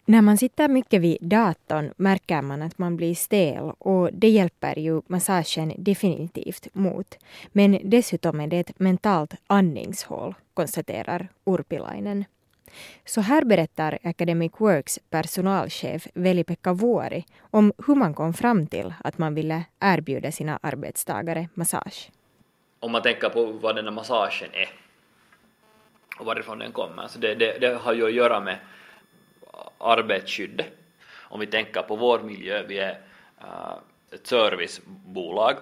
När 0.09 0.23
man 0.23 0.37
sitter 0.37 0.68
mycket 0.68 1.03
vid 1.03 1.16
datorn 1.31 1.92
märker 1.97 2.42
man 2.42 2.62
att 2.62 2.79
man 2.79 2.97
blir 2.97 3.14
stel 3.14 3.73
och 3.79 4.11
det 4.12 4.29
hjälper 4.29 4.79
ju 4.79 5.03
massagen 5.09 5.75
definitivt 5.87 6.68
mot. 6.73 7.18
Men 7.53 7.79
dessutom 7.90 8.40
är 8.40 8.47
det 8.47 8.59
ett 8.59 8.81
mentalt 8.81 9.35
andningshål, 9.47 10.35
konstaterar 10.55 11.29
Urpilainen. 11.47 12.25
Så 13.04 13.20
här 13.20 13.44
berättar 13.44 13.98
Academic 14.02 14.52
Works 14.59 14.98
personalchef 15.11 16.07
Veli-Pekka 16.14 16.72
Vuori 16.72 17.24
om 17.40 17.72
hur 17.87 17.94
man 17.94 18.14
kom 18.14 18.33
fram 18.35 18.66
till 18.66 18.94
att 19.04 19.18
man 19.18 19.35
ville 19.35 19.64
erbjuda 19.81 20.33
sina 20.33 20.59
arbetstagare 20.62 21.48
massage. 21.54 22.11
Om 22.81 22.92
man 22.92 23.02
tänker 23.02 23.28
på 23.28 23.44
vad 23.44 23.76
den 23.76 23.85
här 23.85 23.92
massagen 23.92 24.48
är 24.52 24.68
och 26.18 26.26
varifrån 26.26 26.59
den 26.59 26.72
kommer, 26.72 27.09
så 27.09 27.18
det, 27.18 27.35
det, 27.35 27.59
det 27.59 27.74
har 27.74 27.92
ju 27.92 28.07
att 28.07 28.12
göra 28.12 28.40
med 28.40 28.59
arbetsskyddet. 29.78 30.66
Om 31.31 31.40
vi 31.40 31.46
tänker 31.46 31.83
på 31.83 31.96
vår 31.96 32.20
miljö, 32.22 32.62
vi 32.68 32.78
är 32.78 33.00
äh, 33.40 33.78
ett 34.11 34.26
servicebolag, 34.26 35.57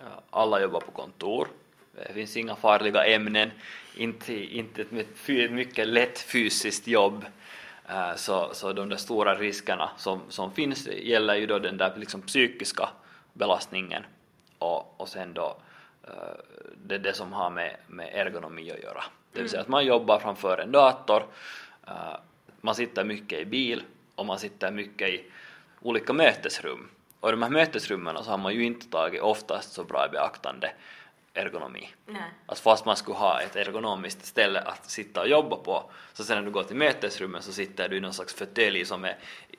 äh, 0.00 0.06
alla 0.30 0.60
jobbar 0.60 0.80
på 0.80 0.90
kontor, 0.90 1.48
det 1.92 2.12
finns 2.14 2.36
inga 2.36 2.56
farliga 2.56 3.04
ämnen, 3.04 3.50
inte, 3.96 4.34
inte 4.34 4.82
ett 4.82 4.92
mycket 5.50 5.88
lätt 5.88 6.18
fysiskt 6.18 6.86
jobb. 6.86 7.24
Uh, 7.90 8.14
så, 8.16 8.50
så 8.54 8.72
de 8.72 8.88
där 8.88 8.96
stora 8.96 9.34
riskerna 9.34 9.90
som, 9.96 10.20
som 10.28 10.52
finns 10.52 10.86
gäller 10.86 11.34
ju 11.34 11.46
då 11.46 11.58
den 11.58 11.76
där 11.76 11.92
liksom 11.96 12.22
psykiska 12.22 12.88
belastningen 13.32 14.02
och, 14.58 15.00
och 15.00 15.08
sen 15.08 15.34
då 15.34 15.56
det, 16.86 16.98
det 16.98 17.12
som 17.12 17.32
har 17.32 17.50
med, 17.50 17.76
med 17.86 18.14
ergonomi 18.14 18.70
att 18.70 18.82
göra. 18.82 19.04
Det 19.32 19.40
vill 19.40 19.50
säga 19.50 19.62
att 19.62 19.68
man 19.68 19.86
jobbar 19.86 20.18
framför 20.18 20.58
en 20.58 20.72
dator 20.72 21.22
man 22.60 22.74
sitter 22.74 23.04
mycket 23.04 23.38
i 23.40 23.44
bil 23.44 23.82
och 24.14 24.26
man 24.26 24.38
sitter 24.38 24.70
mycket 24.70 25.08
i 25.08 25.24
olika 25.80 26.12
mötesrum. 26.12 26.88
Och 27.20 27.28
i 27.28 27.32
de 27.32 27.42
här 27.42 27.50
mötesrummen 27.50 28.24
så 28.24 28.30
har 28.30 28.38
man 28.38 28.54
ju 28.54 28.64
inte 28.64 28.88
tagit 28.88 29.22
oftast 29.22 29.72
så 29.72 29.84
bra 29.84 30.06
i 30.06 30.08
beaktande 30.08 30.72
ergonomi. 31.34 31.88
Nej. 32.06 32.22
Alltså 32.46 32.62
fast 32.62 32.84
man 32.84 32.96
skulle 32.96 33.16
ha 33.16 33.40
ett 33.40 33.56
ergonomiskt 33.56 34.26
ställe 34.26 34.60
att 34.60 34.90
sitta 34.90 35.20
och 35.20 35.28
jobba 35.28 35.56
på 35.56 35.90
så 36.12 36.24
sen 36.24 36.36
när 36.36 36.44
du 36.44 36.50
går 36.50 36.62
till 36.62 36.76
mötesrummet 36.76 37.44
så 37.44 37.52
sitter 37.52 37.88
du 37.88 37.96
i 37.96 38.00
någon 38.00 38.14
slags 38.14 38.34
fåtölj 38.34 38.84
som 38.84 39.04
är, 39.04 39.16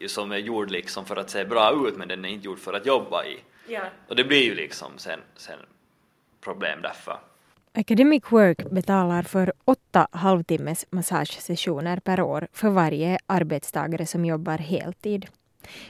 som 0.08 0.32
är 0.32 0.38
gjord 0.38 0.72
liksom 0.72 1.06
för 1.06 1.16
att 1.16 1.30
se 1.30 1.46
bra 1.46 1.88
ut 1.88 1.98
men 1.98 2.08
den 2.08 2.26
är 2.26 2.30
inte 2.30 2.46
gjord 2.46 2.60
för 2.60 2.74
att 2.74 2.86
jobba 2.86 3.26
i. 3.26 3.40
Ja. 3.68 3.82
Och 4.08 4.16
det 4.16 4.24
blir 4.24 4.44
ju 4.44 4.56
liksom 4.56 4.98
sen, 4.98 5.20
sen 5.36 5.60
problem 6.42 6.80
därför. 6.82 7.20
Academic 7.76 8.24
Work 8.30 8.70
betalar 8.72 9.24
för 9.24 9.54
åtta 9.66 10.08
halvtimmes 10.12 10.86
massagesessioner 10.90 12.00
per 12.00 12.22
år 12.22 12.48
för 12.54 12.70
varje 12.70 13.18
arbetstagare 13.26 14.06
som 14.06 14.26
jobbar 14.26 14.58
heltid. 14.58 15.28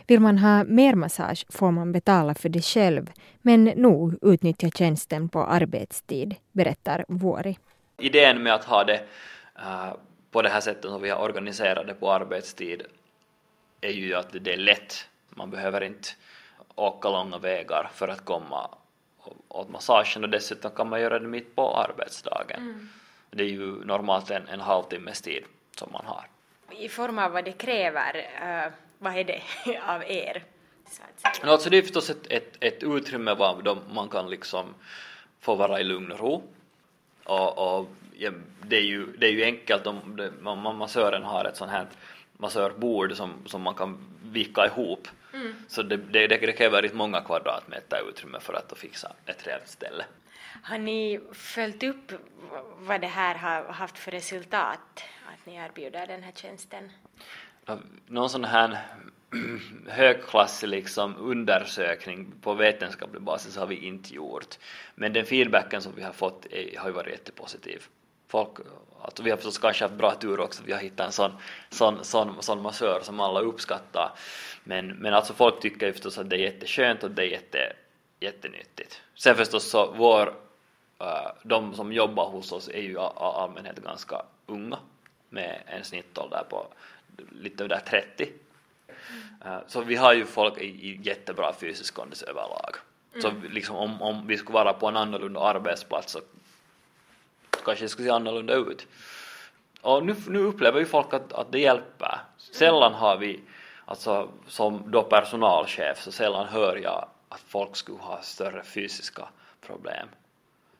Vill 0.08 0.20
man 0.20 0.38
ha 0.38 0.64
mer 0.64 0.96
massage 0.96 1.46
får 1.50 1.72
man 1.72 1.92
betala 1.92 2.36
för 2.36 2.50
det 2.50 2.62
själv, 2.62 3.12
men 3.42 3.64
nog 3.64 4.18
utnyttja 4.22 4.70
tjänsten 4.70 5.30
på 5.30 5.44
arbetstid, 5.44 6.36
berättar 6.52 7.06
Vuori. 7.08 7.58
Idén 7.98 8.44
med 8.44 8.54
att 8.54 8.66
ha 8.66 8.84
det 8.84 9.02
uh, 9.60 9.94
på 10.32 10.42
det 10.42 10.50
här 10.50 10.62
sättet 10.62 10.92
som 10.92 11.02
vi 11.02 11.10
har 11.10 11.22
organiserat 11.22 11.88
det 11.88 11.94
på 11.94 12.12
arbetstid 12.12 12.82
är 13.82 13.92
ju 13.92 14.16
att 14.16 14.28
det 14.32 14.54
är 14.54 14.58
lätt. 14.58 15.08
Man 15.30 15.50
behöver 15.50 15.84
inte 15.84 16.10
åka 16.76 17.10
långa 17.10 17.38
vägar 17.38 17.90
för 17.94 18.08
att 18.08 18.26
komma 18.26 18.70
åt 19.48 19.70
massagen 19.70 20.24
och 20.24 20.30
dessutom 20.30 20.72
kan 20.72 20.90
man 20.90 21.02
göra 21.02 21.20
det 21.20 21.28
mitt 21.28 21.56
på 21.56 21.78
arbetsdagen. 21.78 22.62
Mm. 22.62 22.90
Det 23.32 23.44
är 23.44 23.48
ju 23.48 23.86
normalt 23.86 24.30
en, 24.30 24.48
en 24.48 24.60
halvtimmes 24.60 25.22
tid 25.22 25.44
som 25.76 25.92
man 25.92 26.06
har. 26.06 26.26
I 26.80 26.90
form 26.90 27.20
av 27.20 27.32
vad 27.32 27.46
det 27.46 27.52
kräver, 27.52 28.18
uh, 28.18 28.74
vad 29.00 29.18
är 29.18 29.24
det 29.24 29.42
av 29.88 30.04
er? 30.04 30.44
No, 31.44 31.50
alltså 31.50 31.70
det 31.70 31.78
är 31.78 31.82
förstås 31.82 32.10
ett, 32.10 32.28
ett, 32.30 32.58
ett 32.60 32.84
utrymme 32.84 33.34
var 33.34 33.78
man 33.94 34.10
kan 34.10 34.30
liksom 34.30 34.74
få 35.40 35.56
vara 35.56 35.80
i 35.80 35.84
lugn 35.84 36.12
och 36.12 36.20
ro. 36.20 36.44
Och, 37.24 37.78
och 37.78 37.88
ja, 38.18 38.32
det, 38.62 38.78
är 38.78 38.82
ju, 38.82 39.18
det 39.18 39.28
är 39.28 39.32
ju 39.32 39.44
enkelt 39.44 39.88
om 39.88 40.16
det, 40.16 40.32
man, 40.42 40.78
massören 40.78 41.24
har 41.24 41.46
ett 41.46 41.58
sånt 41.58 41.72
här 41.72 41.88
massörbord 42.38 43.16
som, 43.16 43.34
som 43.46 43.62
man 43.62 43.76
kan 43.76 43.98
vika 44.32 44.66
ihop 44.66 45.08
Mm. 45.34 45.56
Så 45.68 45.84
det, 45.84 45.98
det, 45.98 46.28
det 46.28 46.52
kräver 46.52 46.84
inte 46.84 46.96
många 46.96 47.22
kvadratmeter 47.22 48.10
utrymme 48.10 48.40
för 48.40 48.54
att 48.54 48.78
fixa 48.78 49.12
ett 49.26 49.48
rejält 49.48 49.68
ställe. 49.68 50.06
Har 50.64 50.78
ni 50.78 51.20
följt 51.34 51.84
upp 51.84 52.12
vad 52.78 53.02
det 53.02 53.08
här 53.08 53.36
har 53.36 53.74
haft 53.74 53.98
för 53.98 54.12
resultat, 54.12 55.04
att 55.34 55.46
ni 55.46 55.56
erbjuder 55.56 56.08
den 56.08 56.24
här 56.24 56.32
tjänsten? 56.32 56.92
Någon 58.08 58.30
sån 58.30 58.44
här 58.44 58.78
högklassig 59.88 60.68
liksom 60.68 61.16
undersökning 61.18 62.34
på 62.42 62.54
vetenskaplig 62.54 63.22
basis 63.22 63.58
har 63.58 63.68
vi 63.68 63.76
inte 63.76 64.14
gjort. 64.14 64.58
Men 64.96 65.14
den 65.14 65.26
feedbacken 65.26 65.82
som 65.82 65.96
vi 65.96 66.04
har 66.04 66.14
fått 66.14 66.46
är, 66.46 66.78
har 66.78 66.88
ju 66.88 66.94
varit 66.94 67.12
jättepositiv. 67.12 67.84
Folk, 68.28 68.50
alltså 69.02 69.24
vi 69.24 69.30
har 69.30 69.38
förstås 69.38 69.58
kanske 69.58 69.84
haft 69.84 69.96
bra 69.96 70.16
tur 70.16 70.40
också, 70.40 70.64
vi 70.66 70.74
har 70.74 70.80
hittat 70.80 71.06
en 71.06 71.12
sån, 71.12 71.32
sån, 71.70 72.04
sån, 72.04 72.36
sån 72.40 72.62
massör 72.62 73.00
som 73.04 73.20
alla 73.20 73.40
uppskattar. 73.40 74.12
Men, 74.64 74.88
men 74.88 75.14
alltså 75.14 75.34
folk 75.34 75.62
tycker 75.62 75.88
ju 75.88 75.94
förstås 75.94 76.18
att 76.18 76.30
det 76.30 76.36
är 76.36 76.40
jätteskönt 76.40 77.04
och 77.04 77.12
det 77.12 77.22
är 77.22 77.28
jätte, 77.28 77.74
jättenyttigt. 78.20 79.02
Sen 79.16 79.36
förstås 79.36 79.70
så 79.70 79.94
vår, 79.98 80.28
eh, 81.00 81.32
de 81.44 81.74
som 81.74 81.94
jobbar 81.94 82.30
hos 82.30 82.52
oss 82.52 82.68
är 82.68 82.82
ju 82.82 82.92
i 82.92 82.98
allmänhet 82.98 83.84
ganska 83.84 84.22
unga 84.46 84.80
med 85.30 85.62
en 85.66 85.84
snittålder 85.84 86.44
på 86.50 86.68
lite 87.32 87.64
över 87.64 87.80
30 87.80 88.30
Eh, 89.46 89.58
så 89.68 89.82
vi 89.82 89.96
har 89.96 90.14
ju 90.14 90.26
folk 90.26 90.58
i, 90.58 90.66
i 90.66 91.00
jättebra 91.04 91.54
fysisk 91.54 91.94
kondis 91.94 92.24
överlag. 92.24 92.76
Mm. 93.12 93.22
Så 93.22 93.32
liksom 93.50 93.76
om, 93.76 94.02
om 94.02 94.28
vi 94.28 94.38
skulle 94.38 94.54
vara 94.54 94.74
på 94.74 94.88
en 94.88 94.98
annorlunda 94.98 95.40
arbetsplats 95.40 96.12
så 96.12 96.20
kanske 97.66 97.86
det 97.86 97.90
skulle 97.90 98.08
se 98.08 98.12
annorlunda 98.12 98.54
ut. 98.54 98.88
Och 99.82 100.06
nu, 100.06 100.16
nu 100.28 100.40
upplever 100.40 100.80
ju 100.80 100.86
folk 100.86 101.14
att, 101.14 101.34
att 101.34 101.52
det 101.52 101.60
hjälper. 101.60 102.20
Sällan 102.38 102.94
har 102.94 103.18
vi, 103.18 103.40
alltså 103.86 104.30
som 104.48 104.92
då 104.92 105.04
personalchef, 105.04 106.02
så 106.02 106.12
sällan 106.12 106.48
hör 106.48 106.76
jag 106.76 107.08
att 107.30 107.42
folk 107.48 107.76
skulle 107.76 107.98
ha 107.98 108.22
större 108.22 108.64
fysiska 108.64 109.28
problem. 109.66 110.08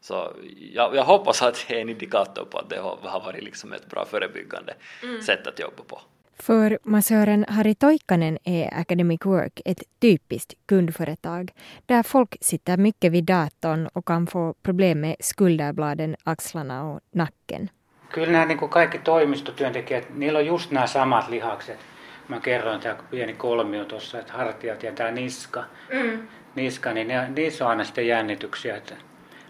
Så 0.02 0.34
jag, 0.74 0.96
jag 0.96 1.04
hoppas 1.04 1.42
att 1.42 1.66
det 1.68 1.76
är 1.76 1.82
en 1.82 1.90
indikator 1.90 2.46
på 2.46 2.58
att 2.58 2.70
det 2.70 2.80
har, 2.80 2.98
har 3.02 3.20
varit 3.20 3.44
liksom 3.44 3.74
ett 3.74 3.90
bra 3.90 4.06
förebyggande 4.06 4.76
mm. 5.04 5.22
sätt 5.22 5.48
att 5.48 5.60
jobba 5.60 5.84
på. 5.84 6.02
För 6.40 6.80
massören 6.84 7.46
Harry 7.48 7.76
Toikkanen 7.76 8.38
är 8.44 8.80
Academic 8.80 9.26
Work 9.26 9.62
ett 9.66 9.84
typiskt 10.00 10.54
kundföretag 10.66 11.52
där 11.86 12.04
folk 12.04 12.36
sitter 12.42 12.78
mycket 12.78 13.12
vid 13.12 13.24
datorn 13.24 13.88
och 13.94 14.06
kan 14.06 14.28
få 14.28 14.54
problem 14.64 15.02
med 15.02 15.16
skulderbladen, 15.20 16.16
axlarna 16.24 16.84
och 16.84 17.00
nacken. 17.12 17.70
Kyllä 18.10 18.32
nämä 18.32 18.46
niin 18.46 18.70
kaikki 18.70 18.98
toimistotyöntekijät, 18.98 20.16
niillä 20.16 20.40
on 20.40 20.46
just 20.46 20.72
nämä 20.72 20.88
samat 20.88 21.30
lihakset. 21.30 21.80
Mä 22.28 22.40
kerroin 22.40 22.80
tämä 22.80 22.96
pieni 23.12 23.34
kolmio 23.34 23.86
tuossa, 23.86 24.20
että 24.20 24.34
hartiat 24.34 24.84
ja 24.84 24.92
tämä 24.92 25.12
niska, 25.12 25.64
mm. 25.94 26.28
niska 26.56 26.94
niin 26.94 27.08
ne, 27.08 27.30
niissä 27.30 27.66
on 27.66 27.70
aina 27.70 27.84
sitten 27.84 28.08
jännityksiä. 28.08 28.78
Että 28.78 28.96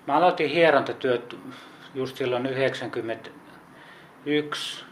mä 0.08 0.15
aloitin 0.15 0.50
hierontatyöt 0.50 1.38
just 1.93 2.17
silloin 2.17 2.46
91 2.46 4.86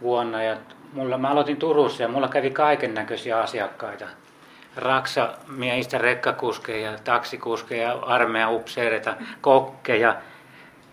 vuonna 0.00 0.42
ja 0.42 0.56
mulla, 0.94 1.18
mä 1.18 1.28
aloitin 1.28 1.56
Turussa 1.56 2.02
ja 2.02 2.08
mulla 2.08 2.28
kävi 2.28 2.50
kaiken 2.50 2.94
näköisiä 2.94 3.38
asiakkaita. 3.38 4.04
Raksamiehistä, 4.76 5.98
rekkakuskeja, 5.98 6.98
taksikuskeja, 7.04 7.92
armeijan 7.92 8.54
upseereita, 8.54 9.16
kokkeja. 9.40 10.16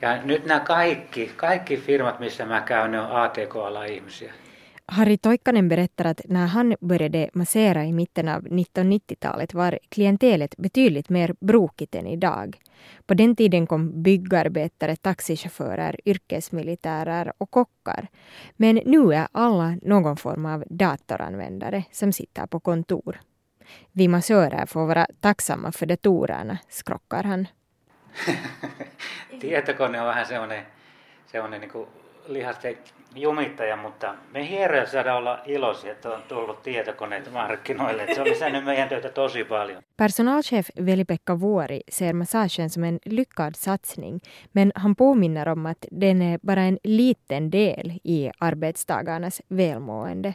Ja 0.01 0.17
nyt 0.23 0.45
nämä 0.45 0.59
kaikki, 0.59 1.31
kaikki 1.35 1.77
firmat, 1.77 2.19
missä 2.19 2.45
mä 2.45 2.61
käyn, 2.61 2.91
ne 2.91 2.99
on 2.99 3.11
ATK-ala 3.11 3.83
ihmisiä. 3.83 4.33
Harry 4.85 5.17
Toikkanen 5.17 5.69
berättar 5.69 6.05
att 6.05 6.21
när 6.25 6.47
han 6.47 6.75
började 6.79 7.29
massera 7.33 7.85
i 7.85 7.93
mitten 7.93 8.27
av 8.27 8.43
1990-talet 8.43 9.53
var 9.53 9.79
klientelet 9.89 10.57
betydligt 10.57 11.09
mer 11.09 11.35
brokigt 11.39 11.95
än 11.95 12.07
idag. 12.07 12.59
På 13.05 13.13
den 13.13 13.35
tiden 13.35 13.67
kom 13.67 14.03
byggarbetare, 14.03 14.95
taxichaufförer, 14.95 15.99
yrkesmilitärer 16.05 17.33
och 17.37 17.51
kockar. 17.51 18.07
Men 18.53 18.81
nu 18.85 19.13
är 19.13 19.27
alla 19.31 19.77
någon 19.81 20.17
form 20.17 20.45
av 20.45 20.63
datoranvändare 20.69 21.83
som 21.91 22.13
sitter 22.13 22.47
på 22.47 22.59
kontor. 22.59 23.19
Vi 23.91 24.07
massörer 24.07 24.65
får 24.65 24.85
vara 24.85 25.07
tacksamma 25.19 25.71
för 25.71 25.85
datorerna, 25.85 26.57
skrockar 26.69 27.23
han. 27.23 27.47
Tietokone 29.41 29.99
on 29.99 30.05
vähän 30.05 30.25
semmoinen, 30.25 30.63
semmoinen 31.31 31.61
niin 31.61 31.69
lihasten 32.27 32.77
jumittaja, 33.15 33.77
mutta 33.77 34.15
me 34.33 34.49
hieroja 34.49 34.85
saadaan 34.85 35.17
olla 35.17 35.39
iloisia, 35.45 35.91
että 35.91 36.09
on 36.09 36.21
tullut 36.27 36.63
tietokoneet 36.63 37.31
markkinoille. 37.31 38.13
Se 38.15 38.21
on 38.21 38.27
lisännyt 38.27 38.65
meidän 38.65 38.89
töitä 38.89 39.09
tosi 39.09 39.43
paljon. 39.43 39.83
Personalchef 39.97 40.69
Veli-Pekka 40.85 41.39
Vuori 41.39 41.79
ser 41.89 42.13
massagen 42.13 42.69
som 42.69 42.83
en 42.83 42.99
lyckad 43.05 43.55
satsning, 43.55 44.19
men 44.53 44.71
han 44.75 44.95
påminner 44.95 45.49
om 45.49 45.65
att 45.65 45.85
den 46.01 46.21
är 46.21 46.39
bara 46.45 46.61
en 46.61 46.77
liten 46.83 47.51
del 47.51 47.91
i 48.03 48.29
arbetstagarnas 48.39 49.41
välmående. 49.47 50.33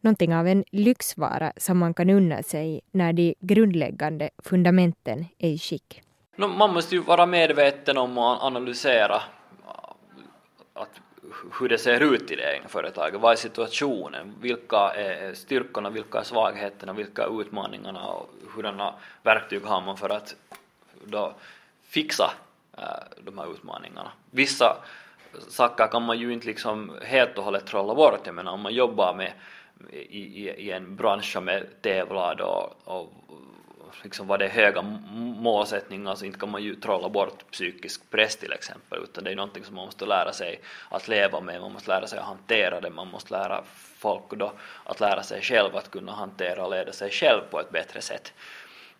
Någonting 0.00 0.36
av 0.36 0.46
en 0.46 0.64
lyxvara 0.72 1.52
som 1.56 1.78
man 1.78 1.94
kan 1.94 2.10
unna 2.10 2.42
sig 2.42 2.80
när 2.92 3.12
de 3.12 3.34
grundläggande 3.40 4.30
fundamenten 4.38 5.26
är 5.38 5.48
i 5.48 5.58
skick. 5.58 6.02
No, 6.36 6.48
man 6.48 6.72
måste 6.72 6.94
ju 6.94 7.00
vara 7.00 7.26
medveten 7.26 7.98
om 7.98 8.18
att 8.18 8.42
analysera 8.42 9.22
att 10.74 11.00
hur 11.60 11.68
det 11.68 11.78
ser 11.78 12.00
ut 12.00 12.30
i 12.30 12.36
det 12.36 12.54
egna 12.54 12.68
företaget. 12.68 13.20
Vad 13.20 13.32
är 13.32 13.36
situationen? 13.36 14.34
Vilka 14.40 14.76
är 14.76 15.34
styrkorna? 15.34 15.90
Vilka 15.90 16.18
är 16.18 16.22
svagheterna? 16.22 16.92
Vilka 16.92 17.22
är 17.22 17.40
utmaningarna? 17.40 18.06
Och 18.06 18.30
hurdana 18.54 18.94
verktyg 19.22 19.62
har 19.64 19.80
man 19.80 19.96
för 19.96 20.08
att 20.08 20.34
då 21.04 21.34
fixa 21.82 22.30
eh, 22.78 22.84
de 23.24 23.38
här 23.38 23.52
utmaningarna? 23.52 24.12
Vissa 24.30 24.76
saker 25.48 25.86
kan 25.86 26.02
man 26.02 26.18
ju 26.18 26.32
inte 26.32 26.46
liksom 26.46 26.92
helt 27.02 27.38
och 27.38 27.44
hållet 27.44 27.66
trolla 27.66 27.94
bort. 27.94 28.20
Jag 28.24 28.34
menar 28.34 28.52
om 28.52 28.60
man 28.60 28.74
jobbar 28.74 29.14
med 29.14 29.32
i, 29.90 30.18
i, 30.18 30.50
i 30.50 30.70
en 30.70 30.96
bransch 30.96 31.32
som 31.32 31.48
är 31.48 31.66
tävlad 31.80 32.40
och, 32.40 32.72
och 32.84 33.12
liksom 34.02 34.26
vad 34.26 34.38
det 34.38 34.48
höga 34.48 34.82
målsättningar 35.38 36.14
så 36.14 36.24
inte 36.24 36.38
kan 36.38 36.50
man 36.50 36.62
ju 36.62 36.74
trolla 36.74 37.08
bort 37.08 37.50
psykisk 37.50 38.10
press 38.10 38.36
till 38.36 38.52
exempel 38.52 39.02
utan 39.02 39.24
det 39.24 39.30
är 39.30 39.36
någonting 39.36 39.64
som 39.64 39.74
man 39.74 39.84
måste 39.84 40.06
lära 40.06 40.32
sig 40.32 40.60
att 40.88 41.08
leva 41.08 41.40
med, 41.40 41.60
man 41.60 41.72
måste 41.72 41.90
lära 41.90 42.06
sig 42.06 42.18
att 42.18 42.24
hantera 42.24 42.80
det, 42.80 42.90
man 42.90 43.08
måste 43.08 43.32
lära 43.32 43.64
folk 43.74 44.30
då 44.30 44.52
att 44.84 45.00
lära 45.00 45.22
sig 45.22 45.42
själv 45.42 45.76
att 45.76 45.90
kunna 45.90 46.12
hantera 46.12 46.64
och 46.64 46.70
leda 46.70 46.92
sig 46.92 47.10
själv 47.10 47.40
på 47.50 47.60
ett 47.60 47.70
bättre 47.70 48.00
sätt. 48.00 48.32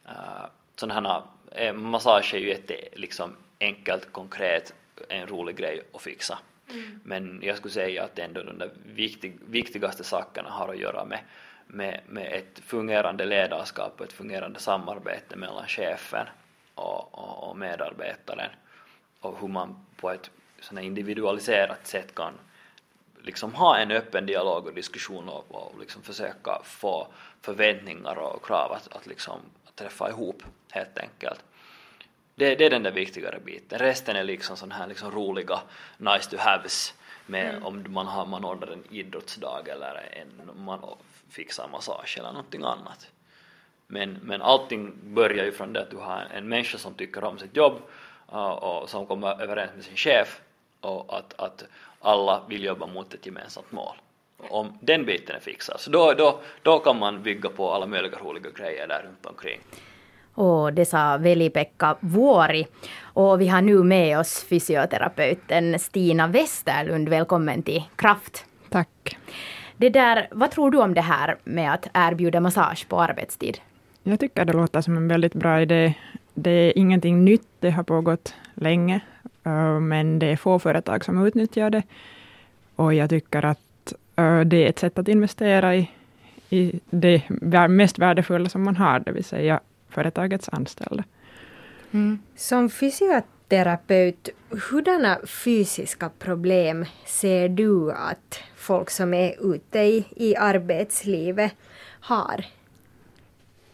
Uh, 0.06 0.46
sådana 0.76 1.08
här 1.08 1.22
eh, 1.50 1.72
massage 1.72 2.34
är 2.34 2.38
ju 2.38 2.50
ett 2.50 2.70
liksom 2.92 3.36
enkelt, 3.60 4.12
konkret, 4.12 4.74
en 5.08 5.26
rolig 5.26 5.56
grej 5.56 5.82
att 5.92 6.02
fixa. 6.02 6.38
Mm. 6.70 7.00
Men 7.04 7.40
jag 7.42 7.56
skulle 7.56 7.74
säga 7.74 8.04
att 8.04 8.18
ändå 8.18 8.42
de 8.42 8.58
där 8.58 8.70
viktig, 8.86 9.38
viktigaste 9.46 10.04
sakerna 10.04 10.50
har 10.50 10.68
att 10.68 10.78
göra 10.78 11.04
med 11.04 11.18
med, 11.72 12.00
med 12.06 12.32
ett 12.32 12.58
fungerande 12.58 13.24
ledarskap 13.24 14.00
och 14.00 14.06
ett 14.06 14.12
fungerande 14.12 14.60
samarbete 14.60 15.36
mellan 15.36 15.66
chefen 15.66 16.26
och, 16.74 17.14
och, 17.14 17.48
och 17.48 17.56
medarbetaren 17.56 18.50
och 19.20 19.38
hur 19.40 19.48
man 19.48 19.86
på 19.96 20.10
ett 20.10 20.30
sån 20.60 20.78
individualiserat 20.78 21.86
sätt 21.86 22.14
kan 22.14 22.32
liksom 23.22 23.54
ha 23.54 23.78
en 23.78 23.90
öppen 23.90 24.26
dialog 24.26 24.66
och 24.66 24.74
diskussion 24.74 25.28
och, 25.28 25.44
och 25.48 25.80
liksom 25.80 26.02
försöka 26.02 26.60
få 26.64 27.06
förväntningar 27.40 28.18
och 28.18 28.46
krav 28.46 28.72
att, 28.72 28.96
att 28.96 29.06
liksom 29.06 29.40
träffa 29.74 30.10
ihop 30.10 30.42
helt 30.70 30.98
enkelt. 30.98 31.44
Det, 32.34 32.54
det 32.54 32.66
är 32.66 32.70
den 32.70 32.82
där 32.82 32.90
viktigare 32.90 33.40
biten. 33.44 33.78
Resten 33.78 34.16
är 34.16 34.24
liksom 34.24 34.56
sån 34.56 34.72
här 34.72 34.86
liksom 34.86 35.10
roliga 35.10 35.60
nice 35.96 36.30
to 36.30 36.36
haves 36.38 36.94
med 37.26 37.48
mm. 37.48 37.64
om 37.64 37.84
man, 37.88 38.06
har, 38.06 38.26
man 38.26 38.44
ordnar 38.44 38.68
en 38.68 38.84
idrottsdag 38.90 39.68
eller 39.68 40.08
en, 40.12 40.64
man 40.64 40.78
fixar 41.32 41.68
massage 41.68 42.18
eller 42.18 42.32
någonting 42.32 42.62
annat. 42.62 43.10
Men, 43.86 44.18
men 44.22 44.42
allting 44.42 44.92
börjar 45.04 45.44
ju 45.44 45.52
från 45.52 45.72
det 45.72 45.82
att 45.82 45.90
du 45.90 45.96
har 45.96 46.26
en, 46.34 46.48
människa 46.48 46.78
som 46.78 46.94
tycker 46.94 47.24
om 47.24 47.38
sitt 47.38 47.56
jobb 47.56 47.82
uh, 48.32 48.50
och 48.50 48.88
som 48.88 49.06
kommer 49.06 49.42
överens 49.42 49.70
med 49.74 49.84
sin 49.84 49.96
chef 49.96 50.40
och 50.80 51.18
att, 51.18 51.40
att 51.40 51.64
alla 52.00 52.42
vill 52.48 52.64
jobba 52.64 52.86
mot 52.86 53.14
ett 53.14 53.26
gemensamt 53.26 53.72
mål. 53.72 53.96
Om 54.38 54.78
den 54.80 55.04
biten 55.04 55.36
är 55.36 55.40
fixad, 55.40 55.80
så 55.80 55.90
då, 55.90 56.12
då, 56.12 56.40
då 56.62 56.78
kan 56.78 56.98
man 56.98 57.22
bygga 57.22 57.48
på 57.48 57.72
alla 57.72 57.86
möjliga 57.86 58.18
roliga 58.18 58.50
grejer 58.50 58.88
där 58.88 59.02
runt 59.02 59.26
omkring. 59.26 59.60
Och 60.34 60.72
det 60.72 60.84
sa 60.84 61.16
Veli-Pekka 61.16 61.96
Vuori. 62.00 62.66
Och 63.02 63.40
vi 63.40 63.48
har 63.48 63.62
nu 63.62 63.82
med 63.82 64.18
oss 64.18 64.44
fysioterapeuten 64.44 65.78
Stina 65.78 66.26
Westerlund. 66.26 67.08
Välkommen 67.08 67.62
till 67.62 67.82
Kraft. 67.96 68.44
Tack. 68.70 69.16
Det 69.76 69.88
där, 69.88 70.28
vad 70.30 70.50
tror 70.50 70.70
du 70.70 70.78
om 70.78 70.94
det 70.94 71.00
här 71.00 71.36
med 71.44 71.74
att 71.74 71.86
erbjuda 71.94 72.40
massage 72.40 72.88
på 72.88 73.00
arbetstid? 73.00 73.58
Jag 74.02 74.20
tycker 74.20 74.44
det 74.44 74.52
låter 74.52 74.80
som 74.80 74.96
en 74.96 75.08
väldigt 75.08 75.34
bra 75.34 75.60
idé. 75.60 75.94
Det 76.34 76.50
är 76.50 76.78
ingenting 76.78 77.24
nytt, 77.24 77.46
det 77.60 77.70
har 77.70 77.82
pågått 77.82 78.34
länge, 78.54 79.00
eh, 79.44 79.80
men 79.80 80.18
det 80.18 80.26
är 80.26 80.36
få 80.36 80.58
företag 80.58 81.04
som 81.04 81.26
utnyttjar 81.26 81.70
det. 81.70 81.82
Och 82.76 82.94
jag 82.94 83.10
tycker 83.10 83.44
att 83.44 83.92
eh, 84.16 84.40
det 84.40 84.64
är 84.64 84.68
ett 84.68 84.78
sätt 84.78 84.98
att 84.98 85.08
investera 85.08 85.76
i, 85.76 85.90
i 86.50 86.80
det 86.90 87.22
mest 87.68 87.98
värdefulla 87.98 88.48
som 88.48 88.64
man 88.64 88.76
har, 88.76 89.00
det 89.00 89.12
vill 89.12 89.24
säga 89.24 89.60
företagets 89.88 90.48
anställda. 90.48 91.04
Mm. 91.92 92.22
Som 92.36 92.70
fysioterapeut 92.70 93.26
fysioterapeut, 93.52 94.28
hurdana 94.70 95.18
fysiska 95.26 96.10
problem 96.18 96.86
ser 97.06 97.48
du 97.48 97.92
att 97.92 98.38
folk 98.62 98.90
som 98.90 99.14
är 99.14 99.54
ute 99.54 99.78
i, 99.78 100.04
i 100.16 100.36
arbetslivet 100.36 101.52
har? 102.00 102.44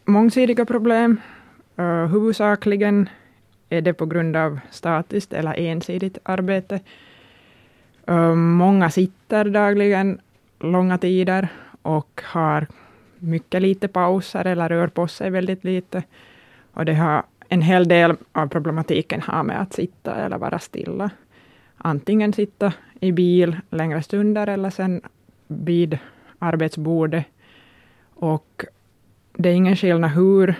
Mångsidiga 0.05 0.65
problem. 0.65 1.21
Uh, 1.79 2.07
huvudsakligen 2.07 3.09
är 3.69 3.81
det 3.81 3.95
på 3.95 4.07
grund 4.07 4.37
av 4.37 4.61
statiskt 4.71 5.33
eller 5.33 5.55
ensidigt 5.59 6.19
arbete. 6.23 6.81
Uh, 8.11 8.35
många 8.35 8.91
sitter 8.91 9.45
dagligen 9.45 10.21
långa 10.61 10.99
tider 10.99 11.49
och 11.83 12.21
har 12.25 12.67
mycket 13.19 13.63
lite 13.63 13.89
pauser 13.89 14.45
eller 14.45 14.69
rör 14.69 14.89
på 14.89 15.09
sig 15.09 15.31
väldigt 15.31 15.65
lite. 15.65 16.03
Och 16.73 16.85
det 16.85 16.95
har 16.95 17.23
en 17.49 17.63
hel 17.63 17.89
del 17.89 18.17
av 18.33 18.49
problematiken 18.49 19.21
har 19.21 19.43
med 19.43 19.61
att 19.61 19.73
sitta 19.73 20.15
eller 20.15 20.39
vara 20.39 20.59
stilla. 20.59 21.11
Antingen 21.79 22.33
sitta 22.33 22.73
i 23.01 23.13
bil 23.13 23.57
längre 23.71 24.03
stunder 24.03 24.47
eller 24.47 24.71
sen 24.71 25.01
vid 25.47 25.99
arbetsbordet. 26.39 27.25
Och 28.15 28.65
det 29.33 29.49
är 29.49 29.55
ingen 29.55 29.77
skillnad 29.77 30.11
hur 30.11 30.55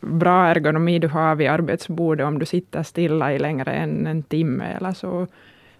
bra 0.00 0.46
ergonomi 0.46 0.98
du 0.98 1.08
har 1.08 1.34
vid 1.34 1.48
arbetsbordet 1.48 2.26
om 2.26 2.38
du 2.38 2.46
sitter 2.46 2.82
stilla 2.82 3.32
i 3.32 3.38
längre 3.38 3.72
än 3.72 4.06
en 4.06 4.22
timme 4.22 4.64
eller 4.64 4.92
så, 4.92 5.26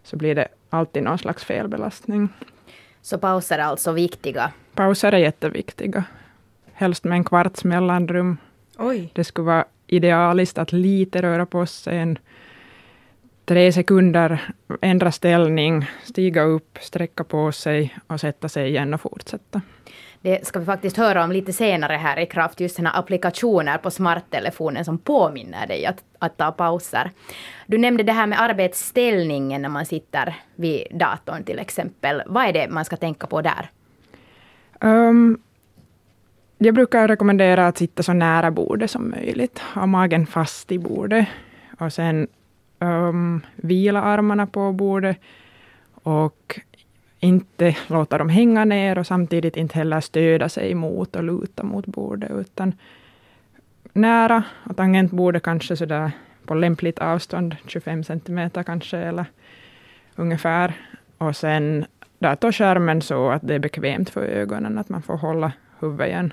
så 0.03 0.17
blir 0.17 0.35
det 0.35 0.49
alltid 0.71 1.03
någon 1.03 1.19
slags 1.19 1.45
felbelastning. 1.45 2.29
Så 3.03 3.19
pauser 3.19 3.59
är 3.59 3.63
alltså 3.63 3.93
viktiga? 3.93 4.53
Pauser 4.75 5.13
är 5.13 5.19
jätteviktiga. 5.19 6.05
Helst 6.73 7.05
med 7.05 7.17
en 7.17 7.25
kvarts 7.25 7.65
mellanrum. 7.65 8.37
Oj. 8.79 9.11
Det 9.15 9.25
skulle 9.25 9.47
vara 9.47 9.65
idealiskt 9.87 10.59
att 10.59 10.73
lite 10.73 11.23
röra 11.23 11.47
på 11.47 11.67
sig 11.67 11.99
en 11.99 12.19
tre 13.45 13.73
sekunder, 13.73 14.41
ändra 14.81 15.13
ställning, 15.13 15.91
stiga 16.05 16.43
upp, 16.43 16.79
sträcka 16.81 17.25
på 17.25 17.53
sig 17.53 17.97
och 18.07 18.21
sätta 18.21 18.49
sig 18.49 18.69
igen 18.69 18.95
och 18.95 19.01
fortsätta. 19.01 19.61
Det 20.21 20.47
ska 20.47 20.59
vi 20.59 20.65
faktiskt 20.65 20.97
höra 20.97 21.25
om 21.25 21.33
lite 21.33 21.53
senare 21.53 21.93
här 21.93 22.19
i 22.19 22.27
kraft, 22.27 22.61
just 22.61 22.77
sådana 22.77 22.91
applikationer 22.91 23.79
på 23.79 23.91
smarttelefonen 23.91 24.85
som 24.85 24.99
påminner 24.99 25.67
dig 25.67 25.87
att, 25.87 26.05
att 26.19 26.37
ta 26.37 26.53
pauser. 26.53 27.11
Du 27.67 27.79
nämnde 27.79 28.03
det 28.03 28.13
här 28.13 28.27
med 28.27 28.41
arbetsställningen 28.41 29.63
när 29.63 29.69
man 29.69 29.87
sitter 29.87 30.35
vid 30.55 30.87
datorn 30.91 31.45
till 31.45 31.59
exempel. 31.59 32.23
Vad 32.27 32.45
är 32.45 32.53
det 32.53 32.69
man 32.69 32.85
ska 32.85 32.97
tänka 32.97 33.27
på 33.27 33.43
där? 33.43 33.71
Um, 34.81 35.43
jag 36.59 36.75
brukar 36.75 37.09
rekommendera 37.09 37.67
att 37.67 37.79
sitta 37.79 38.03
så 38.03 38.13
nära 38.13 38.51
bordet 38.51 38.91
som 38.91 39.11
möjligt. 39.11 39.59
Ha 39.59 39.87
magen 39.87 40.27
fast 40.27 40.73
i 40.73 40.79
bordet. 40.79 41.27
Och 41.79 41.93
sen 41.93 42.29
um, 42.83 43.41
vila 43.57 44.03
armarna 44.03 44.47
på 44.47 44.73
bordet. 44.73 45.17
Och 45.95 46.61
inte 47.21 47.77
låta 47.87 48.19
dem 48.19 48.29
hänga 48.29 48.65
ner 48.65 48.99
och 48.99 49.07
samtidigt 49.07 49.57
inte 49.57 49.75
heller 49.75 50.01
stöda 50.01 50.49
sig 50.49 50.75
mot 50.75 51.17
och 51.17 51.25
luta 51.25 51.63
mot 51.63 51.87
bordet, 51.87 52.31
utan 52.31 52.75
nära 53.93 54.43
och 54.71 54.77
tangentbordet 54.77 55.43
kanske 55.43 55.77
sådär 55.77 56.11
på 56.47 56.55
lämpligt 56.55 56.99
avstånd, 56.99 57.57
25 57.67 58.05
centimeter 58.05 58.63
kanske, 58.63 58.99
eller 58.99 59.25
ungefär. 60.17 60.75
Och 61.19 61.37
sen 61.37 61.85
datorskärmen 62.19 63.03
så 63.03 63.31
att 63.31 63.43
det 63.49 63.55
är 63.55 63.59
bekvämt 63.59 64.11
för 64.11 64.25
ögonen, 64.25 64.79
att 64.79 64.89
man 64.89 65.03
får 65.03 65.17
hålla 65.17 65.53
huvudet 65.81 66.09
i 66.09 66.13
en 66.13 66.33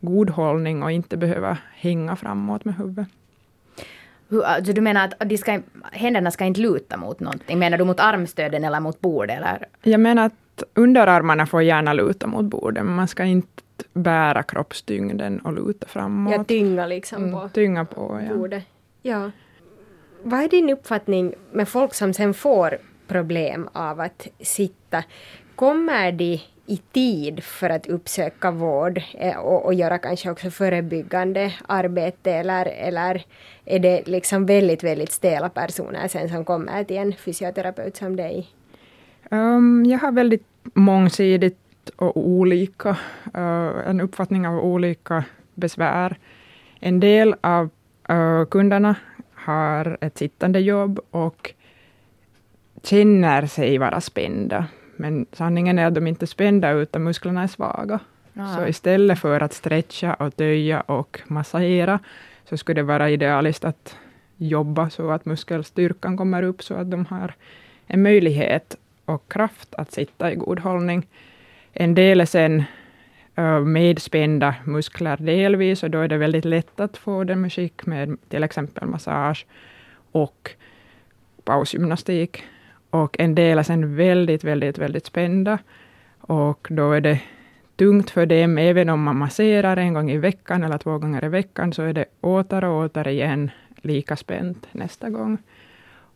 god 0.00 0.30
hållning 0.30 0.82
och 0.82 0.92
inte 0.92 1.16
behöva 1.16 1.58
hänga 1.74 2.16
framåt 2.16 2.64
med 2.64 2.76
huvudet. 2.76 3.08
Hur, 4.28 4.44
alltså 4.44 4.72
du 4.72 4.80
menar 4.80 5.04
att 5.04 5.28
de 5.28 5.38
ska, 5.38 5.60
händerna 5.92 6.30
ska 6.30 6.44
inte 6.44 6.60
luta 6.60 6.96
mot 6.96 7.20
någonting? 7.20 7.58
Menar 7.58 7.78
du 7.78 7.84
mot 7.84 8.00
armstöden 8.00 8.64
eller 8.64 8.80
mot 8.80 9.00
bordet? 9.00 9.36
Eller? 9.36 9.68
Jag 9.82 10.00
menar 10.00 10.26
att 10.26 10.62
underarmarna 10.74 11.46
får 11.46 11.62
gärna 11.62 11.92
luta 11.92 12.26
mot 12.26 12.44
bordet, 12.44 12.84
men 12.84 12.94
man 12.94 13.08
ska 13.08 13.24
inte 13.24 13.62
bära 13.92 14.42
kroppstyngden 14.42 15.38
och 15.38 15.52
luta 15.52 15.86
framåt. 15.86 16.34
Ja, 16.36 16.44
tynga 16.44 16.86
liksom 16.86 17.24
mm. 17.24 17.32
på, 17.32 17.48
tynga 17.48 17.84
på 17.84 18.20
ja. 18.28 18.36
bordet. 18.36 18.64
Ja. 19.02 19.30
Vad 20.22 20.40
är 20.40 20.48
din 20.48 20.70
uppfattning 20.70 21.34
med 21.52 21.68
folk 21.68 21.94
som 21.94 22.14
sen 22.14 22.34
får 22.34 22.78
problem 23.06 23.68
av 23.72 24.00
att 24.00 24.28
sitta? 24.40 25.04
Kommer 25.56 26.12
de 26.12 26.40
i 26.66 26.76
tid 26.92 27.44
för 27.44 27.70
att 27.70 27.86
uppsöka 27.86 28.50
vård 28.50 29.02
eh, 29.14 29.36
och, 29.36 29.64
och 29.64 29.74
göra 29.74 29.98
kanske 29.98 30.30
också 30.30 30.50
förebyggande 30.50 31.52
arbete 31.66 32.32
eller, 32.32 32.66
eller 32.66 33.24
är 33.64 33.78
det 33.78 34.08
liksom 34.08 34.46
väldigt, 34.46 34.84
väldigt 34.84 35.12
stela 35.12 35.48
personer 35.48 36.08
sen 36.08 36.28
som 36.28 36.44
kommer 36.44 36.84
till 36.84 36.96
en 36.96 37.12
fysioterapeut 37.12 37.96
som 37.96 38.16
dig? 38.16 38.48
Um, 39.30 39.84
jag 39.86 39.98
har 39.98 40.12
väldigt 40.12 40.46
mångsidigt 40.74 41.90
och 41.96 42.16
olika, 42.16 42.90
uh, 43.36 43.88
en 43.88 44.00
uppfattning 44.00 44.46
av 44.46 44.58
olika 44.64 45.24
besvär. 45.54 46.18
En 46.80 47.00
del 47.00 47.34
av 47.40 47.70
uh, 48.10 48.44
kunderna 48.44 48.94
har 49.34 49.98
ett 50.00 50.18
sittande 50.18 50.60
jobb 50.60 51.00
och 51.10 51.54
känner 52.82 53.46
sig 53.46 53.78
vara 53.78 54.00
spända 54.00 54.66
men 54.96 55.26
sanningen 55.32 55.78
är 55.78 55.86
att 55.86 55.94
de 55.94 56.06
inte 56.06 56.24
är 56.24 56.26
spända 56.26 56.70
utan 56.70 57.04
musklerna 57.04 57.42
är 57.42 57.46
svaga. 57.46 57.98
Ah. 58.34 58.56
Så 58.56 58.66
istället 58.66 59.18
för 59.18 59.40
att 59.40 59.52
stretcha 59.52 60.14
och 60.14 60.36
töja 60.36 60.80
och 60.80 61.20
massagera 61.26 61.98
så 62.44 62.56
skulle 62.56 62.80
det 62.80 62.86
vara 62.86 63.10
idealiskt 63.10 63.64
att 63.64 63.96
jobba 64.36 64.90
så 64.90 65.10
att 65.10 65.24
muskelstyrkan 65.24 66.16
kommer 66.16 66.42
upp 66.42 66.62
så 66.62 66.74
att 66.74 66.90
de 66.90 67.06
har 67.06 67.34
en 67.86 68.02
möjlighet 68.02 68.76
och 69.04 69.32
kraft 69.32 69.74
att 69.74 69.92
sitta 69.92 70.32
i 70.32 70.34
god 70.34 70.60
hållning. 70.60 71.06
En 71.72 71.94
del 71.94 72.20
är 72.20 72.26
sen 72.26 72.64
uh, 73.38 73.60
medspända 73.60 74.54
muskler 74.64 75.16
delvis 75.16 75.82
och 75.82 75.90
då 75.90 76.00
är 76.00 76.08
det 76.08 76.18
väldigt 76.18 76.44
lätt 76.44 76.80
att 76.80 76.96
få 76.96 77.24
dem 77.24 77.44
i 77.44 77.50
skick 77.50 77.86
med 77.86 78.16
till 78.28 78.44
exempel 78.44 78.88
massage 78.88 79.46
och 80.12 80.50
pausgymnastik. 81.44 82.44
Och 82.90 83.16
en 83.20 83.34
del 83.34 83.58
är 83.58 83.62
sen 83.62 83.96
väldigt, 83.96 84.44
väldigt, 84.44 84.78
väldigt 84.78 85.06
spända. 85.06 85.58
Och 86.20 86.68
då 86.70 86.92
är 86.92 87.00
det 87.00 87.20
tungt 87.76 88.10
för 88.10 88.26
dem, 88.26 88.58
även 88.58 88.88
om 88.88 89.02
man 89.02 89.16
masserar 89.16 89.76
en 89.76 89.94
gång 89.94 90.10
i 90.10 90.18
veckan 90.18 90.64
eller 90.64 90.78
två 90.78 90.98
gånger 90.98 91.24
i 91.24 91.28
veckan, 91.28 91.72
så 91.72 91.82
är 91.82 91.92
det 91.92 92.04
åter 92.20 92.64
och 92.64 92.84
åter 92.84 93.08
igen 93.08 93.50
lika 93.76 94.16
spänt 94.16 94.68
nästa 94.72 95.10
gång. 95.10 95.38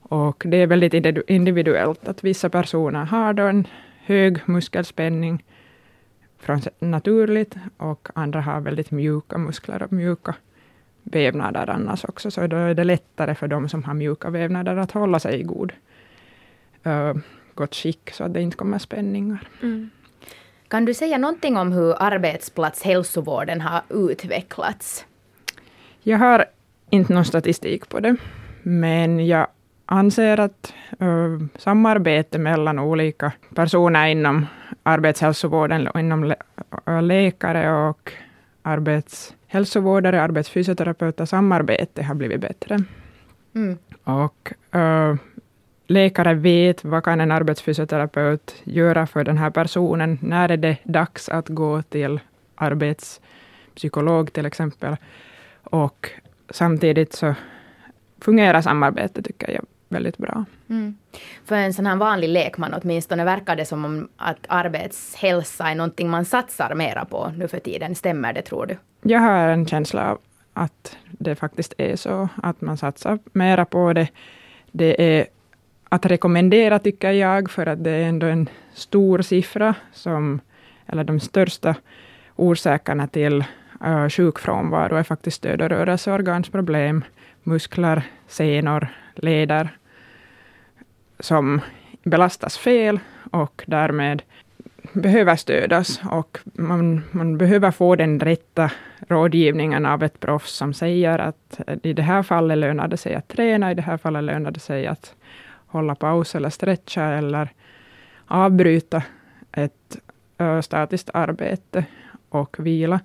Och 0.02 0.42
det 0.46 0.56
är 0.56 0.66
väldigt 0.66 0.94
individuellt, 1.30 2.09
att 2.09 2.24
vissa 2.24 2.48
personer 2.48 3.04
har 3.04 3.33
då 3.33 3.42
en 3.42 3.66
hög 4.04 4.38
muskelspänning 4.46 5.44
från 6.38 6.61
naturligt, 6.78 7.54
och 7.76 8.09
andra 8.14 8.40
har 8.40 8.61
väldigt 8.61 8.90
mjuka 8.90 9.38
muskler 9.38 9.83
och 9.83 9.92
mjuka 9.92 10.35
vävnader 11.02 11.70
annars 11.70 12.04
också, 12.04 12.30
så 12.30 12.46
då 12.46 12.56
är 12.56 12.74
det 12.74 12.85
lättare 12.85 13.35
för 13.35 13.48
de 13.48 13.68
som 13.68 13.85
har 13.85 13.94
mjuka 13.94 14.30
vävnader 14.30 14.76
att 14.76 14.92
hålla 14.92 15.18
sig 15.18 15.40
i 15.40 15.42
god 15.42 15.72
uh, 16.87 17.14
gott 17.55 17.75
skick, 17.75 18.11
så 18.12 18.25
att 18.25 18.35
det 18.35 18.43
inte 18.43 18.57
kommer 18.57 18.79
spänningar. 18.79 19.49
Mm. 19.62 19.90
Kan 20.69 20.85
du 20.85 20.95
säga 20.95 21.19
någonting 21.19 21.57
om 21.57 21.73
hur 21.73 22.03
arbetsplatshälsovården 22.03 23.61
har 23.61 23.83
utvecklats? 23.88 25.07
Jag 26.03 26.19
har 26.19 26.45
inte 26.90 27.12
någon 27.12 27.25
statistik 27.25 27.88
på 27.88 28.01
det, 28.01 28.16
men 28.62 29.27
jag 29.27 29.47
anser 29.87 30.40
att 30.40 30.75
uh, 31.03 31.40
samarbete 31.59 32.38
mellan 32.38 32.79
olika 32.79 33.33
personer 33.55 34.07
inom 34.07 34.47
arbetshälsovården, 34.83 35.88
inom 35.95 36.25
lä 36.25 36.37
läkare 37.01 37.88
och 37.88 38.12
arbetshälsovårdare, 38.62 40.23
arbetsfysioterapeuter, 40.23 41.25
samarbete 41.25 42.03
har 42.03 42.14
blivit 42.14 42.40
bättre. 42.40 42.79
Mm. 43.55 43.79
Och 44.05 44.53
uh, 44.75 45.14
läkare 45.90 46.35
vet 46.35 46.85
vad 46.85 47.05
kan 47.05 47.20
en 47.20 47.31
arbetsfysioterapeut 47.31 48.55
göra 48.64 49.07
för 49.07 49.24
den 49.24 49.38
här 49.38 49.50
personen. 49.50 50.18
När 50.22 50.48
är 50.48 50.57
det 50.57 50.76
dags 50.85 51.29
att 51.29 51.48
gå 51.48 51.83
till 51.83 52.20
arbetspsykolog 52.55 54.33
till 54.33 54.46
exempel. 54.46 54.96
Och 55.62 56.11
samtidigt 56.50 57.12
så 57.12 57.35
fungerar 58.21 58.60
samarbetet 58.60 59.25
tycker 59.25 59.50
jag 59.50 59.65
väldigt 59.88 60.19
bra. 60.19 60.44
Mm. 60.69 60.96
För 61.44 61.56
en 61.56 61.75
sån 61.75 61.87
här 61.87 61.96
vanlig 61.96 62.29
lekman 62.29 62.75
åtminstone 62.83 63.25
verkar 63.25 63.56
det 63.56 63.65
som 63.65 63.85
om 63.85 64.08
att 64.17 64.46
arbetshälsa 64.48 65.71
är 65.71 65.75
någonting 65.75 66.10
man 66.10 66.25
satsar 66.25 66.75
mera 66.75 67.04
på 67.04 67.33
nu 67.37 67.48
för 67.48 67.58
tiden. 67.58 67.94
Stämmer 67.94 68.33
det 68.33 68.42
tror 68.42 68.67
du? 68.67 68.77
Jag 69.02 69.21
har 69.21 69.48
en 69.48 69.67
känsla 69.67 70.10
av 70.10 70.19
att 70.52 70.96
det 71.10 71.35
faktiskt 71.35 71.75
är 71.79 71.96
så, 71.96 72.29
att 72.42 72.60
man 72.60 72.77
satsar 72.77 73.19
mera 73.33 73.65
på 73.65 73.92
det. 73.92 74.08
Det 74.73 75.19
är 75.19 75.27
att 75.93 76.07
rekommendera, 76.07 76.79
tycker 76.79 77.13
jag, 77.13 77.51
för 77.51 77.67
att 77.67 77.85
det 77.85 77.91
är 77.91 78.09
ändå 78.09 78.27
en 78.27 78.49
stor 78.75 79.23
siffra, 79.23 79.75
som, 79.93 80.41
eller 80.87 81.05
de 81.05 81.21
största 81.21 81.75
orsakerna 82.37 83.07
till 83.07 83.45
uh, 83.87 84.09
sjukfrånvaro 84.09 84.97
är 84.97 85.03
faktiskt 85.03 85.37
stöd 85.37 85.63
och 85.63 85.69
rörelseorgansproblem. 85.69 87.05
muskler, 87.43 88.03
senor, 88.29 88.88
leder 89.15 89.69
som 91.21 91.61
belastas 92.03 92.59
fel 92.59 93.01
och 93.31 93.63
därmed 93.67 94.23
behöver 94.93 95.37
stödas 95.37 96.01
och 96.11 96.38
man, 96.45 97.03
man 97.11 97.38
behöver 97.38 97.71
få 97.71 97.97
den 97.97 98.21
rätta 98.21 98.71
rådgivningen 99.09 99.87
av 99.87 100.03
ett 100.03 100.21
proffs 100.21 100.53
som 100.53 100.75
säger 100.75 101.19
att 101.19 101.61
i 101.83 101.93
det 101.93 102.03
här 102.03 102.23
fallet 102.23 102.59
lönar 102.59 102.88
det 102.88 102.97
sig 102.97 103.15
att 103.15 103.29
träna, 103.29 103.71
i 103.71 103.75
det 103.75 103.83
här 103.83 103.97
fallet 103.97 104.25
lönar 104.25 104.51
det 104.51 104.61
sig 104.61 104.87
att 104.87 105.15
hålla 105.71 105.94
paus 105.94 106.35
eller 106.35 106.50
stretcha 106.50 107.04
eller 107.04 107.52
avbryta 108.27 109.02
ett 109.52 109.98
statiskt 110.62 111.10
arbete 111.14 111.85
och 112.29 112.56
vila. 112.58 113.00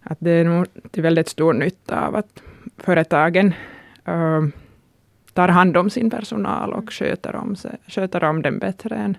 Att 0.00 0.18
det 0.20 0.30
är 0.30 0.44
nog 0.44 0.66
till 0.90 1.02
väldigt 1.02 1.28
stor 1.28 1.52
nytta 1.52 2.06
av 2.06 2.16
att 2.16 2.42
företagen 2.76 3.54
tar 5.32 5.48
hand 5.48 5.76
om 5.76 5.90
sin 5.90 6.10
personal 6.10 6.72
och 6.72 6.92
sköter 6.92 7.36
om, 7.36 7.56
sig, 7.56 7.76
sköter 7.86 8.24
om 8.24 8.42
den 8.42 8.58
bättre 8.58 8.96
än, 8.96 9.16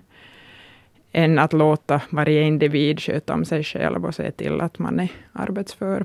än 1.12 1.38
att 1.38 1.52
låta 1.52 2.00
varje 2.10 2.42
individ 2.42 3.00
sköta 3.00 3.34
om 3.34 3.44
sig 3.44 3.64
själv 3.64 4.06
och 4.06 4.14
se 4.14 4.30
till 4.30 4.60
att 4.60 4.78
man 4.78 5.00
är 5.00 5.08
arbetsför. 5.32 6.04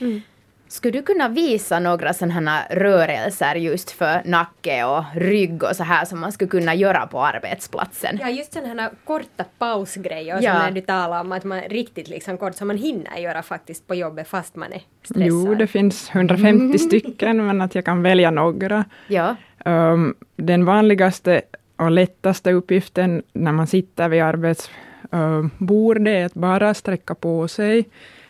Mm. 0.00 0.20
Skulle 0.68 0.98
du 0.98 1.02
kunna 1.02 1.28
visa 1.28 1.78
några 1.78 2.12
sådana 2.12 2.62
rörelser 2.70 3.54
just 3.54 3.90
för 3.90 4.22
nacke 4.24 4.84
och 4.84 5.04
rygg 5.14 5.62
och 5.62 5.76
så 5.76 5.82
här 5.82 6.04
som 6.04 6.20
man 6.20 6.32
skulle 6.32 6.48
kunna 6.48 6.74
göra 6.74 7.06
på 7.06 7.24
arbetsplatsen? 7.24 8.18
Ja, 8.20 8.28
just 8.28 8.52
sådana 8.52 8.82
här 8.82 8.90
korta 9.04 9.44
pausgrejer 9.58 10.38
ja. 10.42 10.52
som 10.52 10.62
när 10.62 10.70
du 10.70 10.80
talar 10.80 11.20
om 11.20 11.32
att 11.32 11.44
man 11.44 11.60
riktigt 11.60 12.08
liksom 12.08 12.38
kort 12.38 12.54
som 12.54 12.68
man 12.68 12.76
hinner 12.76 13.18
göra 13.18 13.42
faktiskt 13.42 13.86
på 13.86 13.94
jobbet 13.94 14.28
fast 14.28 14.56
man 14.56 14.72
är 14.72 14.82
stressad. 15.02 15.26
Jo, 15.26 15.54
det 15.54 15.66
finns 15.66 16.10
150 16.12 16.48
mm. 16.48 16.78
stycken 16.78 17.46
men 17.46 17.60
att 17.60 17.74
jag 17.74 17.84
kan 17.84 18.02
välja 18.02 18.30
några. 18.30 18.84
Ja. 19.06 19.36
Um, 19.64 20.14
den 20.36 20.64
vanligaste 20.64 21.42
och 21.76 21.90
lättaste 21.90 22.52
uppgiften 22.52 23.22
när 23.32 23.52
man 23.52 23.66
sitter 23.66 24.08
vid 24.08 24.22
arbetsbordet 24.22 26.06
är 26.06 26.24
att 26.24 26.34
bara 26.34 26.74
sträcka 26.74 27.14
på 27.14 27.48
sig 27.48 27.88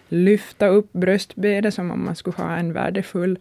lyfta 0.08 0.66
upp 0.66 0.92
bröstbenet 0.92 1.74
som 1.74 1.90
om 1.90 2.04
man 2.04 2.16
skulle 2.16 2.36
ha 2.36 2.56
en 2.56 2.72
värdefull 2.72 3.38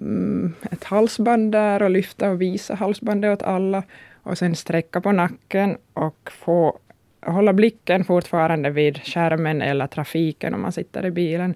mm, 0.00 0.52
ett 0.70 0.84
halsband 0.84 1.52
där 1.52 1.82
och 1.82 1.90
lyfta 1.90 2.30
och 2.30 2.40
visa 2.40 2.74
halsbandet 2.74 3.32
åt 3.32 3.42
alla 3.42 3.82
och 4.22 4.38
sen 4.38 4.56
sträcka 4.56 5.00
på 5.00 5.12
nacken 5.12 5.76
och 5.92 6.30
få 6.32 6.78
hålla 7.26 7.52
blicken 7.52 8.04
fortfarande 8.04 8.70
vid 8.70 8.98
skärmen 9.02 9.62
eller 9.62 9.86
trafiken 9.86 10.54
om 10.54 10.62
man 10.62 10.72
sitter 10.72 11.06
i 11.06 11.10
bilen 11.10 11.54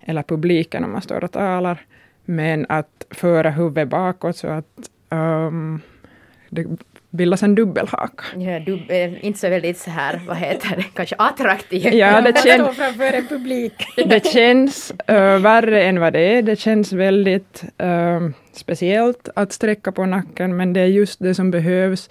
eller 0.00 0.22
publiken 0.22 0.84
om 0.84 0.92
man 0.92 1.02
står 1.02 1.24
och 1.24 1.32
talar. 1.32 1.80
Men 2.24 2.66
att 2.68 3.06
föra 3.10 3.50
huvudet 3.50 3.88
bakåt 3.88 4.36
så 4.36 4.48
att 4.48 4.90
um, 5.08 5.80
det 6.50 6.66
bildas 7.12 7.42
en 7.42 7.54
dubbelhaka. 7.54 8.24
Ja, 8.36 8.60
dubbel, 8.60 9.18
inte 9.20 9.38
så 9.38 9.48
väldigt 9.48 9.78
så 9.78 9.90
här, 9.90 10.20
vad 10.26 10.36
heter 10.36 10.76
det, 10.76 10.82
kanske 10.82 11.16
attraktiv. 11.18 11.94
Ja, 11.94 12.20
det, 12.20 12.42
kän 12.42 12.74
framför 12.74 13.12
en 13.12 13.26
publik. 13.26 13.86
det 13.96 14.26
känns 14.26 14.92
uh, 15.10 15.38
värre 15.38 15.82
än 15.82 16.00
vad 16.00 16.12
det 16.12 16.20
är. 16.20 16.42
Det 16.42 16.56
känns 16.56 16.92
väldigt 16.92 17.64
uh, 17.82 18.30
speciellt 18.52 19.28
att 19.36 19.52
sträcka 19.52 19.92
på 19.92 20.06
nacken, 20.06 20.56
men 20.56 20.72
det 20.72 20.80
är 20.80 20.86
just 20.86 21.18
det 21.18 21.34
som 21.34 21.50
behövs 21.50 22.10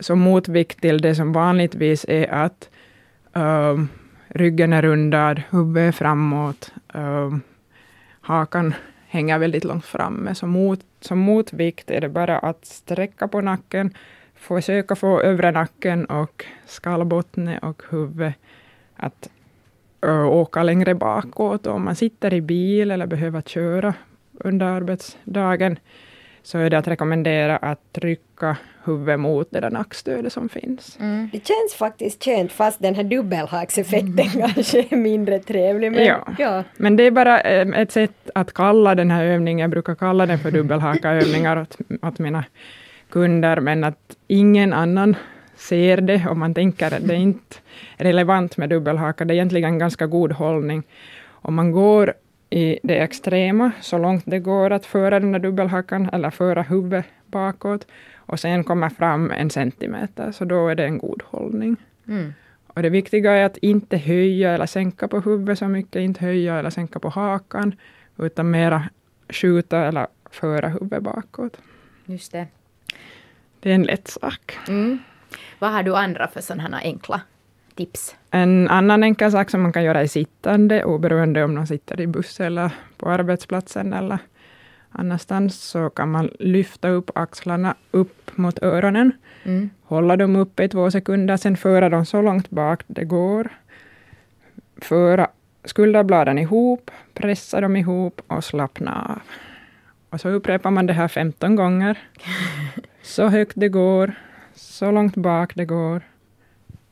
som 0.00 0.20
motvikt 0.20 0.80
till 0.80 1.00
det 1.00 1.14
som 1.14 1.32
vanligtvis 1.32 2.04
är 2.08 2.28
att 2.32 2.68
uh, 3.36 3.84
ryggen 4.28 4.72
är 4.72 4.82
rundad, 4.82 5.42
huvudet 5.50 5.88
är 5.88 5.92
framåt, 5.92 6.72
hakan 8.20 8.74
hänger 9.08 9.38
väldigt 9.38 9.64
långt 9.64 9.84
framme. 9.84 10.34
Så 10.34 10.46
mot, 10.46 10.80
som 11.00 11.18
motvikt 11.18 11.90
är 11.90 12.00
det 12.00 12.08
bara 12.08 12.38
att 12.38 12.64
sträcka 12.64 13.28
på 13.28 13.40
nacken, 13.40 13.94
försöka 14.40 14.96
få 14.96 15.20
övre 15.20 15.50
nacken 15.50 16.04
och 16.04 16.44
skallbotten 16.66 17.58
och 17.58 17.82
huvudet 17.90 18.34
att 18.96 19.30
ö, 20.02 20.22
åka 20.22 20.62
längre 20.62 20.94
bakåt. 20.94 21.66
Och 21.66 21.74
om 21.74 21.84
man 21.84 21.96
sitter 21.96 22.34
i 22.34 22.40
bil 22.40 22.90
eller 22.90 23.06
behöver 23.06 23.40
köra 23.40 23.94
under 24.32 24.66
arbetsdagen, 24.66 25.78
så 26.42 26.58
är 26.58 26.70
det 26.70 26.78
att 26.78 26.88
rekommendera 26.88 27.56
att 27.56 27.92
trycka 27.92 28.56
huvudet 28.84 29.20
mot 29.20 29.50
det 29.50 29.60
där 29.60 29.70
nackstödet 29.70 30.32
som 30.32 30.48
finns. 30.48 30.98
Mm. 31.00 31.28
Det 31.32 31.46
känns 31.46 31.74
faktiskt 31.78 32.24
skönt 32.24 32.52
fast 32.52 32.82
den 32.82 32.94
här 32.94 33.04
dubbelhakseffekten 33.04 34.18
mm. 34.18 34.40
kanske 34.40 34.86
är 34.90 34.96
mindre 34.96 35.38
trevlig. 35.38 35.92
Men, 35.92 36.04
ja. 36.04 36.26
ja. 36.38 36.64
men 36.76 36.96
det 36.96 37.02
är 37.02 37.10
bara 37.10 37.40
ett 37.40 37.92
sätt 37.92 38.30
att 38.34 38.52
kalla 38.52 38.94
den 38.94 39.10
här 39.10 39.24
övningen, 39.24 39.58
jag 39.58 39.70
brukar 39.70 39.94
kalla 39.94 40.26
den 40.26 40.38
för 40.38 40.50
dubbelhakaövningar 40.50 41.56
åt, 41.56 41.76
åt 42.02 42.18
mina 42.18 42.44
kunder, 43.10 43.60
men 43.60 43.84
att 43.84 44.16
ingen 44.26 44.72
annan 44.72 45.16
ser 45.56 46.00
det 46.00 46.26
och 46.26 46.36
man 46.36 46.54
tänker 46.54 46.94
att 46.94 47.08
det 47.08 47.14
är 47.14 47.18
inte 47.18 47.56
relevant 47.96 48.56
med 48.56 48.68
dubbelhaka. 48.68 49.24
Det 49.24 49.32
är 49.32 49.36
egentligen 49.36 49.72
en 49.72 49.78
ganska 49.78 50.06
god 50.06 50.32
hållning. 50.32 50.82
Om 51.28 51.54
man 51.54 51.72
går 51.72 52.14
i 52.50 52.78
det 52.82 52.98
extrema, 52.98 53.70
så 53.80 53.98
långt 53.98 54.24
det 54.26 54.38
går 54.38 54.70
att 54.70 54.86
föra 54.86 55.20
den 55.20 55.32
där 55.32 55.38
dubbelhakan 55.38 56.10
eller 56.12 56.30
föra 56.30 56.62
huvudet 56.62 57.04
bakåt 57.26 57.86
och 58.16 58.40
sen 58.40 58.64
komma 58.64 58.90
fram 58.90 59.30
en 59.30 59.50
centimeter, 59.50 60.32
så 60.32 60.44
då 60.44 60.68
är 60.68 60.74
det 60.74 60.84
en 60.84 60.98
god 60.98 61.22
hållning. 61.26 61.76
Mm. 62.08 62.32
Och 62.66 62.82
det 62.82 62.90
viktiga 62.90 63.32
är 63.32 63.44
att 63.44 63.56
inte 63.56 63.96
höja 63.96 64.50
eller 64.50 64.66
sänka 64.66 65.08
på 65.08 65.20
huvudet 65.20 65.58
så 65.58 65.68
mycket, 65.68 66.00
inte 66.00 66.24
höja 66.24 66.58
eller 66.58 66.70
sänka 66.70 66.98
på 66.98 67.08
hakan, 67.08 67.74
utan 68.18 68.50
mera 68.50 68.82
skjuta 69.28 69.78
eller 69.78 70.06
föra 70.30 70.68
huvudet 70.68 71.02
bakåt. 71.02 71.60
Just 72.06 72.32
det. 72.32 72.46
Det 73.60 73.70
är 73.70 73.74
en 73.74 73.82
lätt 73.82 74.08
sak. 74.08 74.58
Mm. 74.68 74.98
Vad 75.58 75.72
har 75.72 75.82
du 75.82 75.96
andra 75.96 76.28
för 76.28 76.40
sådana 76.40 76.78
enkla 76.78 77.20
tips? 77.74 78.16
En 78.30 78.68
annan 78.68 79.02
enkel 79.02 79.32
sak 79.32 79.50
som 79.50 79.62
man 79.62 79.72
kan 79.72 79.84
göra 79.84 80.00
är 80.00 80.06
sittande, 80.06 80.84
oberoende 80.84 81.44
om 81.44 81.54
man 81.54 81.66
sitter 81.66 82.00
i 82.00 82.06
buss 82.06 82.40
eller 82.40 82.70
på 82.96 83.10
arbetsplatsen 83.10 83.92
eller 83.92 84.18
annanstans, 84.90 85.60
så 85.62 85.90
kan 85.90 86.10
man 86.10 86.30
lyfta 86.38 86.88
upp 86.88 87.10
axlarna 87.14 87.74
upp 87.90 88.30
mot 88.34 88.62
öronen, 88.62 89.12
mm. 89.44 89.70
hålla 89.82 90.16
dem 90.16 90.36
uppe 90.36 90.64
i 90.64 90.68
två 90.68 90.90
sekunder, 90.90 91.36
sen 91.36 91.56
föra 91.56 91.88
dem 91.88 92.06
så 92.06 92.22
långt 92.22 92.50
bak 92.50 92.82
det 92.86 93.04
går. 93.04 93.48
Föra 94.76 95.28
skulderbladen 95.64 96.38
ihop, 96.38 96.90
pressa 97.14 97.60
dem 97.60 97.76
ihop 97.76 98.20
och 98.26 98.44
slappna 98.44 99.06
av. 99.08 99.20
Och 100.10 100.20
så 100.20 100.28
upprepar 100.28 100.70
man 100.70 100.86
det 100.86 100.92
här 100.92 101.08
15 101.08 101.56
gånger. 101.56 101.98
Så 103.02 103.28
högt 103.28 103.52
det 103.56 103.68
går, 103.68 104.12
så 104.54 104.90
långt 104.90 105.16
bak 105.16 105.52
det 105.54 105.64
går 105.64 106.02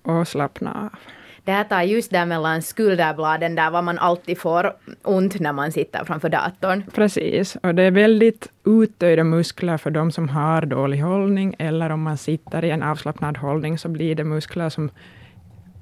och 0.02 0.28
slappna 0.28 0.72
av. 0.72 0.98
Det 1.44 1.52
här 1.52 1.64
tar 1.64 1.82
just 1.82 2.10
där 2.10 2.26
mellan 2.26 2.62
skulderbladen, 2.62 3.54
där 3.54 3.70
var 3.70 3.82
man 3.82 3.98
alltid 3.98 4.38
får 4.38 4.72
ont 5.02 5.40
när 5.40 5.52
man 5.52 5.72
sitter 5.72 6.04
framför 6.04 6.28
datorn. 6.28 6.82
Precis, 6.94 7.56
och 7.56 7.74
det 7.74 7.82
är 7.82 7.90
väldigt 7.90 8.48
uttöjda 8.64 9.24
muskler 9.24 9.76
för 9.76 9.90
de 9.90 10.12
som 10.12 10.28
har 10.28 10.66
dålig 10.66 10.98
hållning, 10.98 11.54
eller 11.58 11.90
om 11.90 12.02
man 12.02 12.16
sitter 12.16 12.64
i 12.64 12.70
en 12.70 12.82
avslappnad 12.82 13.36
hållning, 13.36 13.78
så 13.78 13.88
blir 13.88 14.14
det 14.14 14.24
muskler 14.24 14.68
som 14.68 14.90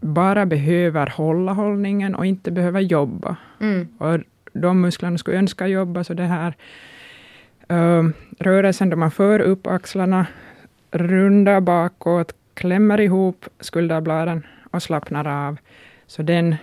bara 0.00 0.46
behöver 0.46 1.06
hålla 1.06 1.52
hållningen 1.52 2.14
och 2.14 2.26
inte 2.26 2.50
behöver 2.50 2.80
jobba. 2.80 3.36
Mm. 3.60 3.88
Och 3.98 4.20
de 4.52 4.80
musklerna 4.80 5.18
skulle 5.18 5.38
önska 5.38 5.66
jobba, 5.66 6.04
så 6.04 6.14
det 6.14 6.22
här 6.22 6.54
uh, 7.72 8.08
rörelsen 8.38 8.90
då 8.90 8.96
man 8.96 9.10
för 9.10 9.40
upp 9.40 9.66
axlarna, 9.66 10.26
rundar 10.90 11.60
bakåt, 11.60 12.32
klämmer 12.54 13.00
ihop 13.00 13.46
skulderbladen 13.60 14.46
och 14.70 14.82
slappnar 14.82 15.48
av. 15.48 15.56
Så 16.06 16.22
den 16.22 16.56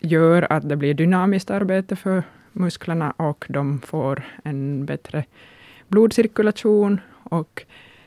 gör 0.00 0.46
att 0.50 0.68
det 0.68 0.76
blir 0.76 0.94
dynamiskt 0.94 1.50
arbete 1.50 1.96
för 1.96 2.22
musklerna 2.52 3.10
och 3.16 3.46
de 3.48 3.80
får 3.80 4.22
en 4.44 4.86
bättre 4.86 5.24
blodcirkulation 5.88 7.00
och 7.14 7.62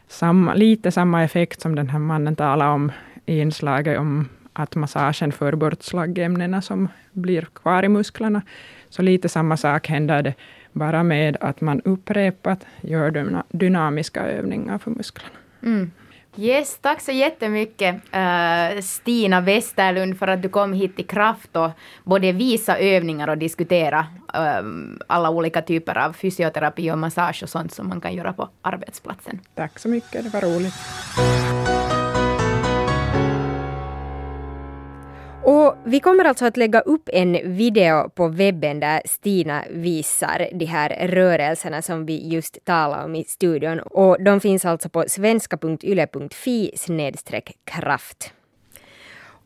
samma, 0.07 0.53
lite 0.53 0.91
samma 0.91 1.23
effekt 1.23 1.61
som 1.61 1.75
den 1.75 1.89
här 1.89 1.99
mannen 1.99 2.35
talade 2.35 2.71
om 2.71 2.91
i 3.25 3.39
inslaget 3.39 3.99
om 3.99 4.29
att 4.53 4.75
massagen 4.75 5.31
för 5.31 5.55
bort 5.55 5.83
slaggämnena 5.83 6.61
som 6.61 6.87
blir 7.11 7.41
kvar 7.41 7.83
i 7.83 7.89
musklerna. 7.89 8.41
Så 8.89 9.01
lite 9.01 9.29
samma 9.29 9.57
sak 9.57 9.87
händer 9.87 10.23
det 10.23 10.33
bara 10.71 11.03
med 11.03 11.37
att 11.41 11.61
man 11.61 11.81
upprepat 11.81 12.65
gör 12.81 13.43
dynamiska 13.49 14.21
övningar 14.21 14.77
för 14.77 14.91
musklerna. 14.91 15.35
Mm. 15.63 15.91
Yes, 16.37 16.77
tack 16.81 17.01
så 17.01 17.11
jättemycket 17.11 17.95
uh, 17.95 18.81
Stina 18.81 19.41
Westerlund 19.41 20.19
för 20.19 20.27
att 20.27 20.41
du 20.41 20.49
kom 20.49 20.73
hit 20.73 20.95
till 20.95 21.07
Kraft 21.07 21.55
och 21.55 21.69
både 22.03 22.31
visa 22.31 22.77
övningar 22.77 23.27
och 23.27 23.37
diskutera 23.37 23.99
uh, 23.99 24.69
alla 25.07 25.29
olika 25.29 25.61
typer 25.61 25.97
av 25.97 26.13
fysioterapi 26.13 26.91
och 26.91 26.97
massage 26.97 27.43
och 27.43 27.49
sånt 27.49 27.73
som 27.73 27.87
man 27.89 28.01
kan 28.01 28.13
göra 28.13 28.33
på 28.33 28.49
arbetsplatsen. 28.61 29.39
Tack 29.55 29.79
så 29.79 29.89
mycket, 29.89 30.23
det 30.23 30.29
var 30.29 30.41
roligt. 30.41 30.73
Och 35.49 35.75
vi 35.83 35.99
kommer 35.99 36.25
alltså 36.25 36.45
att 36.45 36.57
lägga 36.57 36.79
upp 36.79 37.09
en 37.13 37.55
video 37.57 38.09
på 38.09 38.27
webben 38.27 38.79
där 38.79 39.01
Stina 39.05 39.63
visar 39.69 40.49
de 40.53 40.65
här 40.65 41.07
rörelserna 41.07 41.81
som 41.81 42.05
vi 42.05 42.27
just 42.27 42.57
talade 42.65 43.03
om 43.03 43.15
i 43.15 43.23
studion. 43.23 43.79
Och 43.79 44.23
de 44.23 44.39
finns 44.39 44.65
alltså 44.65 44.89
på 44.89 45.03
svenska.yle.fi 45.07 46.71
kraft. 47.63 48.33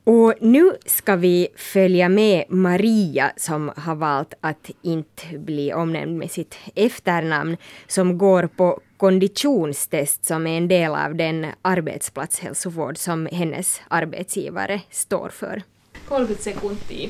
Och 0.04 0.34
nu 0.42 0.72
ska 0.86 1.16
vi 1.16 1.48
följa 1.56 2.10
med 2.10 2.46
Maria 2.50 3.32
som 3.38 3.72
har 3.78 3.96
valt 3.96 4.34
att 4.42 4.70
inte 4.82 5.38
bli 5.38 5.74
omnämnd 5.74 6.18
med 6.18 6.32
sitt 6.32 6.58
efternamn 6.76 7.58
som 7.88 8.18
går 8.18 8.48
på 8.48 8.80
konditionstest 8.98 10.26
som 10.26 10.48
är 10.48 10.58
en 10.58 10.68
del 10.68 10.96
av 10.96 11.16
den 11.16 11.46
arbetsplatshälsovård 11.62 12.98
som 12.98 13.26
hennes 13.32 13.82
arbetsgivare 13.88 14.82
står 14.90 15.30
för. 15.30 15.64
30 16.10 16.44
sekuntia 16.44 17.10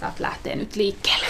saat 0.00 0.20
lähteä 0.20 0.56
nyt 0.56 0.76
liikkeelle. 0.76 1.26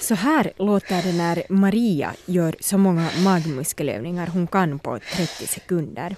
Så 0.00 0.14
här 0.14 0.52
låter 0.56 1.02
det 1.02 1.12
när 1.12 1.42
Maria 1.48 2.14
gör 2.26 2.56
så 2.60 2.78
många 2.78 3.10
magmuskelövningar 3.24 4.26
hon 4.26 4.46
kan 4.46 4.78
på 4.78 4.98
30 4.98 5.46
sekunder. 5.46 6.16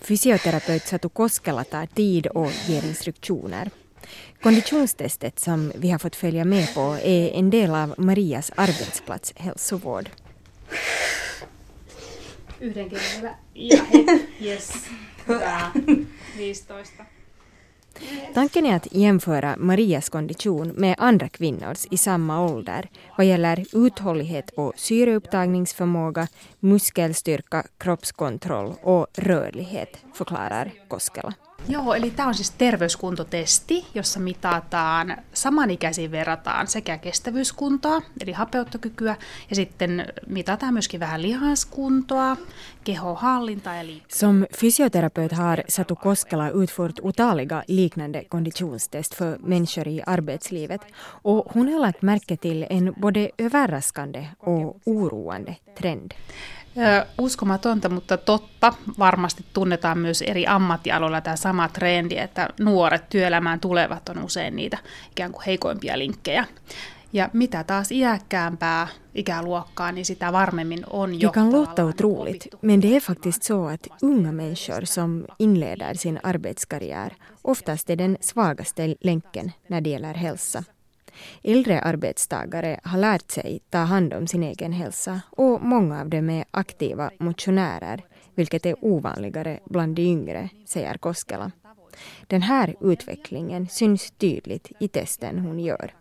Fysioterapeut 0.00 0.86
Satu 0.86 1.08
Koskela 1.08 1.64
tar 1.64 1.86
tid 1.86 2.26
och 2.26 2.50
ger 2.66 2.84
instruktioner. 2.84 3.70
Konditionstestet 4.42 5.38
som 5.38 5.72
vi 5.74 5.90
har 5.90 5.98
fått 5.98 6.16
följa 6.16 6.44
med 6.44 6.74
på 6.74 6.96
är 7.02 7.28
en 7.28 7.50
del 7.50 7.70
av 7.70 7.94
Marias 7.98 8.52
arbetsplatshälsovård. 8.56 10.08
Yhden 12.60 12.90
kerran 12.90 13.34
Ja, 13.54 13.78
yes. 14.40 14.72
Hyvä. 15.26 15.70
15. 16.36 16.76
Tanken 18.34 18.66
är 18.66 18.76
att 18.76 18.92
jämföra 18.92 19.56
Marias 19.58 20.08
kondition 20.08 20.68
med 20.68 20.94
andra 20.98 21.28
kvinnors 21.28 21.86
i 21.90 21.96
samma 21.96 22.44
ålder 22.44 22.88
vad 23.16 23.26
gäller 23.26 23.64
uthållighet 23.72 24.50
och 24.50 24.72
syreupptagningsförmåga, 24.76 26.28
muskelstyrka, 26.60 27.64
kroppskontroll 27.78 28.74
och 28.82 29.06
rörlighet, 29.14 30.04
förklarar 30.14 30.72
Koskela. 30.88 31.34
Joo, 31.68 31.94
eli 31.94 32.10
tämä 32.10 32.28
on 32.28 32.34
siis 32.34 32.50
terveyskuntotesti, 32.50 33.86
jossa 33.94 34.20
mitataan 34.20 35.16
samanikäisiin 35.32 36.10
verrataan 36.10 36.66
sekä 36.66 36.98
kestävyyskuntoa, 36.98 38.02
eli 38.20 38.32
hapeuttokykyä, 38.32 39.16
ja 39.50 39.56
sitten 39.56 40.06
mitataan 40.26 40.72
myöskin 40.72 41.00
vähän 41.00 41.22
lihaskuntoa, 41.22 42.36
kehohallintaa 42.84 43.76
ja 43.76 43.86
liikkumista. 43.86 44.18
Som 44.18 44.46
fysioterapeut 44.58 45.32
har 45.32 45.62
Satu 45.68 45.96
Koskela 45.96 46.50
utfört 46.54 47.00
otaliga 47.02 47.62
liknande 47.68 48.24
konditionstest 48.28 49.14
för 49.14 49.38
människor 49.42 49.88
i 49.88 50.02
arbetslivet 50.06 50.80
och 51.24 51.54
hon 51.54 51.68
har 51.68 51.80
lagt 51.80 52.02
märke 52.02 52.36
till 52.36 52.66
en 52.70 52.94
både 53.00 53.30
överraskande 53.38 54.26
och 54.38 54.76
oroande 54.84 55.56
trend. 55.78 56.14
Uskomatonta, 57.18 57.88
mutta 57.88 58.16
totta. 58.16 58.72
Varmasti 58.98 59.44
tunnetaan 59.52 59.98
myös 59.98 60.22
eri 60.22 60.46
ammattialoilla 60.46 61.20
tämä 61.20 61.36
sama 61.36 61.68
trendi, 61.68 62.18
että 62.18 62.48
nuoret 62.60 63.08
työelämään 63.08 63.60
tulevat 63.60 64.08
on 64.08 64.24
usein 64.24 64.56
niitä 64.56 64.78
ikään 65.10 65.32
kuin 65.32 65.44
heikoimpia 65.46 65.98
linkkejä. 65.98 66.46
Ja 67.12 67.30
mitä 67.32 67.64
taas 67.64 67.92
iäkkäämpää 67.92 68.88
ikäluokkaa, 69.14 69.92
niin 69.92 70.04
sitä 70.04 70.32
varmemmin 70.32 70.84
on 70.90 71.20
jo... 71.20 71.28
Det 71.28 71.34
kan 71.34 71.52
låta 71.52 71.84
otroligt, 71.84 72.46
men 72.62 72.82
det 72.82 72.96
är 72.96 73.00
faktiskt 73.00 73.42
så 73.42 73.66
att 73.66 73.86
unga 74.02 74.32
människor 74.32 74.84
som 74.84 75.24
inleder 75.38 75.94
sin 75.94 76.20
arbetskarriär 76.22 77.10
oftast 77.44 77.90
är 77.90 77.98
den 77.98 78.16
svagaste 78.20 78.94
länken 79.00 79.52
när 79.68 79.80
det 79.80 79.90
gäller 79.90 80.14
hälsa. 80.14 80.62
Äldre 81.42 81.80
arbetstagare 81.80 82.80
har 82.82 82.98
lärt 82.98 83.30
sig 83.30 83.60
ta 83.70 83.78
hand 83.78 84.14
om 84.14 84.26
sin 84.26 84.42
egen 84.42 84.72
hälsa 84.72 85.20
och 85.30 85.62
många 85.62 86.00
av 86.00 86.08
dem 86.08 86.30
är 86.30 86.44
aktiva 86.50 87.10
motionärer, 87.18 88.04
vilket 88.34 88.66
är 88.66 88.76
ovanligare 88.80 89.60
bland 89.64 89.96
de 89.96 90.02
yngre, 90.02 90.48
säger 90.66 90.98
Koskela. 90.98 91.52
Den 92.26 92.42
här 92.42 92.74
utvecklingen 92.80 93.68
syns 93.68 94.10
tydligt 94.10 94.72
i 94.80 94.88
testen 94.88 95.38
hon 95.38 95.60
gör. 95.60 95.94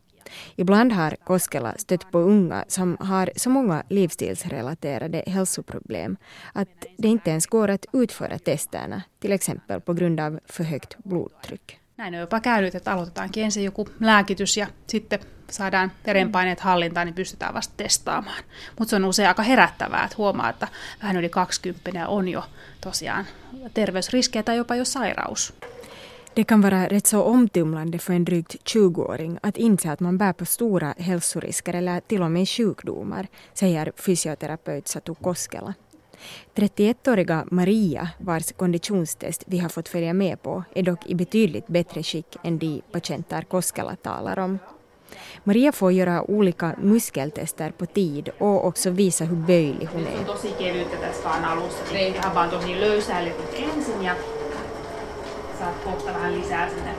Ibland 0.55 0.93
har 0.93 1.15
Koskela 1.23 1.73
stött 1.77 2.11
på 2.11 2.19
unga 2.19 2.65
som 2.67 2.97
har 2.99 3.31
så 3.35 3.49
många 3.49 3.83
livsstilsrelaterade 3.89 5.23
hälsoproblem 5.27 6.17
att 6.53 6.85
det 6.97 7.07
inte 7.07 7.29
ens 7.29 7.47
går 7.47 7.69
att 7.69 7.85
utföra 7.93 8.39
testerna, 8.39 9.03
till 9.19 9.31
exempel 9.31 9.81
på 9.81 9.93
grund 9.93 10.19
av 10.19 10.39
för 10.45 10.63
högt 10.63 10.97
blodtryck. 11.03 11.79
Näin 11.97 12.13
on 12.15 12.19
jopa 12.19 12.39
käynyt, 12.39 12.75
että 12.75 12.91
aloitetaankin 12.91 13.43
ensin 13.43 13.63
joku 13.63 13.89
lääkitys 13.99 14.57
ja 14.57 14.67
sitten 14.87 15.19
saadaan 15.51 15.91
verenpaineet 16.05 16.59
hallintaan, 16.59 17.07
niin 17.07 17.15
pystytään 17.15 17.53
vasta 17.53 17.73
testaamaan. 17.77 18.43
Mutta 18.79 18.89
se 18.89 18.95
on 18.95 19.05
usein 19.05 19.27
aika 19.27 19.43
herättävää, 19.43 20.03
että 20.03 20.17
huomaa, 20.17 20.49
että 20.49 20.67
vähän 21.01 21.17
yli 21.17 21.29
20 21.29 22.07
on 22.07 22.27
jo 22.27 22.43
tosiaan 22.81 23.25
terveysriskejä 23.73 24.43
tai 24.43 24.57
jopa 24.57 24.75
jo 24.75 24.85
sairaus. 24.85 25.53
Det 26.35 26.45
kan 26.45 26.61
vara 26.61 26.87
rätt 26.87 27.05
så 27.05 27.23
omtumlande 27.23 27.97
för 27.97 28.13
en 28.13 28.25
drygt 28.25 28.55
20-åring 28.69 29.37
att 29.43 29.57
inse 29.57 29.91
att 29.91 29.99
man 29.99 30.17
bär 30.17 30.33
på 30.33 30.45
stora 30.45 30.93
hälsorisker 30.97 31.75
eller 31.75 32.01
till 32.07 32.21
och 32.23 32.31
med 32.31 32.49
sjukdomar, 32.49 33.27
säger 33.53 33.91
fysioterapeut 33.95 34.87
Satu 34.87 35.15
Koskela. 35.15 35.73
31-åriga 36.55 37.45
Maria, 37.51 38.09
vars 38.17 38.51
konditionstest 38.51 39.43
vi 39.47 39.59
har 39.59 39.69
fått 39.69 39.89
följa 39.89 40.13
med 40.13 40.41
på, 40.41 40.63
är 40.75 40.83
dock 40.83 41.05
i 41.05 41.15
betydligt 41.15 41.67
bättre 41.67 42.03
skick 42.03 42.37
än 42.43 42.57
de 42.57 42.81
patienter 42.91 43.41
Koskela 43.41 43.95
talar 43.95 44.39
om. 44.39 44.59
Maria 45.43 45.71
får 45.71 45.91
göra 45.91 46.31
olika 46.31 46.75
muskeltester 46.81 47.71
på 47.71 47.85
tid 47.85 48.29
och 48.39 48.65
också 48.65 48.89
visa 48.89 49.25
hur 49.25 49.35
böjlig 49.35 49.87
hon 49.93 50.07
är. 50.07 50.25
tosi 50.25 50.53
kevyttä 50.59 50.97
tässä 50.97 51.23
vaan 51.23 51.45
alussa, 51.45 51.83
tehdään 51.83 52.35
vaan 52.35 52.49
tosi 52.49 52.79
löysäilyt 52.79 53.35
ensin 53.53 54.03
ja 54.03 54.15
saat 55.59 55.75
kohta 55.83 56.13
vähän 56.13 56.39
lisää 56.39 56.69
sinne 56.69 56.95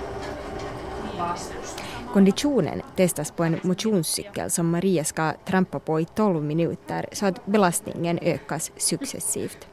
vastusta. 1.19 1.88
Konditionen 2.13 2.83
testas 2.97 3.31
på 3.31 3.45
en 3.45 3.61
motionscykel 3.63 4.51
som 4.51 4.71
Maria 4.71 5.05
ska 5.05 5.33
trampa 5.45 5.79
på 5.79 6.01
i 6.01 6.05
12 6.05 6.45
minuter 6.45 7.07
så 7.13 7.27
att 7.27 7.47
belastningen 7.47 8.19
ökas 8.23 8.71
successivt. 8.77 9.67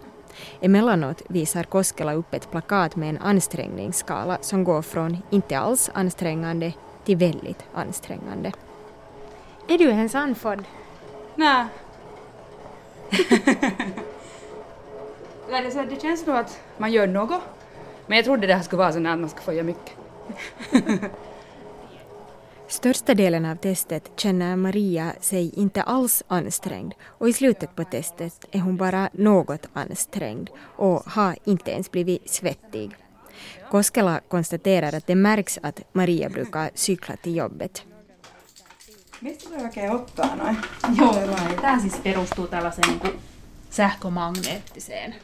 Emellanåt 0.61 1.21
visar 1.29 1.63
Koskela 1.63 2.13
upp 2.13 2.33
ett 2.33 2.51
plakat 2.51 2.95
med 2.95 3.09
en 3.09 3.17
ansträngningsskala 3.17 4.37
som 4.41 4.63
går 4.63 4.81
från 4.81 5.17
inte 5.29 5.59
alls 5.59 5.91
ansträngande 5.93 6.73
till 7.05 7.17
väldigt 7.17 7.63
ansträngande. 7.73 8.51
Är 9.67 9.77
du 9.77 9.89
ens 9.89 10.15
andfådd? 10.15 10.63
Nej. 11.35 11.65
det, 15.49 15.85
det 15.89 16.01
känns 16.01 16.25
nog 16.25 16.35
att 16.35 16.59
man 16.77 16.91
gör 16.91 17.07
något. 17.07 17.41
Men 18.07 18.15
jag 18.15 18.25
trodde 18.25 18.47
det 18.47 18.53
här 18.53 18.63
skulle 18.63 18.79
vara 18.79 18.91
så 18.91 18.97
att 18.97 19.03
man 19.03 19.29
ska 19.29 19.41
få 19.41 19.53
göra 19.53 19.63
mycket. 19.63 19.93
Största 22.67 23.13
delen 23.13 23.45
av 23.45 23.55
testet 23.55 24.11
känner 24.15 24.55
Maria 24.55 25.13
sig 25.21 25.51
inte 25.55 25.81
alls 25.81 26.23
ansträngd 26.27 26.93
och 27.03 27.29
i 27.29 27.33
slutet 27.33 27.75
på 27.75 27.83
testet 27.83 28.45
är 28.51 28.59
hon 28.59 28.77
bara 28.77 29.09
något 29.13 29.67
ansträngd 29.73 30.49
och 30.77 31.03
har 31.05 31.35
inte 31.43 31.71
ens 31.71 31.91
blivit 31.91 32.29
svettig. 32.29 32.95
Koskela 33.71 34.19
konstaterar 34.27 34.95
att 34.95 35.07
det 35.07 35.15
märks 35.15 35.59
att 35.63 35.81
Maria 35.93 36.29
brukar 36.29 36.69
cykla 36.73 37.15
till 37.15 37.35
jobbet. 37.35 37.83
Mistä 39.21 39.49
voi 39.49 39.63
oikein 39.63 39.91
ottaa 39.91 40.35
noin? 40.35 40.57
Joo, 40.97 41.13
tämä 41.61 41.79
siis 41.81 41.95
perustuu 41.95 42.47
tällaiseen 42.47 42.87
niin 42.87 42.99
kuin 42.99 43.19
sähkömagneettiseen 43.69 45.15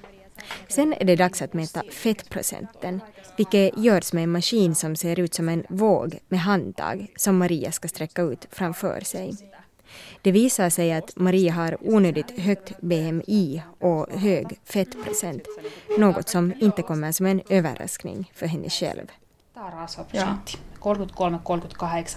Sen 0.68 0.94
är 0.94 1.06
det 1.06 1.16
dags 1.16 1.42
att 1.42 1.54
mäta 1.54 1.84
fettprocenten, 1.92 3.02
vilket 3.38 3.78
görs 3.78 4.14
med 4.14 4.24
en 4.24 4.32
maskin 4.32 4.76
som 4.76 4.96
ser 4.96 5.20
ut 5.20 5.34
som 5.34 5.50
en 5.50 5.66
våg 5.70 6.20
med 6.28 6.40
handtag 6.40 7.08
som 7.16 7.38
Maria 7.38 7.72
ska 7.72 7.88
sträcka 7.88 8.22
ut 8.22 8.48
framför 8.52 9.00
sig. 9.02 9.34
Det 10.22 10.32
visar 10.32 10.70
sig 10.70 10.94
att 10.94 11.16
Maria 11.16 11.54
har 11.54 11.78
onödigt 11.82 12.40
högt 12.40 12.82
BMI 12.82 13.62
och 13.80 14.08
hög 14.12 14.60
fettprocent, 14.66 15.44
något 15.98 16.30
som 16.30 16.54
inte 16.60 16.82
kommer 16.82 17.12
som 17.12 17.26
en 17.26 17.42
överraskning 17.50 18.32
för 18.36 18.46
henne 18.46 18.70
själv. 18.70 19.08
Tämä 19.62 19.74
on 19.74 19.80
rasvaprosentti. 19.80 20.58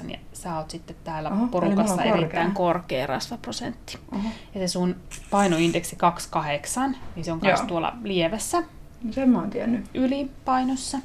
33-38 0.07 0.11
ja 0.11 0.19
sä 0.33 0.59
oot 0.59 0.71
sitten 0.71 0.97
täällä 1.05 1.31
Oho, 1.31 1.47
porukassa 1.47 2.03
erittäin 2.03 2.53
korkea 2.53 3.07
rasvaprosentti. 3.07 3.99
Oho. 4.13 4.29
Ja 4.55 4.61
se 4.61 4.69
sun 4.69 4.97
painoindeksi 5.31 5.97
28, 5.97 6.97
niin 7.17 7.25
se 7.25 7.33
on 7.33 7.39
myös 7.43 7.61
tuolla 7.61 7.93
lievessä. 8.03 8.63
No 9.03 9.13
sen 9.13 9.31
mä 9.31 9.39
oon 9.39 9.51
tiennyt. 9.51 9.85
Ylipainossa. 9.95 10.99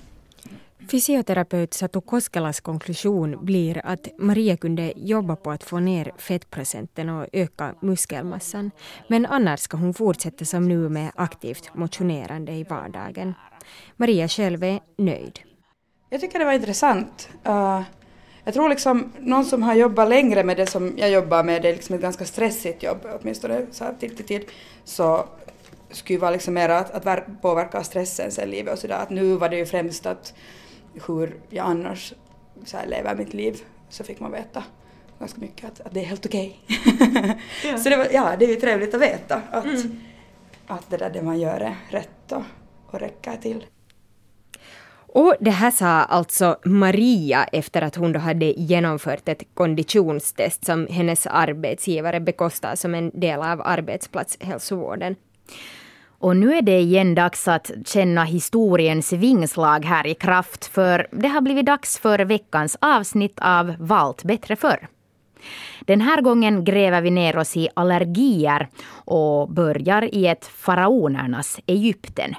Fysioterapeut 0.91 1.73
Satu 1.73 2.01
Koskelas 2.01 2.61
konklusion 2.61 3.39
blir 3.43 3.79
att 3.83 4.07
Maria 4.17 4.57
kunde 4.57 4.93
jobba 4.95 5.35
på 5.35 5.51
att 5.51 5.63
få 5.63 5.79
ner 5.79 6.11
fettprocenten 6.17 7.09
och 7.09 7.27
öka 7.33 7.75
muskelmassan. 7.81 8.71
Men 9.09 9.25
annars 9.25 9.59
ska 9.59 9.77
hon 9.77 9.93
fortsätta 9.93 10.45
som 10.45 10.67
nu 10.67 10.89
med 10.89 11.11
aktivt 11.15 11.75
motionerande 11.75 12.51
i 12.51 12.63
vardagen. 12.63 13.33
Maria 13.97 14.27
själv 14.27 14.63
är 14.63 14.79
nöjd. 14.97 15.48
Jag 16.09 16.21
tycker 16.21 16.39
det 16.39 16.45
var 16.45 16.53
intressant. 16.53 17.29
Uh, 17.47 17.81
jag 18.43 18.53
tror 18.53 18.69
liksom 18.69 19.13
någon 19.19 19.45
som 19.45 19.63
har 19.63 19.73
jobbat 19.73 20.09
längre 20.09 20.43
med 20.43 20.57
det 20.57 20.65
som 20.65 20.93
jag 20.97 21.09
jobbar 21.09 21.43
med, 21.43 21.61
det 21.61 21.69
är 21.69 21.73
liksom 21.73 21.95
ett 21.95 22.01
ganska 22.01 22.25
stressigt 22.25 22.83
jobb 22.83 23.07
åtminstone 23.21 23.65
så 23.71 23.83
här 23.83 23.93
tid 23.99 24.17
till 24.17 24.25
tid, 24.25 24.45
så 24.83 25.25
skulle 25.91 26.19
vara 26.19 26.31
liksom 26.31 26.53
mer 26.53 26.69
att, 26.69 27.07
att 27.07 27.41
påverka 27.41 27.83
stressen 27.83 28.31
sen 28.31 28.49
livet 28.49 28.73
och 28.73 28.79
sådär. 28.79 28.95
Att 28.95 29.09
nu 29.09 29.35
var 29.35 29.49
det 29.49 29.57
ju 29.57 29.65
främst 29.65 30.05
att 30.05 30.33
hur 31.07 31.35
jag 31.49 31.65
annars 31.65 32.13
så 32.65 32.77
här, 32.77 32.87
lever 32.87 33.15
mitt 33.15 33.33
liv 33.33 33.61
så 33.89 34.03
fick 34.03 34.19
man 34.19 34.31
veta 34.31 34.63
ganska 35.19 35.41
mycket 35.41 35.65
att, 35.65 35.79
att 35.79 35.93
det 35.93 35.99
är 35.99 36.05
helt 36.05 36.25
okej. 36.25 36.59
Okay. 36.67 37.35
ja. 37.71 37.77
Så 37.77 37.89
det, 37.89 37.97
var, 37.97 38.07
ja, 38.11 38.35
det 38.39 38.45
är 38.45 38.49
ju 38.49 38.55
trevligt 38.55 38.93
att 38.93 39.01
veta 39.01 39.41
att, 39.51 39.65
mm. 39.65 39.99
att 40.67 40.89
det 40.89 40.97
där 40.97 41.09
det 41.09 41.21
man 41.21 41.39
gör 41.39 41.59
är 41.59 41.75
rätt 41.89 42.31
och, 42.31 42.43
och 42.87 42.99
räcker 42.99 43.37
till. 43.41 43.65
Och 45.13 45.35
det 45.39 45.51
här 45.51 45.71
sa 45.71 45.87
alltså 45.87 46.57
Maria 46.65 47.43
efter 47.43 47.81
att 47.81 47.95
hon 47.95 48.11
då 48.11 48.19
hade 48.19 48.45
genomfört 48.45 49.29
ett 49.29 49.43
konditionstest 49.53 50.65
som 50.65 50.87
hennes 50.87 51.27
arbetsgivare 51.27 52.19
bekostar 52.19 52.75
som 52.75 52.95
en 52.95 53.11
del 53.19 53.39
av 53.39 53.61
arbetsplatshälsovården. 53.61 55.15
Och 56.19 56.37
nu 56.37 56.53
är 56.55 56.61
det 56.61 56.79
igen 56.79 57.15
dags 57.15 57.47
att 57.47 57.71
känna 57.85 58.23
historiens 58.23 59.13
vingslag 59.13 59.85
här 59.85 60.07
i 60.07 60.13
kraft 60.13 60.65
för 60.65 61.07
det 61.11 61.27
har 61.27 61.41
blivit 61.41 61.65
dags 61.65 61.99
för 61.99 62.19
veckans 62.19 62.77
avsnitt 62.81 63.39
av 63.41 63.73
Valt 63.79 64.23
bättre 64.23 64.55
förr. 64.55 64.87
Den 65.81 66.01
här 66.01 66.21
gången 66.21 66.63
gräver 66.63 67.01
vi 67.01 67.11
ner 67.11 67.37
oss 67.37 67.57
i 67.57 67.69
allergier 67.73 68.67
och 68.91 69.49
börjar 69.51 70.15
i 70.15 70.27
ett 70.27 70.45
faraonernas 70.45 71.59
Egypten. 71.65 72.35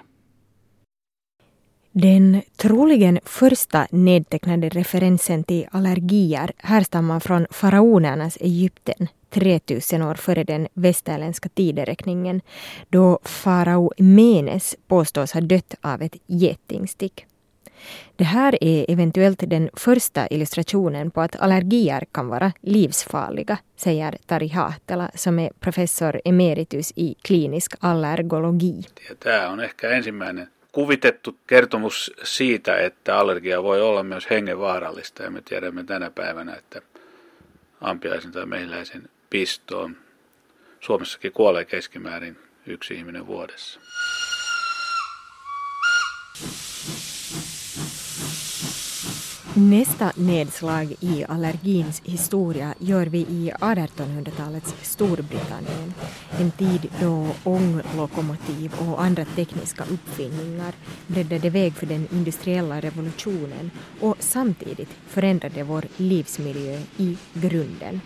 Den 2.02 2.42
troligen 2.56 3.18
första 3.24 3.86
nedtecknade 3.90 4.68
referensen 4.68 5.44
till 5.44 5.66
allergier 5.70 6.52
härstammar 6.56 7.20
från 7.20 7.46
faraonernas 7.50 8.36
Egypten 8.40 9.08
3000 9.30 10.02
år 10.02 10.14
före 10.14 10.44
den 10.44 10.68
västerländska 10.74 11.48
tideräkningen 11.48 12.40
då 12.88 13.18
farao 13.24 13.92
Menes 13.98 14.76
påstås 14.86 15.32
ha 15.32 15.40
dött 15.40 15.74
av 15.80 16.02
ett 16.02 16.16
getingstick. 16.26 17.26
Det 18.16 18.24
här 18.24 18.64
är 18.64 18.90
eventuellt 18.90 19.42
den 19.46 19.70
första 19.74 20.28
illustrationen 20.28 21.10
på 21.10 21.20
att 21.20 21.36
allergier 21.36 22.04
kan 22.12 22.28
vara 22.28 22.52
livsfarliga, 22.60 23.58
säger 23.76 24.18
Tari 24.26 24.48
Hahtela 24.48 25.10
som 25.14 25.38
är 25.38 25.50
professor 25.60 26.20
emeritus 26.24 26.92
i 26.96 27.14
klinisk 27.22 27.74
allergologi. 27.80 28.84
Tämä 29.18 29.52
on 29.52 29.60
ehkä 29.60 29.90
ensimmäinen 29.90 30.46
kuvitettu 30.72 31.38
kertomus 31.46 32.12
siitä, 32.22 32.76
että 32.76 33.18
allergia 33.18 33.62
voi 33.62 33.82
olla 33.82 34.02
myös 34.02 34.30
hengenvaarallista 34.30 35.22
ja 35.22 35.30
me 35.30 35.42
tiedämme 35.42 35.84
tänä 35.84 36.10
päivänä, 36.10 36.54
että 36.54 36.82
ampiaisen 37.80 38.32
tai 38.32 38.46
mehiläisen 38.46 39.08
pistoon 39.30 39.96
Suomessakin 40.80 41.32
kuolee 41.32 41.64
keskimäärin 41.64 42.38
yksi 42.66 42.94
ihminen 42.94 43.26
vuodessa. 43.26 43.80
Nästa 49.54 50.12
nedslag 50.16 50.94
i 51.00 51.24
allergins 51.28 52.02
historia 52.04 52.74
gör 52.78 53.06
vi 53.06 53.18
i 53.18 53.52
1800-talets 53.60 54.74
Storbritannien. 54.82 55.94
En 56.38 56.50
tid 56.50 56.88
då 57.00 57.26
ånglokomotiv 57.44 58.74
och 58.78 59.02
andra 59.02 59.24
tekniska 59.24 59.84
uppfinningar 59.84 60.74
breddade 61.06 61.50
väg 61.50 61.74
för 61.74 61.86
den 61.86 62.08
industriella 62.12 62.80
revolutionen 62.80 63.70
och 64.00 64.16
samtidigt 64.18 64.90
förändrade 65.06 65.62
vår 65.62 65.84
livsmiljö 65.96 66.80
i 66.96 67.16
grunden. 67.34 68.00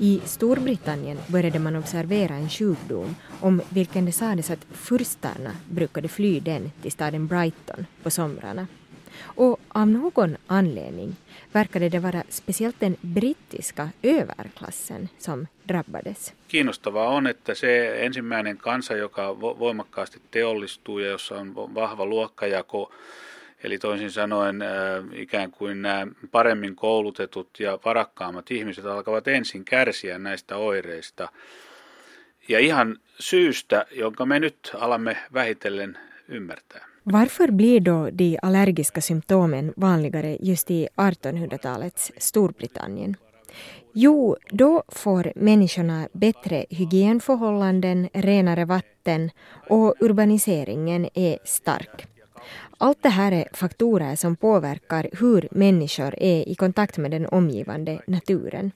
I 0.00 0.20
Storbritannien 0.24 1.18
började 1.28 1.58
man 1.58 1.76
observera 1.76 2.34
en 2.34 2.48
sjukdom 2.48 3.16
om 3.40 3.62
vilken 3.68 4.04
det 4.04 4.12
sades 4.12 4.50
att 4.50 4.66
furstarna 4.70 5.52
brukade 5.70 6.08
fly 6.08 6.40
den 6.40 6.70
till 6.82 6.92
staden 6.92 7.26
Brighton 7.26 7.86
på 8.02 8.10
somrarna. 8.10 8.66
Och 9.20 9.60
av 9.68 9.88
någon 9.88 10.36
anledning 10.46 11.16
verkade 11.52 11.88
det 11.88 11.98
vara 11.98 12.22
speciellt 12.28 12.80
den 12.80 12.96
brittiska 13.00 13.90
överklassen 14.02 15.08
som 15.18 15.46
drabbades. 15.62 16.32
Kiinnostavaa 16.48 17.08
on, 17.08 17.26
että 17.26 17.54
se 17.54 18.04
ensimmäinen 18.04 18.56
kansa, 18.56 18.96
joka 18.96 19.40
voimakkaasti 19.40 20.20
teollistuu 20.30 20.98
ja 20.98 21.10
jossa 21.10 21.38
on 21.38 21.54
vahva 21.54 22.06
luokkajako, 22.06 22.92
Eli 23.64 23.78
toisin 23.78 24.10
sanoen 24.10 24.62
äh, 24.62 24.68
ikään 25.12 25.50
kuin 25.50 25.82
nämä 25.82 26.06
paremmin 26.30 26.76
koulutetut 26.76 27.60
ja 27.60 27.78
varakkaammat 27.84 28.50
ihmiset 28.50 28.86
alkavat 28.86 29.28
ensin 29.28 29.64
kärsiä 29.64 30.18
näistä 30.18 30.56
oireista. 30.56 31.28
Ja 32.48 32.58
ihan 32.58 32.96
syystä, 33.20 33.86
jonka 33.90 34.26
me 34.26 34.40
nyt 34.40 34.70
alamme 34.74 35.16
vähitellen 35.32 35.98
ymmärtää. 36.28 36.88
Varför 37.12 37.52
blir 37.52 37.80
då 37.80 38.10
de 38.18 38.38
allergiska 38.42 39.00
symptomen 39.00 39.72
vanligare 39.80 40.36
just 40.42 40.70
i 40.70 40.86
1800-talets 40.96 42.12
Storbritannien? 42.18 43.16
Jo, 43.92 44.36
då 44.50 44.82
får 44.88 45.32
människorna 45.36 46.08
bättre 46.12 46.64
hygienförhållanden, 46.70 48.08
renare 48.14 48.64
vatten 48.64 49.30
och 49.68 49.94
urbaniseringen 50.00 51.08
är 51.14 51.38
stark. 51.44 52.17
Allt 52.78 53.02
det 53.02 53.08
här 53.08 53.32
är 53.32 53.48
faktorer 53.52 54.16
som 54.16 54.36
påverkar 54.36 55.08
hur 55.12 55.48
människor 55.50 56.14
är 56.18 56.48
i 56.48 56.54
kontakt 56.54 56.98
med 56.98 57.10
den 57.10 57.26
omgivande 57.26 58.00
naturen. 58.06 58.72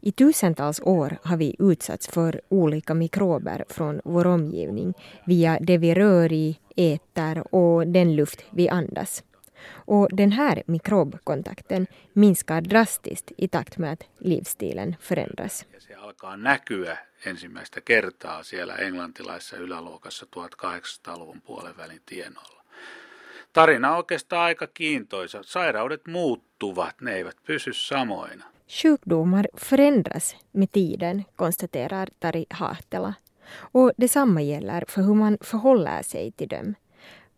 I 0.00 0.12
tusentals 0.12 0.80
år 0.80 1.18
har 1.22 1.36
vi 1.36 1.56
utsatts 1.58 2.08
för 2.08 2.40
olika 2.48 2.94
mikrober 2.94 3.64
från 3.68 4.00
vår 4.04 4.26
omgivning 4.26 4.94
via 5.26 5.58
det 5.60 5.78
vi 5.78 5.94
rör 5.94 6.32
i, 6.32 6.58
äter 6.76 7.54
och 7.54 7.86
den 7.86 8.16
luft 8.16 8.44
vi 8.50 8.68
andas. 8.68 9.22
Och 9.68 10.08
den 10.12 10.32
här 10.32 10.62
mikrobkontakten 10.66 11.86
minskar 12.12 12.60
drastiskt 12.60 13.32
i 13.36 13.48
takt 13.48 13.78
med 13.78 13.92
att 13.92 14.04
livsstilen 14.18 14.96
förändras. 15.00 15.66
Se 15.78 15.94
alkaa 15.94 16.36
näkyä 16.36 16.98
ensimmäistä 17.26 17.80
kertaa 17.80 18.42
siellä 18.42 18.74
englantilaisessa 18.74 19.56
yläluokassa 19.56 20.26
1800-luvun 20.36 21.40
puolen 21.40 21.76
välin 21.76 22.00
tienoilla. 22.06 22.62
Tarina 23.56 23.90
on 23.90 23.96
oikeastaan 23.96 24.42
aika 24.42 24.66
kiintoisa. 24.66 25.42
Sairaudet 25.42 26.06
muuttuvat, 26.06 27.00
ne 27.00 27.14
eivät 27.14 27.36
pysy 27.46 27.72
samoina. 27.72 28.44
Sjukdomar 28.68 29.46
förändras 29.56 30.36
med 30.52 30.68
tiden, 30.72 31.24
konstaterar 31.36 32.08
Tari 32.20 32.46
Hahtela. 32.50 33.12
Och 33.74 33.92
detsamma 33.98 34.40
gäller 34.40 34.84
för 34.88 35.02
hur 35.02 35.14
man 35.14 35.38
förhåller 35.40 36.02
sig 36.02 36.32
till 36.32 36.48
dem. 36.48 36.74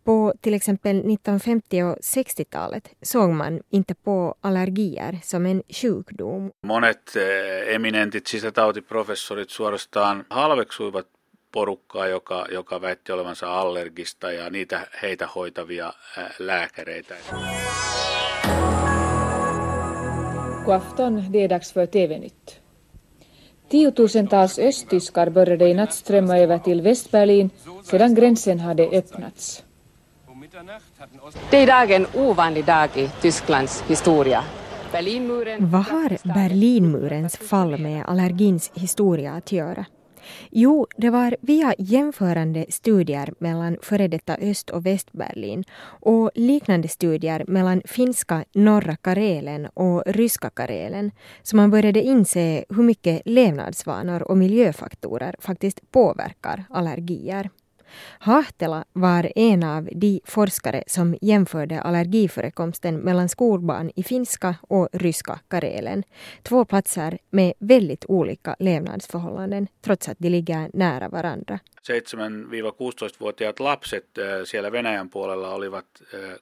På 0.05 0.35
till 0.41 0.55
exempel 0.55 0.97
1950 0.97 1.83
och 1.83 1.97
60-talet 1.97 2.91
såg 3.03 3.31
man 3.31 3.61
inte 3.71 3.95
på 3.95 4.35
allergier 4.41 5.19
som 5.23 5.47
en 5.47 5.63
sjukdom. 5.69 6.51
Monet 6.63 7.17
eh, 7.17 7.75
eminentit 7.75 8.29
sisätautiprofessorit 8.29 9.51
suorastaan 9.51 10.25
halveksuivat 10.29 11.07
porukkaa, 11.53 12.07
joka, 12.07 12.47
joka 12.53 12.81
väitti 12.81 13.13
olevansa 13.13 13.61
allergista 13.61 14.33
ja 14.33 14.51
niitä 14.51 14.87
heitä 15.03 15.29
hoitavia 15.35 15.93
lääkäreitä. 16.39 17.15
God 20.65 20.75
afton, 20.75 21.33
det 21.33 21.45
är 21.45 21.49
dags 21.49 21.73
för 21.73 21.87
TV-nytt. 21.87 22.61
Tiotusentals 23.69 24.59
östtyskar 24.59 25.31
började 25.31 25.69
i 25.69 25.75
natt 25.75 25.93
strömma 25.93 26.39
över 26.39 26.59
till 26.59 26.83
Västberlin 26.83 27.51
sedan 27.83 28.15
gränsen 28.15 28.61
hade 28.61 28.83
öppnats. 28.83 29.65
Det 31.51 31.57
är 31.57 31.63
idag 31.63 31.91
en 31.91 32.07
ovanlig 32.15 32.65
dag 32.65 32.97
i 32.97 33.11
Tysklands 33.21 33.83
historia. 33.89 34.45
Vad 35.61 35.85
har 35.85 36.35
Berlinmurens 36.35 37.37
fall 37.37 37.79
med 37.79 38.05
allergins 38.07 38.71
historia 38.75 39.33
att 39.33 39.53
göra? 39.53 39.85
Jo, 40.51 40.87
det 40.97 41.11
var 41.11 41.37
via 41.41 41.75
jämförande 41.79 42.67
studier 42.69 43.35
mellan 43.39 43.77
före 43.83 44.09
detta 44.09 44.37
Öst 44.37 44.71
och 44.71 44.87
Västberlin 44.87 45.65
och 45.81 46.31
liknande 46.35 46.89
studier 46.89 47.45
mellan 47.49 47.83
finska 47.85 48.45
norra 48.53 48.97
Karelen 48.97 49.67
och 49.67 50.03
ryska 50.07 50.51
Karelen 50.51 51.11
som 51.43 51.57
man 51.57 51.71
började 51.71 52.03
inse 52.03 52.65
hur 52.69 52.83
mycket 52.83 53.23
levnadsvanor 53.25 54.23
och 54.23 54.39
miljöfaktorer 54.39 55.35
faktiskt 55.39 55.91
påverkar 55.91 56.65
allergier. 56.71 57.51
Hahtela 58.19 58.85
var 58.93 59.33
en 59.37 59.63
av 59.63 59.89
de 59.93 60.21
forskare 60.25 60.83
som 60.87 61.17
jämförde 61.23 61.81
allergiförekomsten 61.81 62.97
mellan 62.97 63.29
skolbarn 63.29 63.91
i 63.97 64.03
finska 64.03 64.55
och 64.69 64.89
ryska 64.93 65.41
Karelen. 65.49 66.05
Två 66.43 66.65
platser 66.65 67.19
med 67.31 67.53
väldigt 67.59 68.05
olika 68.09 68.57
levnadsförhållanden 68.59 69.67
trots 69.81 70.09
att 70.09 70.19
de 70.19 70.31
ligger 70.31 70.71
nära 70.73 71.09
varandra. 71.09 71.59
7-16-vuotiaat 71.89 73.61
lapset 73.61 74.19
äh, 74.19 74.25
siellä 74.45 74.73
Venäjän 74.73 75.11
puolella 75.11 75.55
olivat 75.55 75.87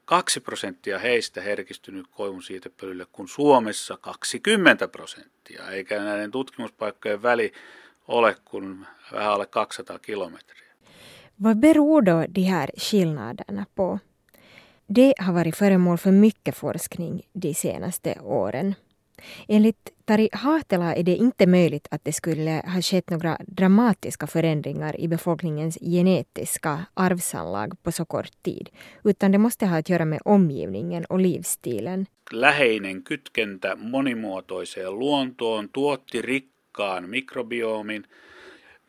2 0.05 0.41
äh, 0.41 0.45
prosenttia 0.45 0.99
heistä 0.99 1.41
herkistynyt 1.41 2.07
koivunsiitepölylle, 2.11 3.07
kun 3.13 3.29
Suomessa 3.29 3.99
20 4.01 4.89
prosenttia, 4.89 5.71
eikä 5.71 6.03
näiden 6.03 6.31
tutkimuspaikkojen 6.31 7.23
väli 7.23 7.53
ole 8.09 8.37
kuin 8.45 8.87
vähän 9.13 9.33
alle 9.33 9.47
200 9.47 9.99
kilometriä. 9.99 10.66
Vad 11.39 11.59
beror 11.59 12.03
då 12.03 12.25
de 12.29 12.43
här 12.43 12.71
skillnaderna 12.77 13.67
på? 13.75 13.99
Det 14.87 15.15
har 15.19 15.33
varit 15.33 15.57
föremål 15.57 15.99
för 15.99 16.13
mycket 16.13 16.57
forskning 16.57 17.23
de 17.33 17.55
senaste 17.55 18.21
åren. 18.21 18.75
Enligt 19.49 19.93
Tari 20.05 20.29
Hatela 20.33 20.95
är 20.95 21.03
det 21.03 21.17
inte 21.17 21.47
möjligt 21.47 21.89
att 21.91 22.05
det 22.05 22.13
skulle 22.13 22.63
ha 22.67 22.83
skett 22.83 23.11
några 23.11 23.39
dramatiska 23.47 24.27
förändringar 24.27 25.01
i 25.01 25.09
befolkningens 25.09 25.79
genetiska 25.81 26.87
arvsanlag 26.95 27.83
på 27.83 27.93
så 27.93 28.05
kort 28.05 28.43
tid, 28.43 28.69
utan 29.05 29.33
det 29.33 29.39
måste 29.39 29.67
ha 29.67 29.79
att 29.79 29.89
göra 29.89 30.05
med 30.05 30.21
omgivningen 30.25 31.05
och 31.05 31.19
livsstilen. 31.21 32.07
Läheinen 32.33 33.05
kytkentä 33.09 33.77
monimuotoiseen 33.77 34.99
luontoon 34.99 35.69
tuotti 35.69 36.23
rikkaan 36.23 37.11
mikrobiomin, 37.11 38.05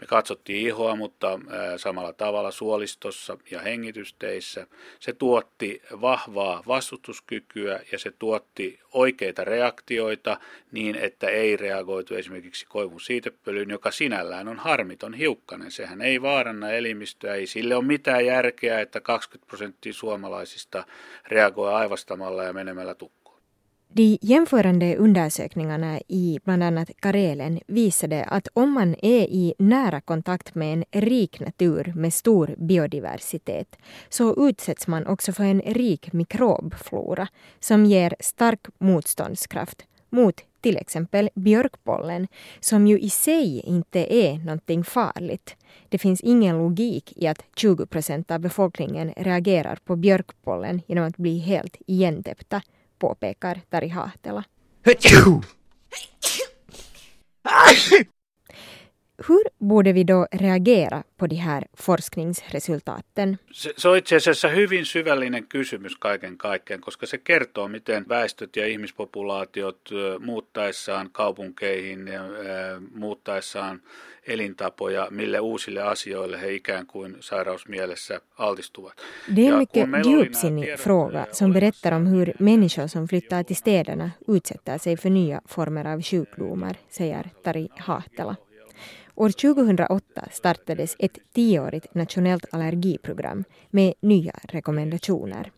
Me 0.01 0.07
katsottiin 0.07 0.67
ihoa, 0.67 0.95
mutta 0.95 1.39
samalla 1.77 2.13
tavalla 2.13 2.51
suolistossa 2.51 3.37
ja 3.51 3.61
hengitysteissä. 3.61 4.67
Se 4.99 5.13
tuotti 5.13 5.81
vahvaa 6.01 6.63
vastustuskykyä 6.67 7.79
ja 7.91 7.99
se 7.99 8.11
tuotti 8.19 8.79
oikeita 8.91 9.43
reaktioita 9.43 10.39
niin, 10.71 10.95
että 10.95 11.29
ei 11.29 11.57
reagoitu 11.57 12.15
esimerkiksi 12.15 12.65
koivun 12.65 13.01
siitepölyyn, 13.01 13.69
joka 13.69 13.91
sinällään 13.91 14.47
on 14.47 14.57
harmiton 14.57 15.13
hiukkanen. 15.13 15.71
Sehän 15.71 16.01
ei 16.01 16.21
vaaranna 16.21 16.71
elimistöä, 16.71 17.35
ei 17.35 17.47
sille 17.47 17.75
ole 17.75 17.85
mitään 17.85 18.25
järkeä, 18.25 18.81
että 18.81 19.01
20 19.01 19.47
prosenttia 19.47 19.93
suomalaisista 19.93 20.85
reagoi 21.27 21.73
aivastamalla 21.73 22.43
ja 22.43 22.53
menemällä 22.53 22.95
tukkaan. 22.95 23.16
De 23.89 24.17
jämförande 24.21 24.95
undersökningarna 24.95 25.99
i 26.07 26.39
bland 26.43 26.63
annat 26.63 26.89
Karelen 26.99 27.59
visade 27.67 28.23
att 28.23 28.47
om 28.53 28.71
man 28.71 28.95
är 29.01 29.23
i 29.23 29.53
nära 29.59 30.01
kontakt 30.01 30.55
med 30.55 30.73
en 30.73 31.01
rik 31.01 31.39
natur 31.39 31.93
med 31.95 32.13
stor 32.13 32.55
biodiversitet 32.57 33.77
så 34.09 34.49
utsätts 34.49 34.87
man 34.87 35.07
också 35.07 35.33
för 35.33 35.43
en 35.43 35.61
rik 35.61 36.13
mikrobflora 36.13 37.27
som 37.59 37.85
ger 37.85 38.15
stark 38.19 38.67
motståndskraft 38.77 39.85
mot 40.09 40.41
till 40.61 40.77
exempel 40.77 41.29
björkpollen 41.35 42.27
som 42.59 42.87
ju 42.87 42.99
i 42.99 43.09
sig 43.09 43.59
inte 43.59 44.15
är 44.15 44.37
någonting 44.37 44.83
farligt. 44.83 45.55
Det 45.89 45.97
finns 45.97 46.21
ingen 46.21 46.57
logik 46.57 47.13
i 47.15 47.27
att 47.27 47.43
20 47.55 47.85
procent 47.85 48.31
av 48.31 48.39
befolkningen 48.39 49.13
reagerar 49.17 49.79
på 49.85 49.95
björkpollen 49.95 50.81
genom 50.87 51.07
att 51.07 51.17
bli 51.17 51.37
helt 51.39 51.77
igentäppta 51.87 52.61
påpekar 52.99 53.61
Tari 53.69 53.87
Hahtela. 53.87 54.43
Hur 59.27 59.43
borde 59.59 59.93
vi 59.93 60.03
då 60.03 60.27
reagera 60.31 61.03
på 61.17 61.27
de 61.27 61.35
här 61.35 61.63
forskningsresultaten? 61.73 63.37
Se, 63.51 63.73
se 63.77 63.89
on 63.89 63.97
itse 63.97 64.15
asiassa 64.15 64.47
hyvin 64.47 64.85
syvällinen 64.85 65.43
kysymys 65.43 65.95
kaiken 65.95 66.37
kaikkiaan, 66.37 66.81
koska 66.81 67.05
se 67.05 67.17
kertoo, 67.17 67.67
miten 67.67 68.05
väestöt 68.09 68.55
ja 68.55 68.67
ihmispopulaatiot 68.67 69.89
muuttaessaan 70.19 71.09
kaupunkeihin 71.11 72.09
muuttaessaan 72.95 73.81
elintapoja, 74.27 75.07
mille 75.11 75.39
uusille 75.39 75.81
asioille 75.81 76.41
he 76.41 76.53
ikään 76.53 76.87
kuin 76.87 77.17
sairausmielessä 77.19 78.21
altistuvat. 78.37 78.93
Det 79.35 79.47
är 79.47 79.53
en 79.53 79.59
mycket 79.59 79.89
djupsinnig 80.05 80.79
fråga 80.79 81.25
som 81.31 81.53
berättar 81.53 81.93
om 81.93 82.07
hur 82.07 82.33
människor 82.39 82.87
som 82.87 83.07
flyttar 83.07 83.43
till 83.43 83.55
städerna 83.55 84.09
utsätter 84.27 84.77
sig 84.77 84.97
för 84.97 85.09
nya 85.09 85.41
former 85.47 85.87
av 85.87 86.01
sjukdomar, 86.01 86.75
säger 86.89 87.29
Tari 87.43 87.67
Hahtela. 87.77 88.35
År 89.17 89.29
2008 89.29 90.27
startades 90.31 90.95
ett 90.99 91.17
tioårigt 91.33 91.95
nationellt 91.95 92.45
allergiprogram 92.51 93.43
med 93.69 93.93
nya 93.99 94.33
rekommendationer. 94.43 95.51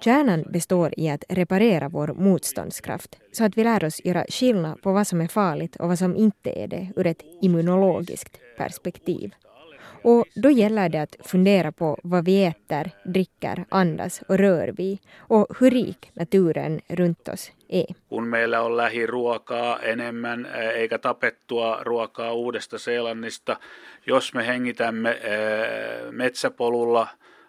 Kärnan 0.00 0.44
består 0.52 0.94
i 0.96 1.08
att 1.08 1.24
reparera 1.28 1.88
vår 1.88 2.08
motståndskraft 2.08 3.16
så 3.32 3.44
att 3.44 3.58
vi 3.58 3.64
lär 3.64 3.84
oss 3.84 4.04
göra 4.04 4.24
skillnad 4.28 4.82
på 4.82 4.92
vad 4.92 5.06
som 5.06 5.20
är 5.20 5.28
farligt 5.28 5.76
och 5.76 5.88
vad 5.88 5.98
som 5.98 6.16
inte 6.16 6.50
är 6.50 6.68
det 6.68 6.92
ur 6.96 7.06
ett 7.06 7.22
immunologiskt 7.42 8.36
perspektiv. 8.56 9.34
Och 10.02 10.24
då 10.34 10.50
gäller 10.50 10.88
det 10.88 11.02
att 11.02 11.16
fundera 11.20 11.72
på 11.72 11.98
vad 12.02 12.24
vi 12.24 12.44
äter, 12.44 12.90
dricker, 13.04 13.64
andas 13.68 14.22
och 14.28 14.38
rör 14.38 14.74
vi 14.76 14.98
och 15.16 15.46
hur 15.60 15.70
rik 15.70 16.10
naturen 16.14 16.80
runt 16.88 17.28
oss 17.28 17.52
är. 17.70 17.94
Kun 18.08 18.26
meillä 18.26 18.60
on 18.60 18.76
lähiruokaa 18.76 19.78
enemmän 19.78 20.46
eikä 20.74 20.98
tapettua 20.98 21.78
ruokaa 21.82 22.32
Uudesta 22.32 22.78
Seelannista, 22.78 23.56
jos 24.06 24.34
me 24.34 24.46
hengitämme 24.46 25.18
metsäpolulla 26.10 27.08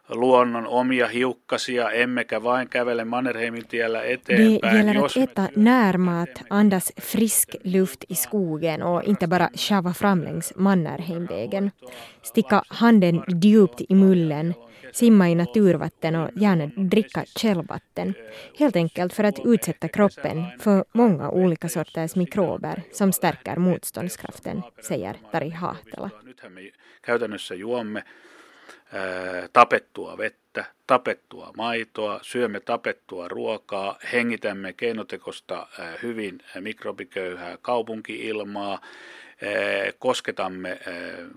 luonnon 0.09 0.67
omia 0.67 1.07
hiukkasia, 1.07 1.91
emmekä 1.91 2.43
vain 2.43 2.69
kävele 2.69 3.05
Mannerheimin 3.05 3.67
tiellä 3.67 4.03
eteenpäin. 4.03 4.61
Det 4.61 4.77
gäller 4.77 5.05
att 5.05 5.17
äta 5.17 5.49
närmat, 5.55 6.29
andas 6.49 6.93
frisk 7.01 7.49
luft 7.63 8.03
i 8.09 8.15
skogen 8.15 8.83
och 8.83 9.03
inte 9.03 9.27
bara 9.27 9.49
sjava 9.55 9.93
fram 9.93 10.23
längs 10.23 10.53
Mannerheimvägen. 10.55 11.71
Sticka 12.21 12.61
handen 12.69 13.23
djupt 13.43 13.81
i 13.89 13.95
mullen, 13.95 14.55
simma 14.93 15.29
i 15.29 15.35
naturvatten 15.35 16.15
och 16.15 16.29
gärna 16.35 16.67
dricka 16.75 17.25
källvatten. 17.25 18.13
Helt 18.59 18.75
enkelt 18.75 19.13
för 19.13 19.23
att 19.23 19.39
utsätta 19.45 19.87
kroppen 19.87 20.45
för 20.59 20.85
många 20.93 21.29
olika 21.29 21.69
sorters 21.69 22.15
mikrober 22.15 22.83
som 22.91 23.11
stärker 23.11 23.55
motståndskraften, 23.55 24.63
säger 24.81 25.15
Tari 25.31 25.49
Hahtela. 25.49 26.09
Käytännössä 27.01 27.55
juomme 27.55 28.03
tapettua 29.53 30.17
vettä, 30.17 30.65
tapettua 30.87 31.51
maitoa, 31.57 32.19
syömme 32.21 32.59
tapettua 32.59 33.27
ruokaa, 33.27 33.97
hengitämme 34.13 34.73
keinotekosta 34.73 35.67
hyvin 36.03 36.39
mikrobiköyhää 36.59 37.57
kaupunkiilmaa, 37.61 38.81
kosketamme 39.99 40.79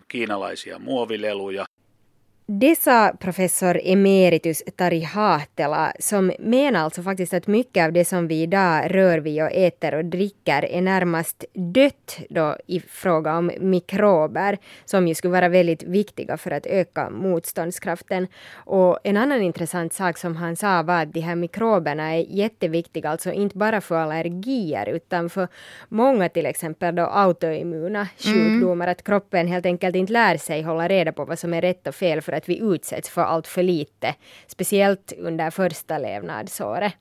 kiinalaisia 0.09 0.79
muovileluja, 0.79 1.65
Det 2.47 2.77
sa 2.79 3.13
professor 3.21 3.81
emeritus 3.85 4.63
Tari 4.77 5.01
Hahtela 5.01 5.93
som 5.99 6.33
menar 6.39 6.81
alltså 6.81 7.03
faktiskt 7.03 7.35
att 7.35 7.47
mycket 7.47 7.85
av 7.85 7.93
det 7.93 8.05
som 8.05 8.29
vi 8.29 8.43
idag 8.43 8.95
rör 8.95 9.19
vid 9.19 9.43
och 9.43 9.53
äter 9.53 9.95
och 9.95 10.05
dricker 10.05 10.65
är 10.65 10.81
närmast 10.81 11.45
dött 11.55 12.19
då 12.31 12.57
i 12.67 12.81
fråga 12.81 13.37
om 13.37 13.51
mikrober 13.61 14.59
som 14.85 15.09
ju 15.09 15.15
skulle 15.15 15.33
vara 15.33 15.49
väldigt 15.49 15.83
viktiga 15.83 16.37
för 16.37 16.51
att 16.51 16.67
öka 16.67 17.11
motståndskraften. 17.11 18.27
Och 18.55 18.99
en 19.05 19.17
annan 19.17 19.43
intressant 19.43 19.93
sak 19.93 20.19
som 20.19 20.37
han 20.37 20.57
sa 20.57 20.83
var 20.83 21.03
att 21.03 21.13
de 21.13 21.21
här 21.21 21.35
mikroberna 21.35 22.15
är 22.15 22.25
jätteviktiga, 22.29 23.11
alltså 23.11 23.33
inte 23.33 23.59
bara 23.59 23.81
för 23.81 23.95
allergier 23.95 24.89
utan 24.89 25.31
för 25.31 25.49
många 25.89 26.29
till 26.29 26.47
exempel 26.47 26.95
då 26.95 27.03
autoimmuna 27.03 28.09
sjukdomar, 28.19 28.87
mm. 28.87 28.93
att 28.93 29.05
kroppen 29.05 29.47
helt 29.47 29.67
enkelt 29.67 29.97
inte 29.97 30.13
lär 30.13 30.37
sig 30.37 30.63
hålla 30.63 30.89
reda 30.89 31.13
på 31.13 31.25
vad 31.25 31.39
som 31.39 31.55
är 31.55 31.61
rätt 31.61 31.87
och 31.87 31.95
fel 31.95 32.23
för 32.23 32.34
att 32.35 32.49
vi 32.49 32.59
utsätts 32.59 33.11
för 33.11 33.23
allt 33.23 33.47
för 33.47 33.63
lite, 33.63 34.15
speciellt 34.47 35.13
under 35.19 35.51
första 35.51 35.99
levnadsåret. 35.99 36.93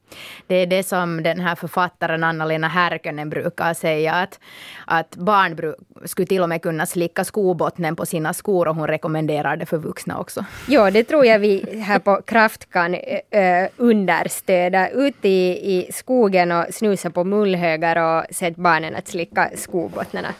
Det 0.47 0.55
är 0.55 0.65
det 0.65 0.83
som 0.83 1.23
den 1.23 1.39
här 1.39 1.55
författaren 1.55 2.23
Anna-Lena 2.23 2.67
Härkönen 2.67 3.29
brukar 3.29 3.73
säga, 3.73 4.13
att, 4.13 4.39
att 4.85 5.15
barn 5.15 5.75
skulle 6.05 6.27
till 6.27 6.41
och 6.41 6.49
med 6.49 6.61
kunna 6.61 6.85
slicka 6.85 7.23
skobottnen 7.23 7.95
på 7.95 8.05
sina 8.05 8.33
skor 8.33 8.67
och 8.67 8.75
hon 8.75 8.87
rekommenderar 8.87 9.57
det 9.57 9.65
för 9.65 9.77
vuxna 9.77 10.19
också. 10.19 10.45
Ja, 10.67 10.91
det 10.91 11.03
tror 11.03 11.25
jag 11.25 11.39
vi 11.39 11.79
här 11.79 11.99
på 11.99 12.21
Kraft 12.21 12.71
kan 12.71 12.93
äh, 12.93 13.67
understöda. 13.77 14.89
Ut 14.89 15.25
i, 15.25 15.39
i 15.73 15.91
skogen 15.91 16.51
och 16.51 16.65
snusa 16.71 17.09
på 17.09 17.23
mullhögar 17.23 17.95
och 17.95 18.35
sätt 18.35 18.55
barnen 18.55 18.95
att 18.95 19.07
slicka 19.07 19.49
skobottnarna. 19.55 20.33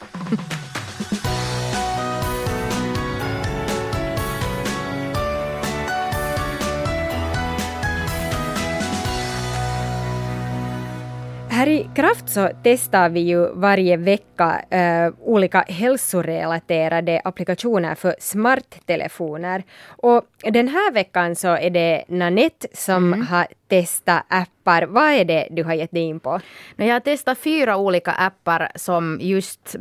Här 11.64 11.70
i 11.70 11.90
Kraft 11.96 12.30
så 12.30 12.50
testar 12.64 13.10
vi 13.10 13.20
ju 13.20 13.54
varje 13.54 13.98
vecka 13.98 14.62
uh, 14.74 15.14
olika 15.22 15.62
hälsorelaterade 15.62 17.22
applikationer 17.24 17.96
för 17.96 18.16
smarttelefoner. 18.20 19.64
Och 19.88 20.24
den 20.44 20.68
här 20.68 20.94
veckan 20.94 21.36
så 21.36 21.48
är 21.48 21.70
det 21.70 22.04
Nanette 22.08 22.68
som 22.74 23.14
mm. 23.14 23.28
har 23.28 23.48
testat 23.68 24.26
appar. 24.28 24.84
Vad 24.84 25.12
är 25.12 25.26
det 25.26 25.48
du 25.52 25.64
har 25.64 25.74
gett 25.74 25.92
dig 25.92 26.04
in 26.04 26.20
på? 26.20 26.40
Jag 26.76 26.94
har 26.94 27.00
testat 27.00 27.38
fyra 27.38 27.78
olika 27.78 28.12
appar 28.12 28.72
som 28.76 29.20
just 29.22 29.76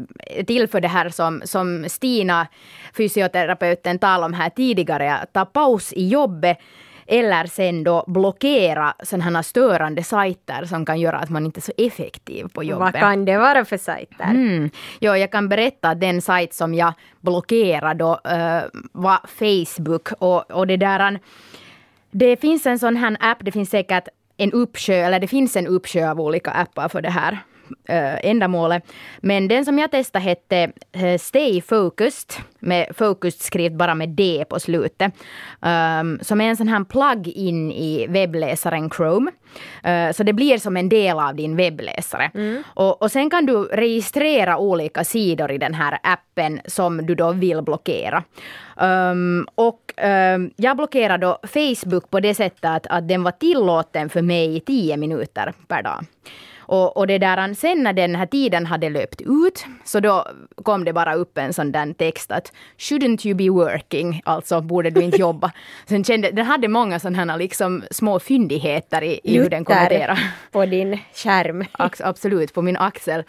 till 0.46 0.68
för 0.68 0.80
det 0.80 0.88
här 0.88 1.08
som, 1.08 1.42
som 1.44 1.88
Stina, 1.88 2.46
fysioterapeuten, 2.96 3.98
talade 3.98 4.24
om 4.24 4.32
här 4.32 4.50
tidigare. 4.50 5.26
Ta 5.32 5.44
paus 5.44 5.92
i 5.92 6.08
jobbet 6.08 6.58
eller 7.06 7.46
sen 7.46 7.84
då 7.84 8.04
blockera 8.06 8.94
sådana 9.02 9.42
störande 9.42 10.02
sajter 10.02 10.64
som 10.64 10.86
kan 10.86 11.00
göra 11.00 11.18
att 11.18 11.30
man 11.30 11.44
inte 11.44 11.58
är 11.58 11.62
så 11.62 11.72
effektiv 11.76 12.48
på 12.48 12.64
jobbet. 12.64 12.94
Vad 12.94 13.00
kan 13.00 13.24
det 13.24 13.38
vara 13.38 13.64
för 13.64 13.76
sajter? 13.76 14.30
Mm. 14.30 14.70
Jo, 15.00 15.16
jag 15.16 15.30
kan 15.30 15.48
berätta 15.48 15.88
att 15.88 16.00
den 16.00 16.22
sajt 16.22 16.54
som 16.54 16.74
jag 16.74 16.92
blockerade 17.20 17.98
då 17.98 18.10
uh, 18.12 18.62
var 18.92 19.20
Facebook 19.26 20.08
och, 20.18 20.50
och 20.50 20.66
det 20.66 20.76
där 20.76 21.18
det 22.10 22.36
finns 22.40 22.66
en 22.66 22.78
sån 22.78 22.96
här 22.96 23.16
app, 23.20 23.38
det 23.40 23.52
finns 23.52 23.70
säkert 23.70 24.08
en 24.36 24.52
uppsjö, 24.52 24.94
eller 24.94 25.20
det 25.20 25.28
finns 25.28 25.56
en 25.56 25.66
uppsjö 25.66 26.10
av 26.10 26.20
olika 26.20 26.50
appar 26.50 26.88
för 26.88 27.02
det 27.02 27.10
här 27.10 27.38
ändamålet. 28.22 28.82
Men 29.20 29.48
den 29.48 29.64
som 29.64 29.78
jag 29.78 29.90
testade 29.90 30.24
hette 30.24 30.72
Stay 31.18 31.60
Focused, 31.60 32.44
med 32.58 32.86
focused 32.96 33.40
skrivet 33.40 33.78
bara 33.78 33.94
med 33.94 34.08
D 34.08 34.44
på 34.48 34.60
slutet. 34.60 35.12
Um, 35.60 36.18
som 36.22 36.40
är 36.40 36.44
en 36.44 36.56
sån 36.56 36.68
här 36.68 36.84
plug-in 36.84 37.72
i 37.72 38.06
webbläsaren 38.08 38.90
Chrome. 38.90 39.30
Uh, 39.86 40.12
så 40.12 40.22
det 40.22 40.32
blir 40.32 40.58
som 40.58 40.76
en 40.76 40.88
del 40.88 41.18
av 41.18 41.34
din 41.34 41.56
webbläsare. 41.56 42.30
Mm. 42.34 42.62
Och, 42.66 43.02
och 43.02 43.10
sen 43.10 43.30
kan 43.30 43.46
du 43.46 43.64
registrera 43.64 44.58
olika 44.58 45.04
sidor 45.04 45.50
i 45.50 45.58
den 45.58 45.74
här 45.74 45.98
appen 46.02 46.60
som 46.66 47.06
du 47.06 47.14
då 47.14 47.32
vill 47.32 47.62
blockera. 47.62 48.24
Um, 48.76 49.46
och 49.54 49.92
um, 50.34 50.50
jag 50.56 50.76
blockerade 50.76 51.26
då 51.26 51.38
Facebook 51.42 52.10
på 52.10 52.20
det 52.20 52.34
sättet 52.34 52.64
att, 52.64 52.86
att 52.86 53.08
den 53.08 53.22
var 53.22 53.32
tillåten 53.32 54.08
för 54.08 54.22
mig 54.22 54.56
i 54.56 54.60
tio 54.60 54.96
minuter 54.96 55.52
per 55.68 55.82
dag. 55.82 56.04
Och, 56.72 56.96
och 56.96 57.06
det 57.06 57.18
där, 57.18 57.54
sen 57.54 57.82
när 57.82 57.92
den 57.92 58.14
här 58.14 58.26
tiden 58.26 58.66
hade 58.66 58.90
löpt 58.90 59.20
ut, 59.20 59.64
så 59.84 60.00
då 60.00 60.26
kom 60.62 60.84
det 60.84 60.92
bara 60.92 61.14
upp 61.14 61.38
en 61.38 61.52
sån 61.52 61.72
där 61.72 61.92
text 61.92 62.32
att 62.32 62.52
shouldn't 62.78 63.26
you 63.26 63.34
be 63.34 63.50
working, 63.50 64.22
alltså 64.24 64.60
borde 64.60 64.90
du 64.90 65.02
inte 65.02 65.16
jobba. 65.16 65.52
Sen 65.86 66.04
kände, 66.04 66.30
den 66.30 66.46
hade 66.46 66.68
många 66.68 66.98
sådana 66.98 67.36
liksom 67.36 67.84
små 67.90 68.20
fyndigheter 68.20 69.02
i, 69.02 69.20
i 69.24 69.38
hur 69.38 69.50
den 69.50 69.64
kommenterade. 69.64 70.20
på 70.50 70.66
din 70.66 70.98
skärm. 71.14 71.64
Absolut, 72.00 72.54
på 72.54 72.62
min 72.62 72.76
axel. 72.76 73.24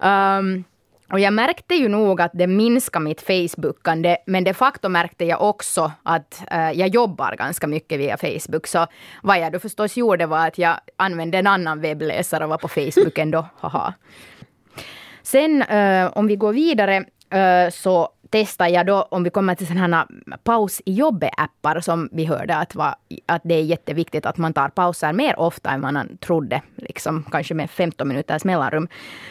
Um, 0.00 0.64
och 1.12 1.20
jag 1.20 1.32
märkte 1.32 1.74
ju 1.74 1.88
nog 1.88 2.20
att 2.20 2.30
det 2.34 2.46
minskade 2.46 3.04
mitt 3.04 3.20
Facebookande, 3.20 4.16
men 4.26 4.44
de 4.44 4.54
facto 4.54 4.88
märkte 4.88 5.24
jag 5.24 5.42
också 5.42 5.92
att 6.02 6.42
äh, 6.50 6.70
jag 6.72 6.88
jobbar 6.88 7.36
ganska 7.36 7.66
mycket 7.66 8.00
via 8.00 8.16
Facebook. 8.16 8.66
Så 8.66 8.86
vad 9.22 9.38
jag 9.38 9.52
då 9.52 9.58
förstås 9.58 9.96
gjorde 9.96 10.26
var 10.26 10.46
att 10.46 10.58
jag 10.58 10.74
använde 10.96 11.38
en 11.38 11.46
annan 11.46 11.80
webbläsare 11.80 12.44
och 12.44 12.50
var 12.50 12.58
på 12.58 12.68
Facebook 12.68 13.18
ändå. 13.18 13.46
Haha. 13.60 13.94
Sen 15.22 15.62
äh, 15.62 16.10
om 16.14 16.26
vi 16.26 16.36
går 16.36 16.52
vidare 16.52 17.04
äh, 17.30 17.70
så 17.70 18.08
testar 18.32 18.68
jag 18.68 18.86
då, 18.86 19.02
om 19.10 19.24
vi 19.24 19.30
kommer 19.30 19.54
till 19.54 19.66
sådana 19.66 19.96
här 19.96 20.36
paus 20.36 20.82
i 20.84 20.92
jobbet-appar 20.92 21.80
som 21.80 22.08
vi 22.12 22.24
hörde 22.24 22.56
att, 22.56 22.74
var, 22.74 22.94
att 23.26 23.42
det 23.44 23.54
är 23.54 23.62
jätteviktigt 23.62 24.26
att 24.26 24.38
man 24.38 24.52
tar 24.52 24.68
pauser 24.68 25.12
mer 25.12 25.38
ofta 25.38 25.70
än 25.70 25.80
man 25.80 26.16
trodde, 26.16 26.62
liksom 26.76 27.24
kanske 27.30 27.54
med 27.54 27.70
15 27.70 28.08
minuters 28.08 28.44
mellanrum. 28.44 28.88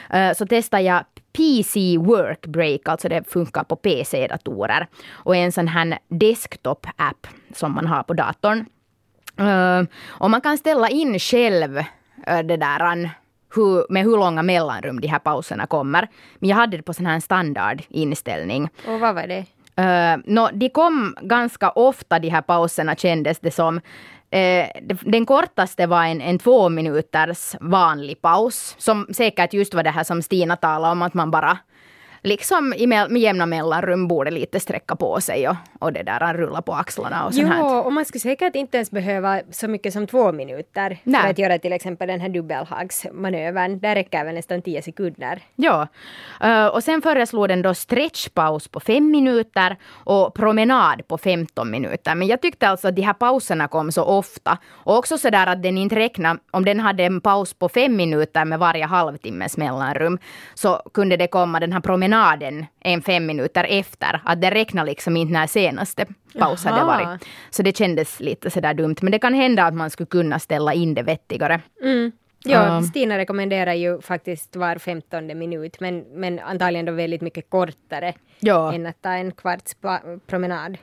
Eh, 0.10 0.34
så 0.34 0.46
testar 0.50 0.80
jag 0.80 1.04
PC 1.34 1.98
Work 1.98 2.46
Break, 2.48 2.82
alltså 2.90 3.10
det 3.10 3.32
funkar 3.32 3.64
på 3.64 3.76
PC-datorer. 3.76 4.88
Och 5.12 5.36
en 5.36 5.52
sån 5.52 5.68
här 5.68 6.00
desktop-app 6.08 7.28
som 7.54 7.72
man 7.72 7.88
har 7.88 8.04
på 8.04 8.14
datorn. 8.14 8.66
Eh, 9.38 9.84
och 10.08 10.32
man 10.32 10.42
kan 10.42 10.58
ställa 10.58 10.90
in 10.90 11.20
själv 11.20 11.78
eh, 12.28 12.40
det 12.44 12.58
där 12.58 13.10
hur, 13.54 13.86
med 13.90 14.04
hur 14.04 14.18
långa 14.18 14.44
mellanrum 14.44 15.02
de 15.02 15.08
här 15.08 15.20
pauserna 15.20 15.68
kommer. 15.68 16.08
Men 16.40 16.50
jag 16.50 16.58
hade 16.58 16.78
det 16.78 16.84
på 16.84 16.94
sån 16.94 17.06
här 17.06 17.20
standard 17.20 17.82
inställning. 17.90 18.70
Och 18.88 19.00
vad 19.00 19.16
var 19.16 19.28
det? 19.28 19.46
Uh, 19.80 20.22
no, 20.26 20.50
de 20.54 20.70
kom 20.70 21.16
ganska 21.22 21.70
ofta 21.70 22.20
de 22.20 22.30
här 22.30 22.42
pauserna 22.42 22.96
kändes 22.96 23.40
det 23.40 23.52
som. 23.52 23.82
Eh, 24.32 24.68
den 25.02 25.26
kortaste 25.26 25.88
var 25.88 26.06
en, 26.06 26.22
en 26.22 26.40
två 26.40 26.70
minuters 26.70 27.56
vanlig 27.60 28.22
paus, 28.22 28.76
som 28.78 29.08
säkert 29.14 29.54
just 29.54 29.74
var 29.74 29.84
det 29.84 29.90
här 29.90 30.04
som 30.04 30.22
Stina 30.22 30.56
talade 30.56 30.92
om, 30.92 31.02
att 31.02 31.14
man 31.14 31.32
bara 31.32 31.58
liksom 32.24 32.74
i 32.74 32.88
med, 32.88 33.18
jämna 33.18 33.46
mellanrum 33.46 34.08
borde 34.08 34.32
lite 34.32 34.60
sträcka 34.60 34.96
på 34.96 35.22
sig 35.22 35.50
och, 35.50 35.56
och 35.80 35.94
det 35.94 36.04
där 36.04 36.34
rulla 36.34 36.62
på 36.62 36.74
axlarna 36.74 37.26
och 37.26 37.34
sånt 37.34 37.54
Jo, 37.58 37.66
och 37.66 37.94
man 37.94 38.06
skulle 38.06 38.20
säkert 38.20 38.56
inte 38.56 38.78
ens 38.78 38.92
behöva 38.92 39.42
så 39.52 39.68
mycket 39.68 39.94
som 39.94 40.08
två 40.08 40.32
minuter 40.32 40.98
Nej. 41.04 41.22
för 41.22 41.30
att 41.30 41.38
göra 41.38 41.60
till 41.60 41.74
exempel 41.74 42.08
den 42.08 42.22
här 42.22 42.30
dubbelhagsmanövern. 42.30 43.80
Där 43.80 43.96
räcker 43.96 44.26
väl 44.26 44.36
nästan 44.36 44.62
tio 44.62 44.82
sekunder. 44.82 45.42
Ja, 45.56 45.88
uh, 46.44 46.66
och 46.66 46.84
sen 46.84 47.02
föreslog 47.02 47.48
den 47.48 47.62
då 47.62 47.74
stretchpaus 47.74 48.68
på 48.68 48.80
fem 48.80 49.12
minuter 49.12 49.78
och 49.92 50.34
promenad 50.34 51.08
på 51.08 51.18
15 51.18 51.72
minuter. 51.72 52.16
Men 52.16 52.28
jag 52.28 52.42
tyckte 52.42 52.68
alltså 52.68 52.88
att 52.88 52.96
de 52.96 53.02
här 53.02 53.14
pauserna 53.14 53.68
kom 53.68 53.92
så 53.92 54.04
ofta 54.04 54.58
och 54.70 54.98
också 54.98 55.18
så 55.18 55.30
där 55.30 55.48
att 55.48 55.64
den 55.64 55.78
inte 55.78 55.96
räknade, 55.96 56.40
om 56.52 56.66
den 56.66 56.80
hade 56.80 57.04
en 57.04 57.22
paus 57.22 57.54
på 57.54 57.70
fem 57.70 57.96
minuter 57.96 58.46
med 58.46 58.60
varje 58.60 58.86
halvtimmes 58.86 59.58
mellanrum 59.58 60.20
så 60.54 60.82
kunde 60.94 61.18
det 61.18 61.28
komma 61.28 61.60
den 61.60 61.74
här 61.74 61.80
promenaden 61.80 62.11
promenaden 62.12 62.66
en 62.80 63.02
fem 63.02 63.26
minuter 63.26 63.66
efter. 63.70 64.22
Att 64.26 64.42
det 64.42 64.52
räknar 64.52 64.86
liksom 64.86 65.18
inte 65.18 65.34
när 65.34 65.48
senaste 65.48 66.06
paus 66.40 66.66
hade 66.66 66.86
varit. 66.86 67.26
Så 67.50 67.64
det 67.64 67.78
kändes 67.78 68.20
lite 68.20 68.50
sådär 68.50 68.74
dumt. 68.74 68.96
Men 69.02 69.12
det 69.12 69.20
kan 69.20 69.34
hända 69.34 69.64
att 69.64 69.74
man 69.74 69.90
skulle 69.90 70.08
kunna 70.08 70.40
ställa 70.40 70.74
in 70.74 70.94
det 70.94 71.04
vettigare. 71.04 71.62
Mm. 71.84 72.12
Ja, 72.44 72.78
um, 72.78 72.84
Stina 72.84 73.18
rekommenderar 73.18 73.74
ju 73.74 74.02
faktiskt 74.02 74.56
var 74.56 74.78
femtonde 74.78 75.36
minut, 75.36 75.80
men, 75.80 76.06
men 76.14 76.40
antagligen 76.40 76.86
då 76.86 76.92
väldigt 76.92 77.22
mycket 77.22 77.50
kortare 77.50 78.14
ja. 78.40 78.74
än 78.74 78.86
att 78.86 79.02
ta 79.02 79.10
en 79.10 79.32
kvarts 79.32 79.76
promenad. 80.28 80.78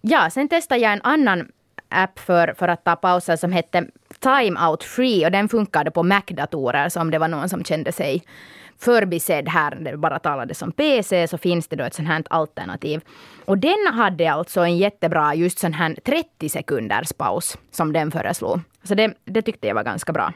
Ja, 0.00 0.30
sen 0.30 0.48
testade 0.48 0.80
jag 0.80 0.92
en 0.92 1.02
annan 1.02 1.48
app 1.88 2.18
för, 2.18 2.54
för 2.58 2.68
att 2.68 2.84
ta 2.84 2.96
pauser 2.96 3.36
som 3.36 3.52
hette 3.52 3.86
Time 4.20 4.68
Out 4.68 4.82
Free 4.84 5.26
och 5.26 5.32
den 5.32 5.48
funkade 5.48 5.90
på 5.90 6.02
Mac-datorer 6.02 6.88
så 6.88 7.00
om 7.00 7.10
det 7.10 7.18
var 7.18 7.28
någon 7.28 7.48
som 7.48 7.64
kände 7.64 7.92
sig 7.92 8.22
förbisedd 8.78 9.48
här, 9.48 9.76
när 9.80 9.90
det 9.90 9.96
bara 9.96 10.18
talades 10.18 10.62
om 10.62 10.72
PC, 10.72 11.28
så 11.28 11.38
finns 11.38 11.68
det 11.68 11.76
då 11.76 11.84
ett 11.84 11.94
sånt 11.94 12.08
här 12.08 12.22
alternativ. 12.30 13.00
Och 13.44 13.58
den 13.58 13.86
hade 13.92 14.32
alltså 14.32 14.60
en 14.60 14.78
jättebra 14.78 15.34
just 15.34 15.58
sån 15.58 15.72
här 15.72 15.96
30 16.04 16.48
sekunders 16.48 17.12
paus 17.12 17.58
som 17.70 17.92
den 17.92 18.10
föreslog. 18.10 18.60
Så 18.82 18.94
det, 18.94 19.14
det 19.24 19.42
tyckte 19.42 19.66
jag 19.66 19.74
var 19.74 19.84
ganska 19.84 20.12
bra. 20.12 20.32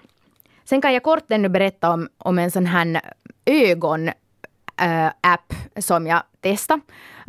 Sen 0.65 0.81
kan 0.81 0.95
jag 0.95 1.03
kort 1.03 1.31
ännu 1.31 1.49
berätta 1.49 1.91
om, 1.91 2.09
om 2.19 2.39
en 2.39 2.51
sån 2.51 2.67
här 2.67 3.01
ögon 3.45 4.11
uh, 4.83 5.11
app 5.21 5.55
som 5.77 6.07
jag 6.07 6.23
testade. 6.41 6.81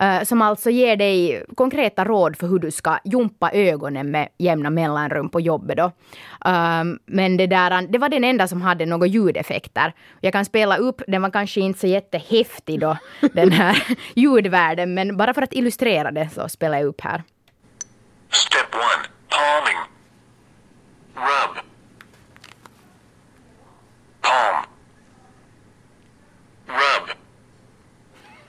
Uh, 0.01 0.23
som 0.23 0.41
alltså 0.41 0.69
ger 0.69 0.95
dig 0.95 1.43
konkreta 1.55 2.05
råd 2.05 2.37
för 2.37 2.47
hur 2.47 2.59
du 2.59 2.71
ska 2.71 2.97
jumpa 3.03 3.51
ögonen 3.51 4.11
med 4.11 4.27
jämna 4.37 4.69
mellanrum 4.69 5.29
på 5.29 5.41
jobbet. 5.41 5.77
Då. 5.77 5.85
Uh, 5.85 6.83
men 7.05 7.37
det, 7.37 7.47
där, 7.47 7.87
det 7.87 7.97
var 7.97 8.09
den 8.09 8.23
enda 8.23 8.47
som 8.47 8.61
hade 8.61 8.85
några 8.85 9.07
ljudeffekter. 9.07 9.93
Jag 10.21 10.33
kan 10.33 10.45
spela 10.45 10.77
upp, 10.77 11.01
den 11.07 11.21
var 11.21 11.29
kanske 11.29 11.61
inte 11.61 11.79
så 11.79 11.87
jättehäftig 11.87 12.79
då, 12.79 12.97
den 13.33 13.51
här 13.51 13.83
ljudvärlden. 14.15 14.93
men 14.93 15.17
bara 15.17 15.33
för 15.33 15.41
att 15.41 15.53
illustrera 15.53 16.11
det 16.11 16.29
så 16.29 16.49
spelar 16.49 16.77
jag 16.77 16.87
upp 16.87 17.01
här. 17.01 17.23
Step 18.31 18.75
one, 18.75 19.07
palming. 19.29 19.79
Rub. 21.15 21.68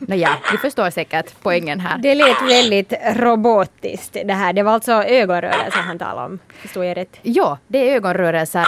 Nåja, 0.08 0.36
du 0.50 0.58
förstår 0.58 0.90
säkert 0.90 1.34
poängen 1.42 1.80
här. 1.80 1.98
Det 1.98 2.14
lät 2.14 2.42
väldigt 2.42 2.92
robotiskt 3.16 4.16
det 4.24 4.32
här. 4.32 4.52
Det 4.52 4.62
var 4.62 4.72
alltså 4.72 4.92
ögonrörelser 4.92 5.80
han 5.80 5.98
talade 5.98 6.26
om. 6.26 6.38
Förstår 6.48 6.84
jag 6.84 6.96
rätt? 6.96 7.16
Ja, 7.22 7.58
det 7.66 7.90
är 7.90 7.96
ögonrörelser. 7.96 8.66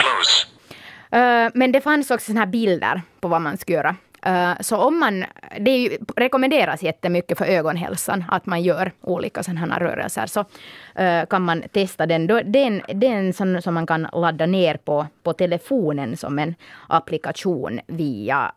Uh, 1.14 1.50
men 1.54 1.72
det 1.72 1.80
fanns 1.80 2.10
också 2.10 2.26
såna 2.26 2.40
här 2.40 2.46
bilder 2.46 3.02
på 3.20 3.28
vad 3.28 3.40
man 3.40 3.56
ska 3.56 3.72
göra. 3.72 3.96
Uh, 4.26 4.52
så 4.60 4.76
om 4.76 4.98
man, 5.00 5.24
det 5.60 5.76
ju, 5.76 5.98
rekommenderas 6.16 6.82
jättemycket 6.82 7.38
för 7.38 7.44
ögonhälsan 7.44 8.24
att 8.28 8.46
man 8.46 8.62
gör 8.62 8.92
olika 9.00 9.42
sådana 9.42 9.80
rörelser. 9.80 10.26
Så 10.26 10.40
uh, 10.40 11.26
kan 11.30 11.42
man 11.42 11.62
testa 11.72 12.06
den. 12.06 12.26
Det 12.26 12.58
är 12.58 13.04
en 13.04 13.32
sån 13.32 13.62
som 13.62 13.74
man 13.74 13.86
kan 13.86 14.08
ladda 14.12 14.46
ner 14.46 14.76
på, 14.76 15.06
på 15.22 15.32
telefonen 15.32 16.16
som 16.16 16.38
en 16.38 16.54
applikation 16.88 17.80
via 17.86 18.52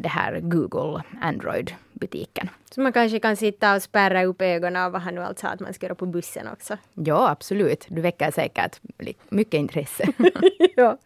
det 0.00 0.08
här 0.08 0.40
Google 0.40 1.02
Android 1.22 1.72
butiken. 1.98 2.48
Så 2.70 2.80
man 2.80 2.92
kanske 2.92 3.20
kan 3.20 3.36
sitta 3.36 3.74
och 3.74 3.82
spärra 3.82 4.24
upp 4.24 4.42
ögonen 4.42 4.82
av 4.82 4.92
vad 4.92 5.02
han 5.02 5.14
nu 5.14 5.20
allt 5.20 5.38
sa 5.38 5.48
att 5.48 5.60
man 5.60 5.74
ska 5.74 5.86
göra 5.86 5.94
på 5.94 6.06
bussen 6.06 6.48
också? 6.52 6.76
Ja, 6.94 7.28
absolut. 7.30 7.86
Du 7.88 8.00
väcker 8.00 8.30
säkert 8.30 8.80
mycket 9.28 9.54
intresse. 9.54 10.08
ja. 10.76 10.98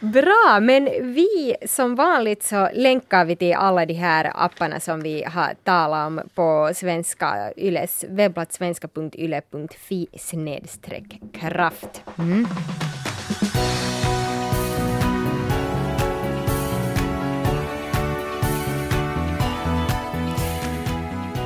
Bra, 0.00 0.58
men 0.62 0.84
vi 1.14 1.56
som 1.66 1.94
vanligt 1.94 2.42
så 2.42 2.68
länkar 2.74 3.24
vi 3.24 3.36
till 3.36 3.54
alla 3.54 3.86
de 3.86 3.94
här 3.94 4.32
apparna 4.34 4.80
som 4.80 5.00
vi 5.00 5.24
har 5.24 5.54
talat 5.64 6.06
om 6.06 6.20
på 6.34 6.70
svenska 6.74 7.52
Yles 7.56 8.04
webbplats 8.08 8.56
svenska.yle.fi 8.56 10.06
snedstreck 10.18 11.20
kraft. 11.32 12.02
Mm. 12.18 12.46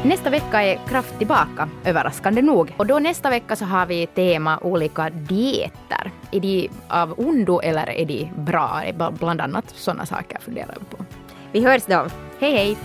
Nästa 0.05 0.31
vecka 0.31 0.63
är 0.63 0.79
Kraft 0.89 1.19
tillbaka, 1.19 1.69
överraskande 1.85 2.43
nog. 2.43 2.75
Och 2.77 2.87
då 2.87 2.99
nästa 2.99 3.31
vecka 3.31 3.57
så 3.57 3.65
har 3.65 3.87
vi 3.87 4.07
tema 4.07 4.59
olika 4.59 5.11
dieter. 5.11 6.11
Är 6.33 6.41
de 6.41 6.71
av 6.89 7.15
ondo 7.21 7.61
eller 7.61 7.91
är 7.91 8.05
de 8.05 8.31
bra? 8.37 8.83
Bland 9.19 9.41
annat 9.41 9.71
sådana 9.71 10.07
saker 10.07 10.39
funderar 10.41 10.77
vi 10.81 10.97
på. 10.97 11.05
Vi 11.53 11.65
hörs 11.65 11.83
då. 11.87 12.07
Hej 12.41 12.53
hej! 12.53 12.77